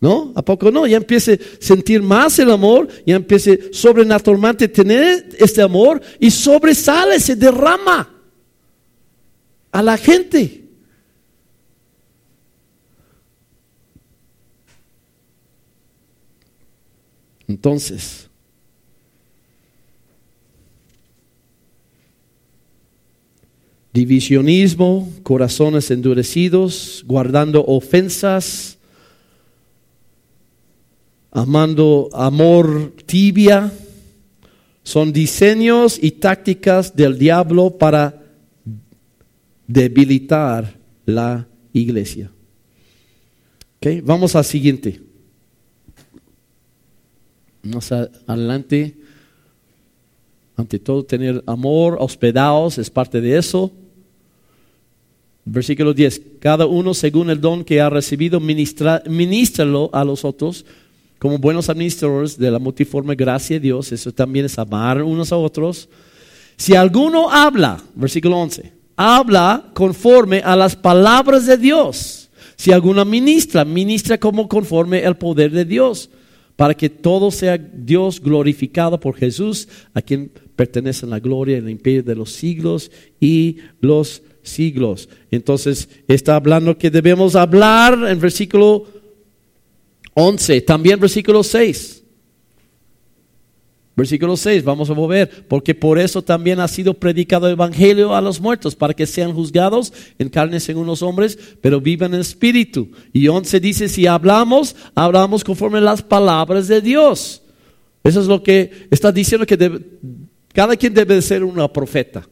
¿No? 0.00 0.32
¿A 0.34 0.42
poco 0.42 0.70
no? 0.70 0.86
Ya 0.86 0.96
empiece 0.96 1.34
a 1.34 1.38
sentir 1.62 2.02
más 2.02 2.38
el 2.38 2.50
amor, 2.50 2.88
ya 3.04 3.16
empiece 3.16 3.68
sobrenaturalmente 3.70 4.64
a 4.64 4.72
tener 4.72 5.28
este 5.38 5.60
amor 5.60 6.00
y 6.18 6.30
sobresale, 6.30 7.20
se 7.20 7.36
derrama 7.36 8.08
a 9.70 9.82
la 9.82 9.98
gente. 9.98 10.59
Entonces, 17.50 18.30
divisionismo, 23.92 25.10
corazones 25.24 25.90
endurecidos, 25.90 27.02
guardando 27.08 27.64
ofensas, 27.66 28.78
amando 31.32 32.08
amor 32.12 32.94
tibia, 33.04 33.72
son 34.84 35.12
diseños 35.12 35.98
y 36.00 36.12
tácticas 36.12 36.94
del 36.94 37.18
diablo 37.18 37.78
para 37.78 38.22
debilitar 39.66 40.78
la 41.04 41.48
iglesia. 41.72 42.30
Okay, 43.78 44.00
vamos 44.02 44.36
al 44.36 44.44
siguiente. 44.44 45.09
Más 47.62 47.92
adelante. 47.92 48.96
Ante 50.56 50.78
todo, 50.78 51.04
tener 51.04 51.42
amor, 51.46 51.96
hospedados, 52.00 52.78
es 52.78 52.90
parte 52.90 53.20
de 53.20 53.38
eso. 53.38 53.72
Versículo 55.44 55.94
10. 55.94 56.22
Cada 56.38 56.66
uno 56.66 56.94
según 56.94 57.30
el 57.30 57.40
don 57.40 57.64
que 57.64 57.80
ha 57.80 57.90
recibido, 57.90 58.40
ministra, 58.40 59.02
ministralo 59.06 59.90
a 59.92 60.04
los 60.04 60.24
otros 60.24 60.64
como 61.20 61.38
buenos 61.38 61.68
administradores 61.68 62.38
de 62.38 62.50
la 62.50 62.58
multiforme 62.58 63.14
gracia 63.14 63.56
de 63.56 63.60
Dios, 63.60 63.92
eso 63.92 64.10
también 64.10 64.46
es 64.46 64.58
amar 64.58 65.02
unos 65.02 65.30
a 65.32 65.36
otros. 65.36 65.86
Si 66.56 66.74
alguno 66.74 67.30
habla, 67.30 67.82
versículo 67.94 68.38
11, 68.38 68.72
habla 68.96 69.66
conforme 69.74 70.38
a 70.38 70.56
las 70.56 70.74
palabras 70.74 71.44
de 71.44 71.58
Dios. 71.58 72.30
Si 72.56 72.72
alguno 72.72 73.04
ministra, 73.04 73.66
ministra 73.66 74.18
como 74.18 74.48
conforme 74.48 75.04
al 75.04 75.18
poder 75.18 75.50
de 75.50 75.66
Dios, 75.66 76.08
para 76.60 76.74
que 76.74 76.90
todo 76.90 77.30
sea 77.30 77.56
Dios 77.56 78.20
glorificado 78.20 79.00
por 79.00 79.16
Jesús, 79.16 79.66
a 79.94 80.02
quien 80.02 80.30
pertenece 80.56 81.06
la 81.06 81.18
gloria 81.18 81.56
y 81.56 81.60
el 81.60 81.70
imperio 81.70 82.02
de 82.02 82.14
los 82.14 82.32
siglos 82.32 82.90
y 83.18 83.56
los 83.80 84.22
siglos. 84.42 85.08
Entonces 85.30 85.88
está 86.06 86.36
hablando 86.36 86.76
que 86.76 86.90
debemos 86.90 87.34
hablar 87.34 87.98
en 88.06 88.20
versículo 88.20 88.84
11, 90.12 90.60
también 90.60 91.00
versículo 91.00 91.42
6. 91.42 91.99
Versículo 94.00 94.34
6, 94.34 94.64
vamos 94.64 94.88
a 94.88 94.94
volver, 94.94 95.46
porque 95.46 95.74
por 95.74 95.98
eso 95.98 96.22
también 96.22 96.58
ha 96.58 96.68
sido 96.68 96.94
predicado 96.94 97.46
el 97.46 97.52
Evangelio 97.52 98.14
a 98.14 98.22
los 98.22 98.40
muertos, 98.40 98.74
para 98.74 98.94
que 98.94 99.04
sean 99.04 99.34
juzgados 99.34 99.92
en 100.18 100.30
carne 100.30 100.58
según 100.58 100.86
los 100.86 101.02
hombres, 101.02 101.38
pero 101.60 101.82
vivan 101.82 102.14
en 102.14 102.22
espíritu. 102.22 102.88
Y 103.12 103.28
11 103.28 103.60
dice, 103.60 103.90
si 103.90 104.06
hablamos, 104.06 104.74
hablamos 104.94 105.44
conforme 105.44 105.82
las 105.82 106.00
palabras 106.00 106.66
de 106.66 106.80
Dios. 106.80 107.42
Eso 108.02 108.22
es 108.22 108.26
lo 108.26 108.42
que 108.42 108.88
está 108.90 109.12
diciendo 109.12 109.44
que 109.44 109.58
cada 110.54 110.76
quien 110.76 110.94
debe 110.94 111.20
ser 111.20 111.44
una 111.44 111.70
profeta. 111.70 112.26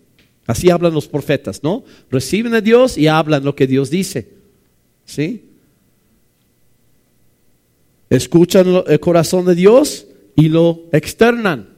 Así 0.47 0.71
hablan 0.71 0.95
los 0.95 1.07
profetas, 1.07 1.63
¿no? 1.63 1.85
Reciben 2.11 2.55
a 2.55 2.63
Dios 2.63 2.97
y 2.97 3.09
hablan 3.09 3.45
lo 3.45 3.55
que 3.55 3.67
Dios 3.67 3.91
dice. 3.91 4.33
¿Sí? 5.05 5.45
escuchan 8.09 8.67
el 8.87 9.01
corazón 9.01 9.45
de 9.45 9.55
Dios 9.55 10.08
y 10.39 10.49
lo 10.49 10.85
externan. 10.93 11.69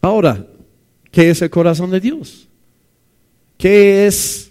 Ahora, 0.00 0.46
¿qué 1.10 1.28
es 1.28 1.42
el 1.42 1.50
corazón 1.50 1.90
de 1.90 2.00
Dios? 2.00 2.48
¿Qué 3.58 4.06
es 4.06 4.50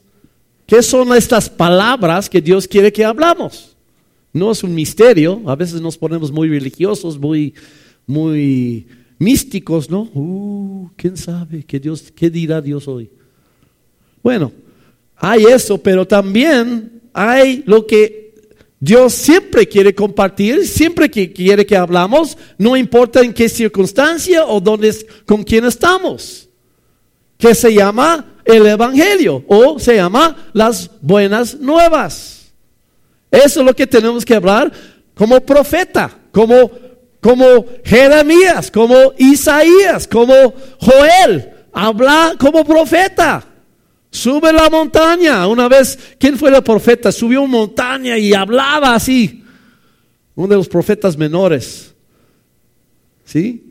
qué 0.68 0.84
son 0.84 1.16
estas 1.16 1.50
palabras 1.50 2.30
que 2.30 2.40
Dios 2.40 2.68
quiere 2.68 2.94
que 2.94 3.04
hablamos? 3.04 3.76
No 4.32 4.52
es 4.52 4.64
un 4.64 4.76
misterio, 4.76 5.42
a 5.48 5.56
veces 5.56 5.82
nos 5.82 5.98
ponemos 5.98 6.32
muy 6.32 6.48
religiosos, 6.48 7.18
muy 7.18 7.56
muy 8.06 8.86
místicos, 9.18 9.90
¿no? 9.90 10.02
Uh, 10.14 10.92
quién 10.96 11.18
sabe 11.18 11.64
qué 11.64 11.80
Dios 11.80 12.14
qué 12.16 12.30
dirá 12.30 12.62
Dios 12.62 12.88
hoy. 12.88 13.10
Bueno, 14.22 14.52
hay 15.16 15.44
eso, 15.46 15.82
pero 15.82 16.06
también 16.06 17.02
hay 17.14 17.64
lo 17.66 17.88
que 17.88 18.29
Dios 18.80 19.14
siempre 19.14 19.68
quiere 19.68 19.94
compartir, 19.94 20.66
siempre 20.66 21.10
quiere 21.10 21.66
que 21.66 21.76
hablamos, 21.76 22.38
no 22.58 22.78
importa 22.78 23.20
en 23.22 23.34
qué 23.34 23.50
circunstancia 23.50 24.46
o 24.46 24.62
dónde, 24.62 24.96
con 25.26 25.44
quién 25.44 25.66
estamos. 25.66 26.48
Que 27.38 27.54
se 27.54 27.74
llama 27.74 28.38
el 28.46 28.66
Evangelio 28.66 29.44
o 29.48 29.80
se 29.80 29.96
llama 29.96 30.50
las 30.54 30.90
buenas 31.02 31.56
nuevas. 31.60 32.52
Eso 33.30 33.60
es 33.60 33.66
lo 33.66 33.76
que 33.76 33.86
tenemos 33.86 34.24
que 34.24 34.36
hablar 34.36 34.72
como 35.14 35.42
profeta, 35.42 36.18
como, 36.32 36.72
como 37.20 37.66
Jeremías, 37.84 38.72
como 38.72 39.14
Isaías, 39.18 40.08
como 40.08 40.54
Joel. 40.80 41.52
Habla 41.74 42.36
como 42.40 42.64
profeta. 42.64 43.46
Sube 44.12 44.52
la 44.52 44.70
montaña. 44.70 45.48
Una 45.48 45.68
vez, 45.68 45.98
¿quién 46.20 46.38
fue 46.38 46.56
el 46.56 46.64
profeta? 46.64 47.12
Subió 47.12 47.42
una 47.42 47.58
montaña 47.58 48.18
y 48.18 48.34
hablaba 48.34 48.96
así. 48.96 49.44
Uno 50.36 50.48
de 50.48 50.56
los 50.56 50.68
profetas 50.68 51.18
menores. 51.18 51.94
¿Sí? 53.26 53.64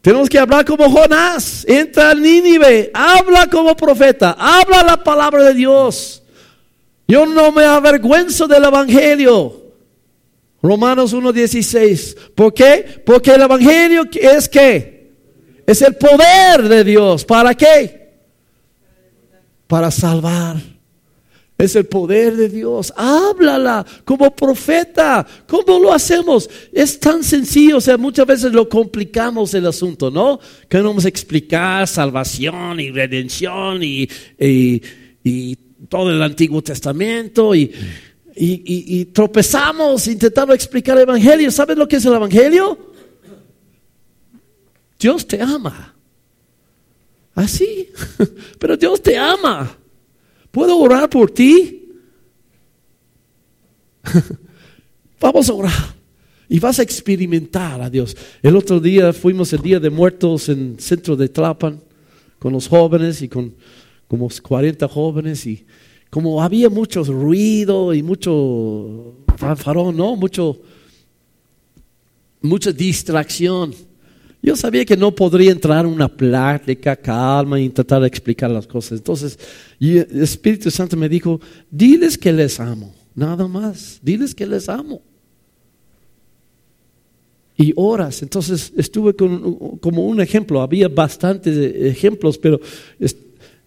Tenemos 0.00 0.28
que 0.28 0.38
hablar 0.38 0.64
como 0.64 0.88
Jonás. 0.90 1.64
Entra 1.68 2.10
al 2.10 2.22
Nínive. 2.22 2.90
Habla 2.94 3.48
como 3.48 3.76
profeta. 3.76 4.36
Habla 4.38 4.82
la 4.82 5.02
palabra 5.02 5.42
de 5.44 5.54
Dios. 5.54 6.22
Yo 7.08 7.26
no 7.26 7.50
me 7.50 7.64
avergüenzo 7.64 8.46
del 8.46 8.64
Evangelio. 8.64 9.68
Romanos 10.62 11.14
1.16. 11.14 12.32
¿Por 12.34 12.54
qué? 12.54 13.02
Porque 13.04 13.32
el 13.32 13.42
Evangelio 13.42 14.04
es 14.12 14.48
que 14.48 15.10
es 15.66 15.82
el 15.82 15.96
poder 15.96 16.68
de 16.68 16.84
Dios. 16.84 17.24
¿Para 17.24 17.54
qué? 17.54 17.97
Para 19.68 19.92
salvar. 19.92 20.56
Es 21.56 21.76
el 21.76 21.86
poder 21.86 22.36
de 22.36 22.48
Dios. 22.48 22.92
Háblala 22.96 23.86
como 24.04 24.34
profeta. 24.34 25.24
¿Cómo 25.46 25.78
lo 25.78 25.92
hacemos? 25.92 26.50
Es 26.72 26.98
tan 26.98 27.22
sencillo. 27.22 27.76
O 27.76 27.80
sea, 27.80 27.96
muchas 27.96 28.26
veces 28.26 28.52
lo 28.52 28.68
complicamos 28.68 29.54
el 29.54 29.66
asunto, 29.66 30.10
¿no? 30.10 30.40
Queremos 30.68 31.04
explicar 31.04 31.86
salvación 31.86 32.80
y 32.80 32.90
redención 32.90 33.80
y, 33.82 34.08
todo 35.88 36.10
el 36.10 36.22
Antiguo 36.22 36.60
Testamento 36.62 37.54
y 37.54 37.72
y, 38.40 39.04
tropezamos 39.06 40.06
intentando 40.06 40.54
explicar 40.54 40.96
el 40.96 41.02
Evangelio. 41.02 41.50
¿Sabes 41.50 41.76
lo 41.76 41.88
que 41.88 41.96
es 41.96 42.04
el 42.04 42.14
Evangelio? 42.14 42.78
Dios 44.98 45.26
te 45.26 45.40
ama. 45.40 45.94
Así. 47.38 47.88
Pero 48.58 48.76
Dios 48.76 49.00
te 49.00 49.16
ama. 49.16 49.78
¿Puedo 50.50 50.76
orar 50.76 51.08
por 51.08 51.30
ti? 51.30 51.88
Vamos 55.20 55.48
a 55.48 55.54
orar. 55.54 55.94
Y 56.48 56.58
vas 56.58 56.80
a 56.80 56.82
experimentar 56.82 57.80
a 57.80 57.88
Dios. 57.88 58.16
El 58.42 58.56
otro 58.56 58.80
día 58.80 59.12
fuimos 59.12 59.52
el 59.52 59.62
Día 59.62 59.78
de 59.78 59.88
Muertos 59.88 60.48
en 60.48 60.72
el 60.72 60.80
centro 60.80 61.14
de 61.14 61.28
Tlapan 61.28 61.80
con 62.40 62.52
los 62.52 62.66
jóvenes 62.66 63.22
y 63.22 63.28
con 63.28 63.54
como 64.08 64.28
40 64.28 64.88
jóvenes 64.88 65.46
y 65.46 65.64
como 66.10 66.42
había 66.42 66.68
mucho 66.68 67.04
ruido 67.04 67.94
y 67.94 68.02
mucho 68.02 69.14
fanfarón, 69.36 69.96
¿no? 69.96 70.16
Mucho, 70.16 70.60
mucha 72.40 72.72
distracción. 72.72 73.74
Yo 74.40 74.54
sabía 74.56 74.84
que 74.84 74.96
no 74.96 75.14
podría 75.14 75.50
entrar 75.50 75.84
en 75.84 75.92
una 75.92 76.08
plática 76.08 76.94
calma 76.96 77.60
y 77.60 77.68
tratar 77.70 78.02
de 78.02 78.08
explicar 78.08 78.50
las 78.50 78.66
cosas. 78.66 78.98
Entonces, 78.98 79.38
el 79.80 80.22
Espíritu 80.22 80.70
Santo 80.70 80.96
me 80.96 81.08
dijo, 81.08 81.40
diles 81.70 82.16
que 82.16 82.32
les 82.32 82.60
amo, 82.60 82.94
nada 83.14 83.48
más, 83.48 83.98
diles 84.02 84.34
que 84.34 84.46
les 84.46 84.68
amo. 84.68 85.02
Y 87.56 87.72
horas, 87.74 88.22
entonces 88.22 88.72
estuve 88.76 89.14
como 89.14 90.06
un 90.06 90.20
ejemplo, 90.20 90.62
había 90.62 90.86
bastantes 90.86 91.56
ejemplos, 91.74 92.38
pero 92.38 92.60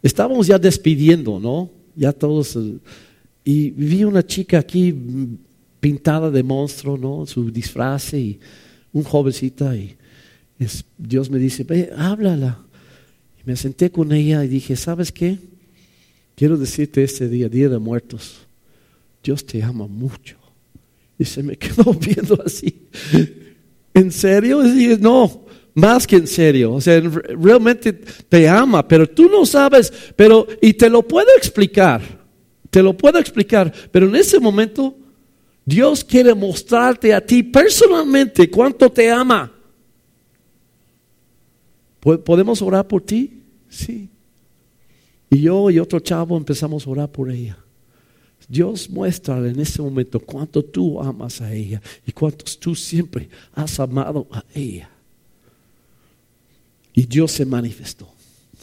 estábamos 0.02 0.48
ya 0.48 0.58
despidiendo, 0.58 1.38
¿no? 1.38 1.70
ya 1.96 2.12
todos. 2.14 2.56
Eh, 2.56 2.78
y 3.44 3.72
vi 3.72 4.04
una 4.04 4.26
chica 4.26 4.60
aquí 4.60 4.96
pintada 5.80 6.30
de 6.30 6.44
monstruo, 6.44 6.98
¿no? 6.98 7.26
Su 7.26 7.50
disfraz 7.50 8.14
y 8.14 8.40
un 8.94 9.04
jovencita 9.04 9.76
y 9.76 9.96
Dios 10.98 11.30
me 11.30 11.40
dice, 11.40 11.64
ve, 11.64 11.92
háblala. 11.96 12.60
Y 13.40 13.50
me 13.50 13.56
senté 13.56 13.92
con 13.92 14.12
ella 14.12 14.44
y 14.44 14.48
dije, 14.48 14.76
¿sabes 14.76 15.12
qué? 15.12 15.38
Quiero 16.36 16.58
decirte 16.58 17.04
este 17.04 17.28
día, 17.28 17.50
Día 17.50 17.70
de 17.70 17.80
Muertos, 17.80 18.40
Dios 19.24 19.46
te 19.46 19.62
ama 19.62 19.88
mucho. 19.88 20.38
Y 21.18 21.26
se 21.26 21.44
me 21.44 21.58
quedó 21.58 21.94
viendo 21.94 22.42
así. 22.46 22.88
¿En 23.94 24.12
serio? 24.12 24.66
Y 24.66 24.98
no, 24.98 25.46
más 25.74 26.08
que 26.08 26.18
en 26.18 26.28
serio. 26.28 26.74
O 26.74 26.82
sea, 26.82 27.00
realmente 27.00 27.94
te 27.94 28.48
ama, 28.48 28.88
pero 28.88 29.08
tú 29.08 29.30
no 29.30 29.46
sabes, 29.46 29.92
pero, 30.16 30.48
y 30.62 30.74
te 30.74 30.90
lo 30.90 31.04
puedo 31.04 31.30
explicar, 31.38 32.02
te 32.70 32.82
lo 32.82 32.96
puedo 32.96 33.20
explicar, 33.20 33.72
pero 33.92 34.08
en 34.08 34.16
ese 34.16 34.40
momento 34.40 34.96
Dios 35.66 36.04
quiere 36.04 36.34
mostrarte 36.34 37.14
a 37.14 37.22
ti 37.26 37.44
personalmente 37.44 38.50
cuánto 38.50 38.92
te 38.92 39.12
ama. 39.12 39.52
¿Podemos 42.02 42.62
orar 42.62 42.88
por 42.88 43.02
ti? 43.02 43.42
Sí. 43.70 44.10
Y 45.30 45.42
yo 45.42 45.70
y 45.70 45.80
otro 45.80 46.00
chavo 46.00 46.36
empezamos 46.36 46.86
a 46.86 46.90
orar 46.90 47.12
por 47.12 47.32
ella. 47.32 47.58
Dios 48.48 48.90
muestra 48.90 49.38
en 49.38 49.60
ese 49.60 49.82
momento 49.82 50.20
cuánto 50.20 50.64
tú 50.66 51.02
amas 51.02 51.40
a 51.40 51.54
ella 51.54 51.82
y 52.06 52.12
cuánto 52.12 52.44
tú 52.60 52.76
siempre 52.76 53.30
has 53.54 53.80
amado 53.80 54.28
a 54.32 54.44
ella. 54.54 54.90
Y 56.94 57.06
Dios 57.06 57.32
se 57.32 57.46
manifestó. 57.46 58.10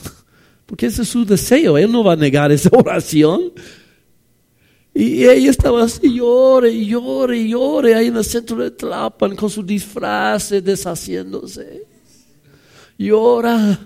Porque 0.67 0.87
ese 0.87 1.03
es 1.03 1.09
su 1.09 1.25
deseo. 1.25 1.79
Él 1.79 1.91
no 1.91 2.05
va 2.05 2.13
a 2.13 2.17
negar 2.17 2.53
esa 2.53 2.69
oración. 2.73 3.53
Y 4.93 5.25
ella 5.25 5.51
estaba 5.51 5.85
así, 5.85 6.13
llore, 6.13 6.85
llore, 6.85 7.49
llore, 7.49 7.95
ahí 7.95 8.09
en 8.09 8.17
el 8.17 8.25
centro 8.25 8.57
de 8.57 8.73
Tlapan 8.73 9.37
con 9.37 9.49
su 9.49 9.63
disfraz 9.63 10.51
deshaciéndose. 10.51 11.87
Llora. 12.99 13.79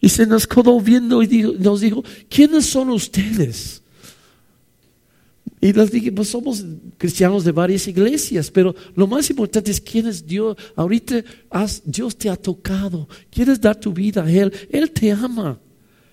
Y 0.00 0.08
se 0.08 0.26
nos 0.26 0.46
quedó 0.46 0.80
viendo 0.80 1.22
y 1.22 1.42
nos 1.58 1.82
dijo, 1.82 2.02
¿quiénes 2.28 2.64
son 2.64 2.88
ustedes? 2.90 3.82
Y 5.60 5.74
les 5.74 5.90
dije, 5.90 6.10
pues 6.10 6.28
somos 6.28 6.64
cristianos 6.96 7.44
de 7.44 7.52
varias 7.52 7.86
iglesias, 7.86 8.50
pero 8.50 8.74
lo 8.94 9.06
más 9.06 9.28
importante 9.28 9.70
es 9.70 9.80
quién 9.80 10.06
es 10.06 10.26
Dios. 10.26 10.56
Ahorita 10.74 11.22
Dios 11.84 12.16
te 12.16 12.30
ha 12.30 12.36
tocado. 12.36 13.06
¿Quieres 13.30 13.60
dar 13.60 13.78
tu 13.78 13.92
vida 13.92 14.24
a 14.24 14.30
Él? 14.30 14.50
Él 14.70 14.90
te 14.90 15.12
ama. 15.12 15.60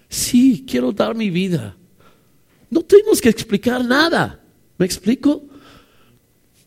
Sí, 0.10 0.66
quiero 0.68 0.92
dar 0.92 1.16
mi 1.16 1.30
vida. 1.30 1.78
No 2.70 2.82
tenemos 2.82 3.22
que 3.22 3.30
explicar 3.30 3.86
nada. 3.86 4.44
¿Me 4.78 4.86
explico? 4.86 5.46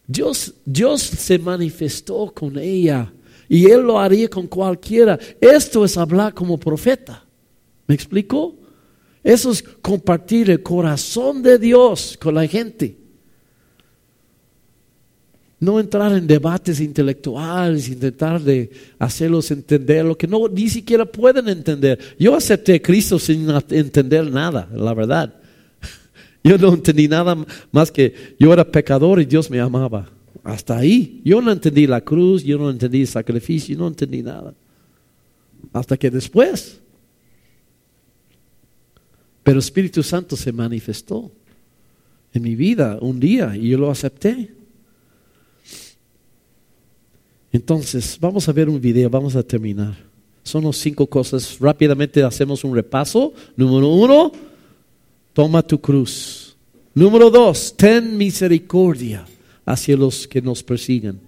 Dios, 0.07 0.55
Dios 0.65 1.03
se 1.03 1.39
manifestó 1.39 2.33
con 2.35 2.59
ella 2.59 3.13
y 3.51 3.69
Él 3.69 3.81
lo 3.81 3.99
haría 3.99 4.31
con 4.31 4.47
cualquiera. 4.47 5.19
Esto 5.41 5.85
es 5.85 5.99
hablar 5.99 6.33
como 6.33 6.57
profeta. 6.57 7.25
¿Me 7.89 7.97
explico? 7.97 8.55
Eso 9.25 9.51
es 9.51 9.61
compartir 9.61 10.51
el 10.51 10.63
corazón 10.63 11.43
de 11.43 11.59
Dios 11.59 12.17
con 12.23 12.37
la 12.37 12.47
gente. 12.47 12.97
No 15.59 15.81
entrar 15.81 16.13
en 16.13 16.29
debates 16.29 16.79
intelectuales, 16.79 17.89
intentar 17.89 18.41
de 18.41 18.71
hacerlos 19.01 19.51
entender 19.51 20.05
lo 20.05 20.17
que 20.17 20.29
no 20.29 20.47
ni 20.47 20.69
siquiera 20.69 21.05
pueden 21.05 21.49
entender. 21.49 21.99
Yo 22.21 22.37
acepté 22.37 22.77
a 22.77 22.81
Cristo 22.81 23.19
sin 23.19 23.49
entender 23.71 24.31
nada, 24.31 24.69
la 24.73 24.95
verdad. 24.95 25.35
Yo 26.45 26.57
no 26.57 26.73
entendí 26.73 27.09
nada 27.09 27.37
más 27.73 27.91
que 27.91 28.37
yo 28.39 28.53
era 28.53 28.65
pecador 28.65 29.21
y 29.21 29.25
Dios 29.25 29.51
me 29.51 29.59
amaba. 29.59 30.09
Hasta 30.43 30.79
ahí. 30.79 31.21
Yo 31.25 31.41
no 31.41 31.53
entendí 31.53 31.87
la 31.87 32.01
cruz, 32.01 32.43
yo 32.43 32.59
no 32.59 32.71
entendí 32.71 33.03
el 33.03 33.09
sacrificio, 33.09 33.77
no 33.77 33.89
entendí 33.89 34.23
nada. 34.23 34.55
Hasta 35.73 35.97
que 35.97 36.11
después 36.11 36.81
pero 39.43 39.59
el 39.59 39.65
Espíritu 39.65 40.03
Santo 40.03 40.37
se 40.37 40.53
manifestó 40.53 41.31
en 42.33 42.43
mi 42.43 42.55
vida 42.55 42.99
un 43.01 43.19
día 43.19 43.57
y 43.57 43.71
yo 43.71 43.79
lo 43.79 43.91
acepté. 43.91 44.55
Entonces, 47.53 48.17
vamos 48.21 48.49
a 48.49 48.53
ver 48.53 48.69
un 48.69 48.81
video, 48.81 49.11
vamos 49.11 49.35
a 49.35 49.43
terminar. 49.43 49.97
Son 50.45 50.63
las 50.65 50.77
cinco 50.77 51.07
cosas. 51.07 51.59
Rápidamente 51.59 52.23
hacemos 52.23 52.63
un 52.63 52.75
repaso. 52.75 53.33
Número 53.57 53.89
uno, 53.89 54.31
toma 55.33 55.63
tu 55.63 55.81
cruz. 55.81 56.57
Número 56.95 57.31
dos, 57.31 57.75
ten 57.77 58.17
misericordia 58.17 59.27
hacia 59.65 59.97
los 59.97 60.27
que 60.27 60.41
nos 60.43 60.63
persiguen. 60.63 61.21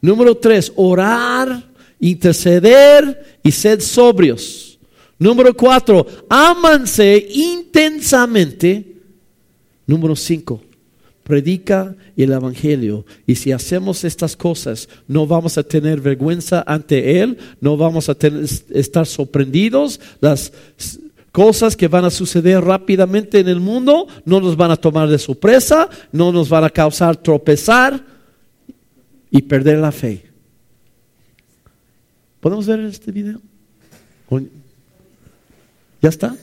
Número 0.00 0.34
tres, 0.36 0.72
orar, 0.76 1.70
interceder 1.98 3.38
y 3.42 3.50
ser 3.50 3.82
sobrios. 3.82 4.78
Número 5.18 5.54
cuatro, 5.54 6.06
ámanse 6.28 7.28
intensamente. 7.34 8.96
Número 9.86 10.16
cinco, 10.16 10.62
predica 11.22 11.94
el 12.16 12.32
Evangelio. 12.32 13.04
Y 13.26 13.34
si 13.34 13.52
hacemos 13.52 14.04
estas 14.04 14.34
cosas, 14.36 14.88
no 15.06 15.26
vamos 15.26 15.58
a 15.58 15.62
tener 15.62 16.00
vergüenza 16.00 16.64
ante 16.66 17.20
Él, 17.20 17.36
no 17.60 17.76
vamos 17.76 18.08
a 18.08 18.16
estar 18.70 19.06
sorprendidos. 19.06 20.00
Las 20.20 20.52
cosas 21.32 21.76
que 21.76 21.88
van 21.88 22.04
a 22.04 22.10
suceder 22.10 22.62
rápidamente 22.62 23.40
en 23.40 23.48
el 23.48 23.60
mundo, 23.60 24.06
no 24.24 24.40
nos 24.40 24.56
van 24.56 24.70
a 24.70 24.76
tomar 24.76 25.08
de 25.08 25.18
sorpresa, 25.18 25.88
no 26.12 26.32
nos 26.32 26.48
van 26.48 26.64
a 26.64 26.70
causar 26.70 27.16
tropezar 27.16 28.04
y 29.30 29.42
perder 29.42 29.78
la 29.78 29.92
fe. 29.92 30.26
¿Podemos 32.40 32.66
ver 32.66 32.80
este 32.80 33.12
video? 33.12 33.40
¿Ya 36.00 36.08
está? 36.08 36.36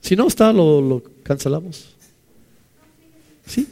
Si 0.00 0.16
no 0.16 0.26
está, 0.26 0.52
lo, 0.52 1.02
cancelamos. 1.22 1.94
¿Sí? 3.46 3.66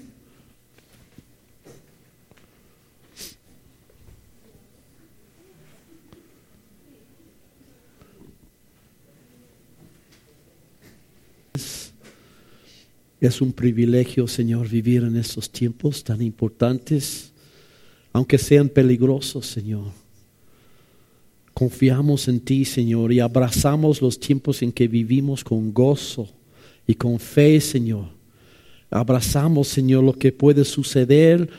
Es 13.21 13.43
un 13.43 13.53
privilegio, 13.53 14.27
Señor, 14.27 14.67
vivir 14.67 15.03
en 15.03 15.15
estos 15.17 15.51
tiempos 15.51 16.03
tan 16.03 16.23
importantes, 16.23 17.33
aunque 18.15 18.39
sean 18.39 18.71
peligrosos, 18.71 19.47
Señor. 19.47 19.93
Confiamos 21.53 22.29
en 22.29 22.41
ti, 22.41 22.65
Señor, 22.65 23.13
y 23.13 23.21
abrazamos 23.21 24.01
los 24.01 24.19
tiempos 24.19 24.63
en 24.63 24.73
que 24.73 24.89
vivimos 24.89 25.45
con 25.45 25.75
gozo 25.75 26.31
y 26.87 26.95
con 26.95 27.19
fe, 27.19 27.61
Señor. 27.61 28.07
Abrazamos, 28.89 29.69
Señor, 29.69 30.03
lo 30.03 30.15
que 30.15 30.33
puede 30.33 30.65
suceder. 30.65 31.51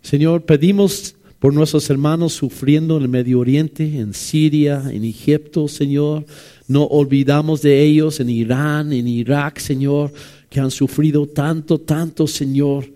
Señor, 0.00 0.46
pedimos 0.46 1.14
por 1.40 1.52
nuestros 1.52 1.90
hermanos 1.90 2.32
sufriendo 2.32 2.96
en 2.96 3.02
el 3.02 3.08
Medio 3.10 3.40
Oriente, 3.40 3.98
en 3.98 4.14
Siria, 4.14 4.82
en 4.90 5.04
Egipto, 5.04 5.68
Señor. 5.68 6.24
No 6.66 6.84
olvidamos 6.84 7.60
de 7.60 7.82
ellos 7.82 8.18
en 8.18 8.30
Irán, 8.30 8.94
en 8.94 9.06
Irak, 9.06 9.58
Señor 9.58 10.10
que 10.54 10.60
han 10.60 10.70
sufrido 10.70 11.26
tanto, 11.26 11.80
tanto, 11.80 12.28
Señor. 12.28 12.86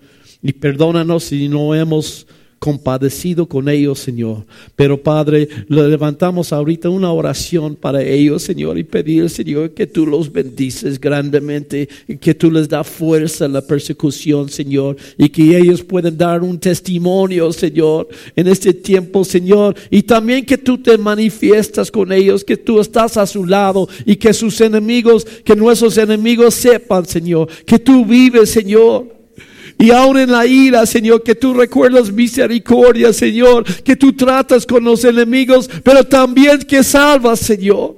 Y 0.41 0.53
perdónanos 0.53 1.25
si 1.25 1.49
no 1.49 1.75
hemos 1.75 2.29
compadecido 2.59 3.47
con 3.47 3.69
ellos, 3.69 4.01
Señor. 4.01 4.45
Pero 4.75 5.01
Padre, 5.01 5.49
levantamos 5.69 6.53
ahorita 6.53 6.89
una 6.89 7.13
oración 7.13 7.77
para 7.77 8.03
ellos, 8.03 8.43
Señor, 8.43 8.79
y 8.79 8.85
pedir, 8.85 9.31
Señor, 9.31 9.71
que 9.71 9.87
tú 9.87 10.07
los 10.07 10.33
bendices 10.33 11.01
grandemente 11.01 11.89
y 12.07 12.17
que 12.17 12.35
tú 12.35 12.51
les 12.51 12.69
da 12.69 12.83
fuerza 12.83 13.45
en 13.45 13.53
la 13.53 13.63
persecución, 13.63 14.49
Señor, 14.49 14.97
y 15.17 15.29
que 15.29 15.57
ellos 15.57 15.83
puedan 15.83 16.17
dar 16.17 16.43
un 16.43 16.59
testimonio, 16.59 17.53
Señor, 17.53 18.09
en 18.35 18.49
este 18.49 18.75
tiempo, 18.75 19.25
Señor, 19.25 19.77
y 19.91 20.03
también 20.03 20.45
que 20.45 20.59
tú 20.59 20.79
te 20.79 20.99
manifiestas 20.99 21.91
con 21.91 22.13
ellos, 22.13 22.45
que 22.45 22.57
tú 22.57 22.81
estás 22.81 23.17
a 23.17 23.27
su 23.27 23.47
lado 23.47 23.89
y 24.05 24.17
que 24.17 24.33
sus 24.33 24.61
enemigos, 24.61 25.25
que 25.45 25.55
nuestros 25.55 25.97
enemigos 25.97 26.55
sepan, 26.55 27.07
Señor, 27.07 27.49
que 27.65 27.79
tú 27.79 28.05
vives, 28.05 28.51
Señor 28.51 29.18
y 29.79 29.93
aún 29.93 30.19
en 30.19 30.33
la 30.33 30.45
ira, 30.45 30.85
Señor, 30.87 31.23
que 31.23 31.37
tú 31.37 31.55
recuerdas 31.55 32.13
misericordia, 32.13 33.13
Señor, 33.13 33.65
que 33.85 33.95
tú 33.95 34.13
tratas 34.13 34.67
con 34.67 34.83
los 34.83 35.05
enemigos, 35.05 35.71
pero 35.85 36.03
también 36.03 36.59
que 36.63 36.83
salvas, 36.83 37.39
Señor. 37.39 37.97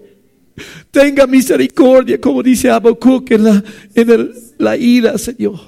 Tenga 0.90 1.26
misericordia, 1.26 2.20
como 2.20 2.42
dice 2.42 2.68
Habacuc 2.68 3.30
en 3.30 3.44
la, 3.44 3.64
en 3.94 4.30
la 4.58 4.76
ira, 4.76 5.16
Señor. 5.16 5.58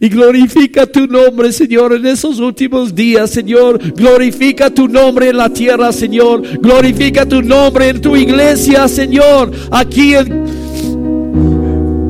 Y 0.00 0.08
glorifica 0.08 0.84
tu 0.86 1.06
nombre, 1.06 1.52
Señor, 1.52 1.92
en 1.94 2.06
esos 2.06 2.40
últimos 2.40 2.92
días, 2.92 3.30
Señor. 3.30 3.78
Glorifica 3.94 4.68
tu 4.68 4.88
nombre 4.88 5.28
en 5.28 5.36
la 5.36 5.48
tierra, 5.48 5.92
Señor. 5.92 6.42
Glorifica 6.58 7.24
tu 7.24 7.40
nombre 7.40 7.90
en 7.90 8.00
tu 8.00 8.16
iglesia, 8.16 8.88
Señor. 8.88 9.52
Aquí 9.70 10.16
en 10.16 10.63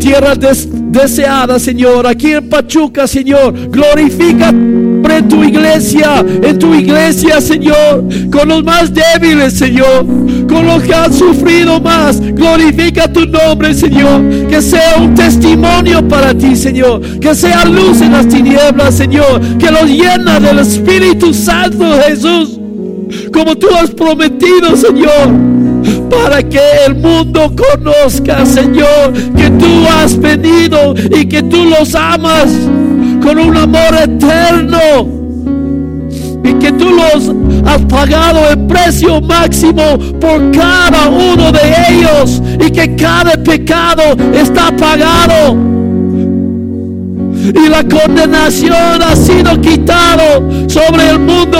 tierra 0.04 0.34
deseada, 0.36 1.58
Señor. 1.58 2.06
Aquí 2.06 2.32
en 2.32 2.50
Pachuca, 2.50 3.06
Señor. 3.06 3.54
Glorifica 3.70 4.50
en 4.50 5.28
tu 5.28 5.42
iglesia, 5.42 6.22
en 6.42 6.58
tu 6.58 6.74
iglesia, 6.74 7.40
Señor. 7.40 8.04
Con 8.30 8.48
los 8.48 8.62
más 8.62 8.92
débiles, 8.92 9.54
Señor. 9.54 10.04
Con 10.46 10.66
los 10.66 10.82
que 10.82 10.94
han 10.94 11.10
sufrido 11.10 11.80
más. 11.80 12.20
Glorifica 12.20 13.10
tu 13.10 13.24
nombre, 13.24 13.72
Señor. 13.72 14.46
Que 14.46 14.60
sea 14.60 14.96
un 14.98 15.14
testimonio 15.14 16.06
para 16.06 16.34
ti, 16.34 16.54
Señor. 16.54 17.00
Que 17.18 17.34
sea 17.34 17.64
luz 17.64 18.02
en 18.02 18.12
las 18.12 18.28
tinieblas, 18.28 18.94
Señor. 18.94 19.40
Que 19.56 19.70
los 19.70 19.88
llena 19.88 20.38
del 20.38 20.58
Espíritu 20.58 21.32
Santo, 21.32 21.98
Jesús. 22.06 22.60
Como 23.32 23.56
tú 23.56 23.68
has 23.74 23.90
prometido, 23.90 24.76
Señor 24.76 25.53
para 26.10 26.42
que 26.42 26.60
el 26.86 26.94
mundo 26.96 27.52
conozca, 27.54 28.44
Señor, 28.46 29.12
que 29.36 29.50
tú 29.50 29.86
has 29.88 30.18
venido 30.18 30.94
y 30.96 31.26
que 31.26 31.42
tú 31.42 31.64
los 31.64 31.94
amas 31.94 32.50
con 33.22 33.38
un 33.38 33.56
amor 33.56 33.94
eterno. 33.94 34.78
Y 36.44 36.52
que 36.54 36.72
tú 36.72 36.90
los 36.90 37.32
has 37.66 37.80
pagado 37.82 38.50
el 38.50 38.66
precio 38.66 39.20
máximo 39.20 39.98
por 40.20 40.50
cada 40.50 41.08
uno 41.08 41.50
de 41.52 41.60
ellos. 41.90 42.42
Y 42.64 42.70
que 42.70 42.94
cada 42.96 43.32
pecado 43.32 44.02
está 44.34 44.74
pagado 44.76 45.83
y 47.44 47.68
la 47.68 47.82
condenación 47.82 49.02
ha 49.02 49.14
sido 49.14 49.60
quitado 49.60 50.48
sobre 50.68 51.10
el 51.10 51.18
mundo 51.18 51.58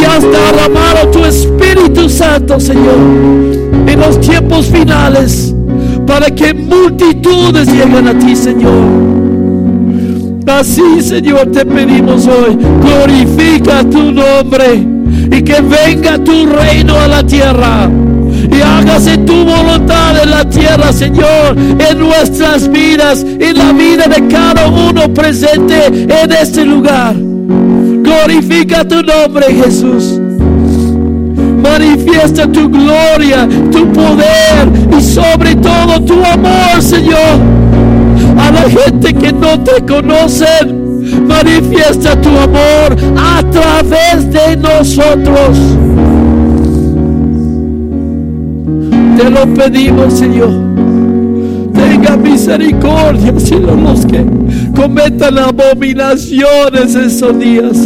y 0.00 0.04
has 0.04 0.22
derramado 0.22 1.10
tu 1.10 1.24
Espíritu 1.24 2.08
Santo, 2.08 2.60
Señor 2.60 3.64
en 3.86 4.00
los 4.00 4.20
tiempos 4.20 4.66
finales 4.66 5.54
para 6.06 6.30
que 6.30 6.54
multitudes 6.54 7.68
lleguen 7.68 8.08
a 8.08 8.18
ti, 8.18 8.36
Señor. 8.36 8.72
Así, 10.46 11.00
Señor, 11.00 11.50
te 11.50 11.64
pedimos 11.64 12.26
hoy, 12.26 12.56
glorifica 12.82 13.82
tu 13.84 14.12
nombre 14.12 14.86
y 15.30 15.42
que 15.42 15.60
venga 15.60 16.18
tu 16.18 16.46
reino 16.46 16.96
a 16.96 17.08
la 17.08 17.22
tierra. 17.24 17.90
Y 18.50 18.60
hágase 18.60 19.18
tu 19.18 19.44
voluntad 19.44 20.22
en 20.22 20.30
la 20.30 20.48
tierra, 20.48 20.92
Señor, 20.92 21.56
en 21.56 21.98
nuestras 21.98 22.70
vidas, 22.70 23.24
en 23.24 23.58
la 23.58 23.72
vida 23.72 24.06
de 24.06 24.26
cada 24.28 24.68
uno 24.68 25.12
presente 25.12 25.86
en 25.86 26.32
este 26.32 26.64
lugar. 26.64 27.14
Glorifica 27.16 28.84
tu 28.84 29.02
nombre, 29.02 29.46
Jesús. 29.52 30.20
Manifiesta 31.62 32.46
tu 32.46 32.68
gloria, 32.68 33.48
tu 33.72 33.90
poder 33.92 34.68
y 34.96 35.02
sobre 35.02 35.54
todo 35.56 36.00
tu 36.04 36.22
amor, 36.24 36.80
Señor. 36.80 37.40
A 38.38 38.50
la 38.50 38.62
gente 38.62 39.14
que 39.14 39.32
no 39.32 39.58
te 39.60 39.80
conocen, 39.82 41.26
manifiesta 41.26 42.20
tu 42.20 42.28
amor 42.28 42.96
a 43.16 43.42
través 43.50 44.30
de 44.30 44.56
nosotros. 44.56 45.56
Te 49.16 49.30
lo 49.30 49.54
pedimos, 49.54 50.14
Señor. 50.14 50.50
Tenga 51.72 52.16
misericordia, 52.16 53.38
Señor, 53.38 53.78
los 53.78 54.04
que 54.06 54.24
cometan 54.74 55.38
abominaciones 55.38 56.94
esos 56.94 57.38
días. 57.38 57.78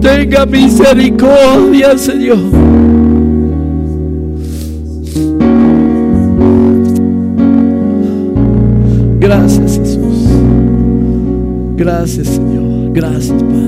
Tenga 0.00 0.46
misericordia, 0.46 1.96
Señor. 1.96 2.38
Gracias, 9.18 9.78
Jesús. 9.78 10.28
Gracias, 11.76 12.28
Señor. 12.28 12.92
Gracias, 12.92 13.42
Padre. 13.42 13.65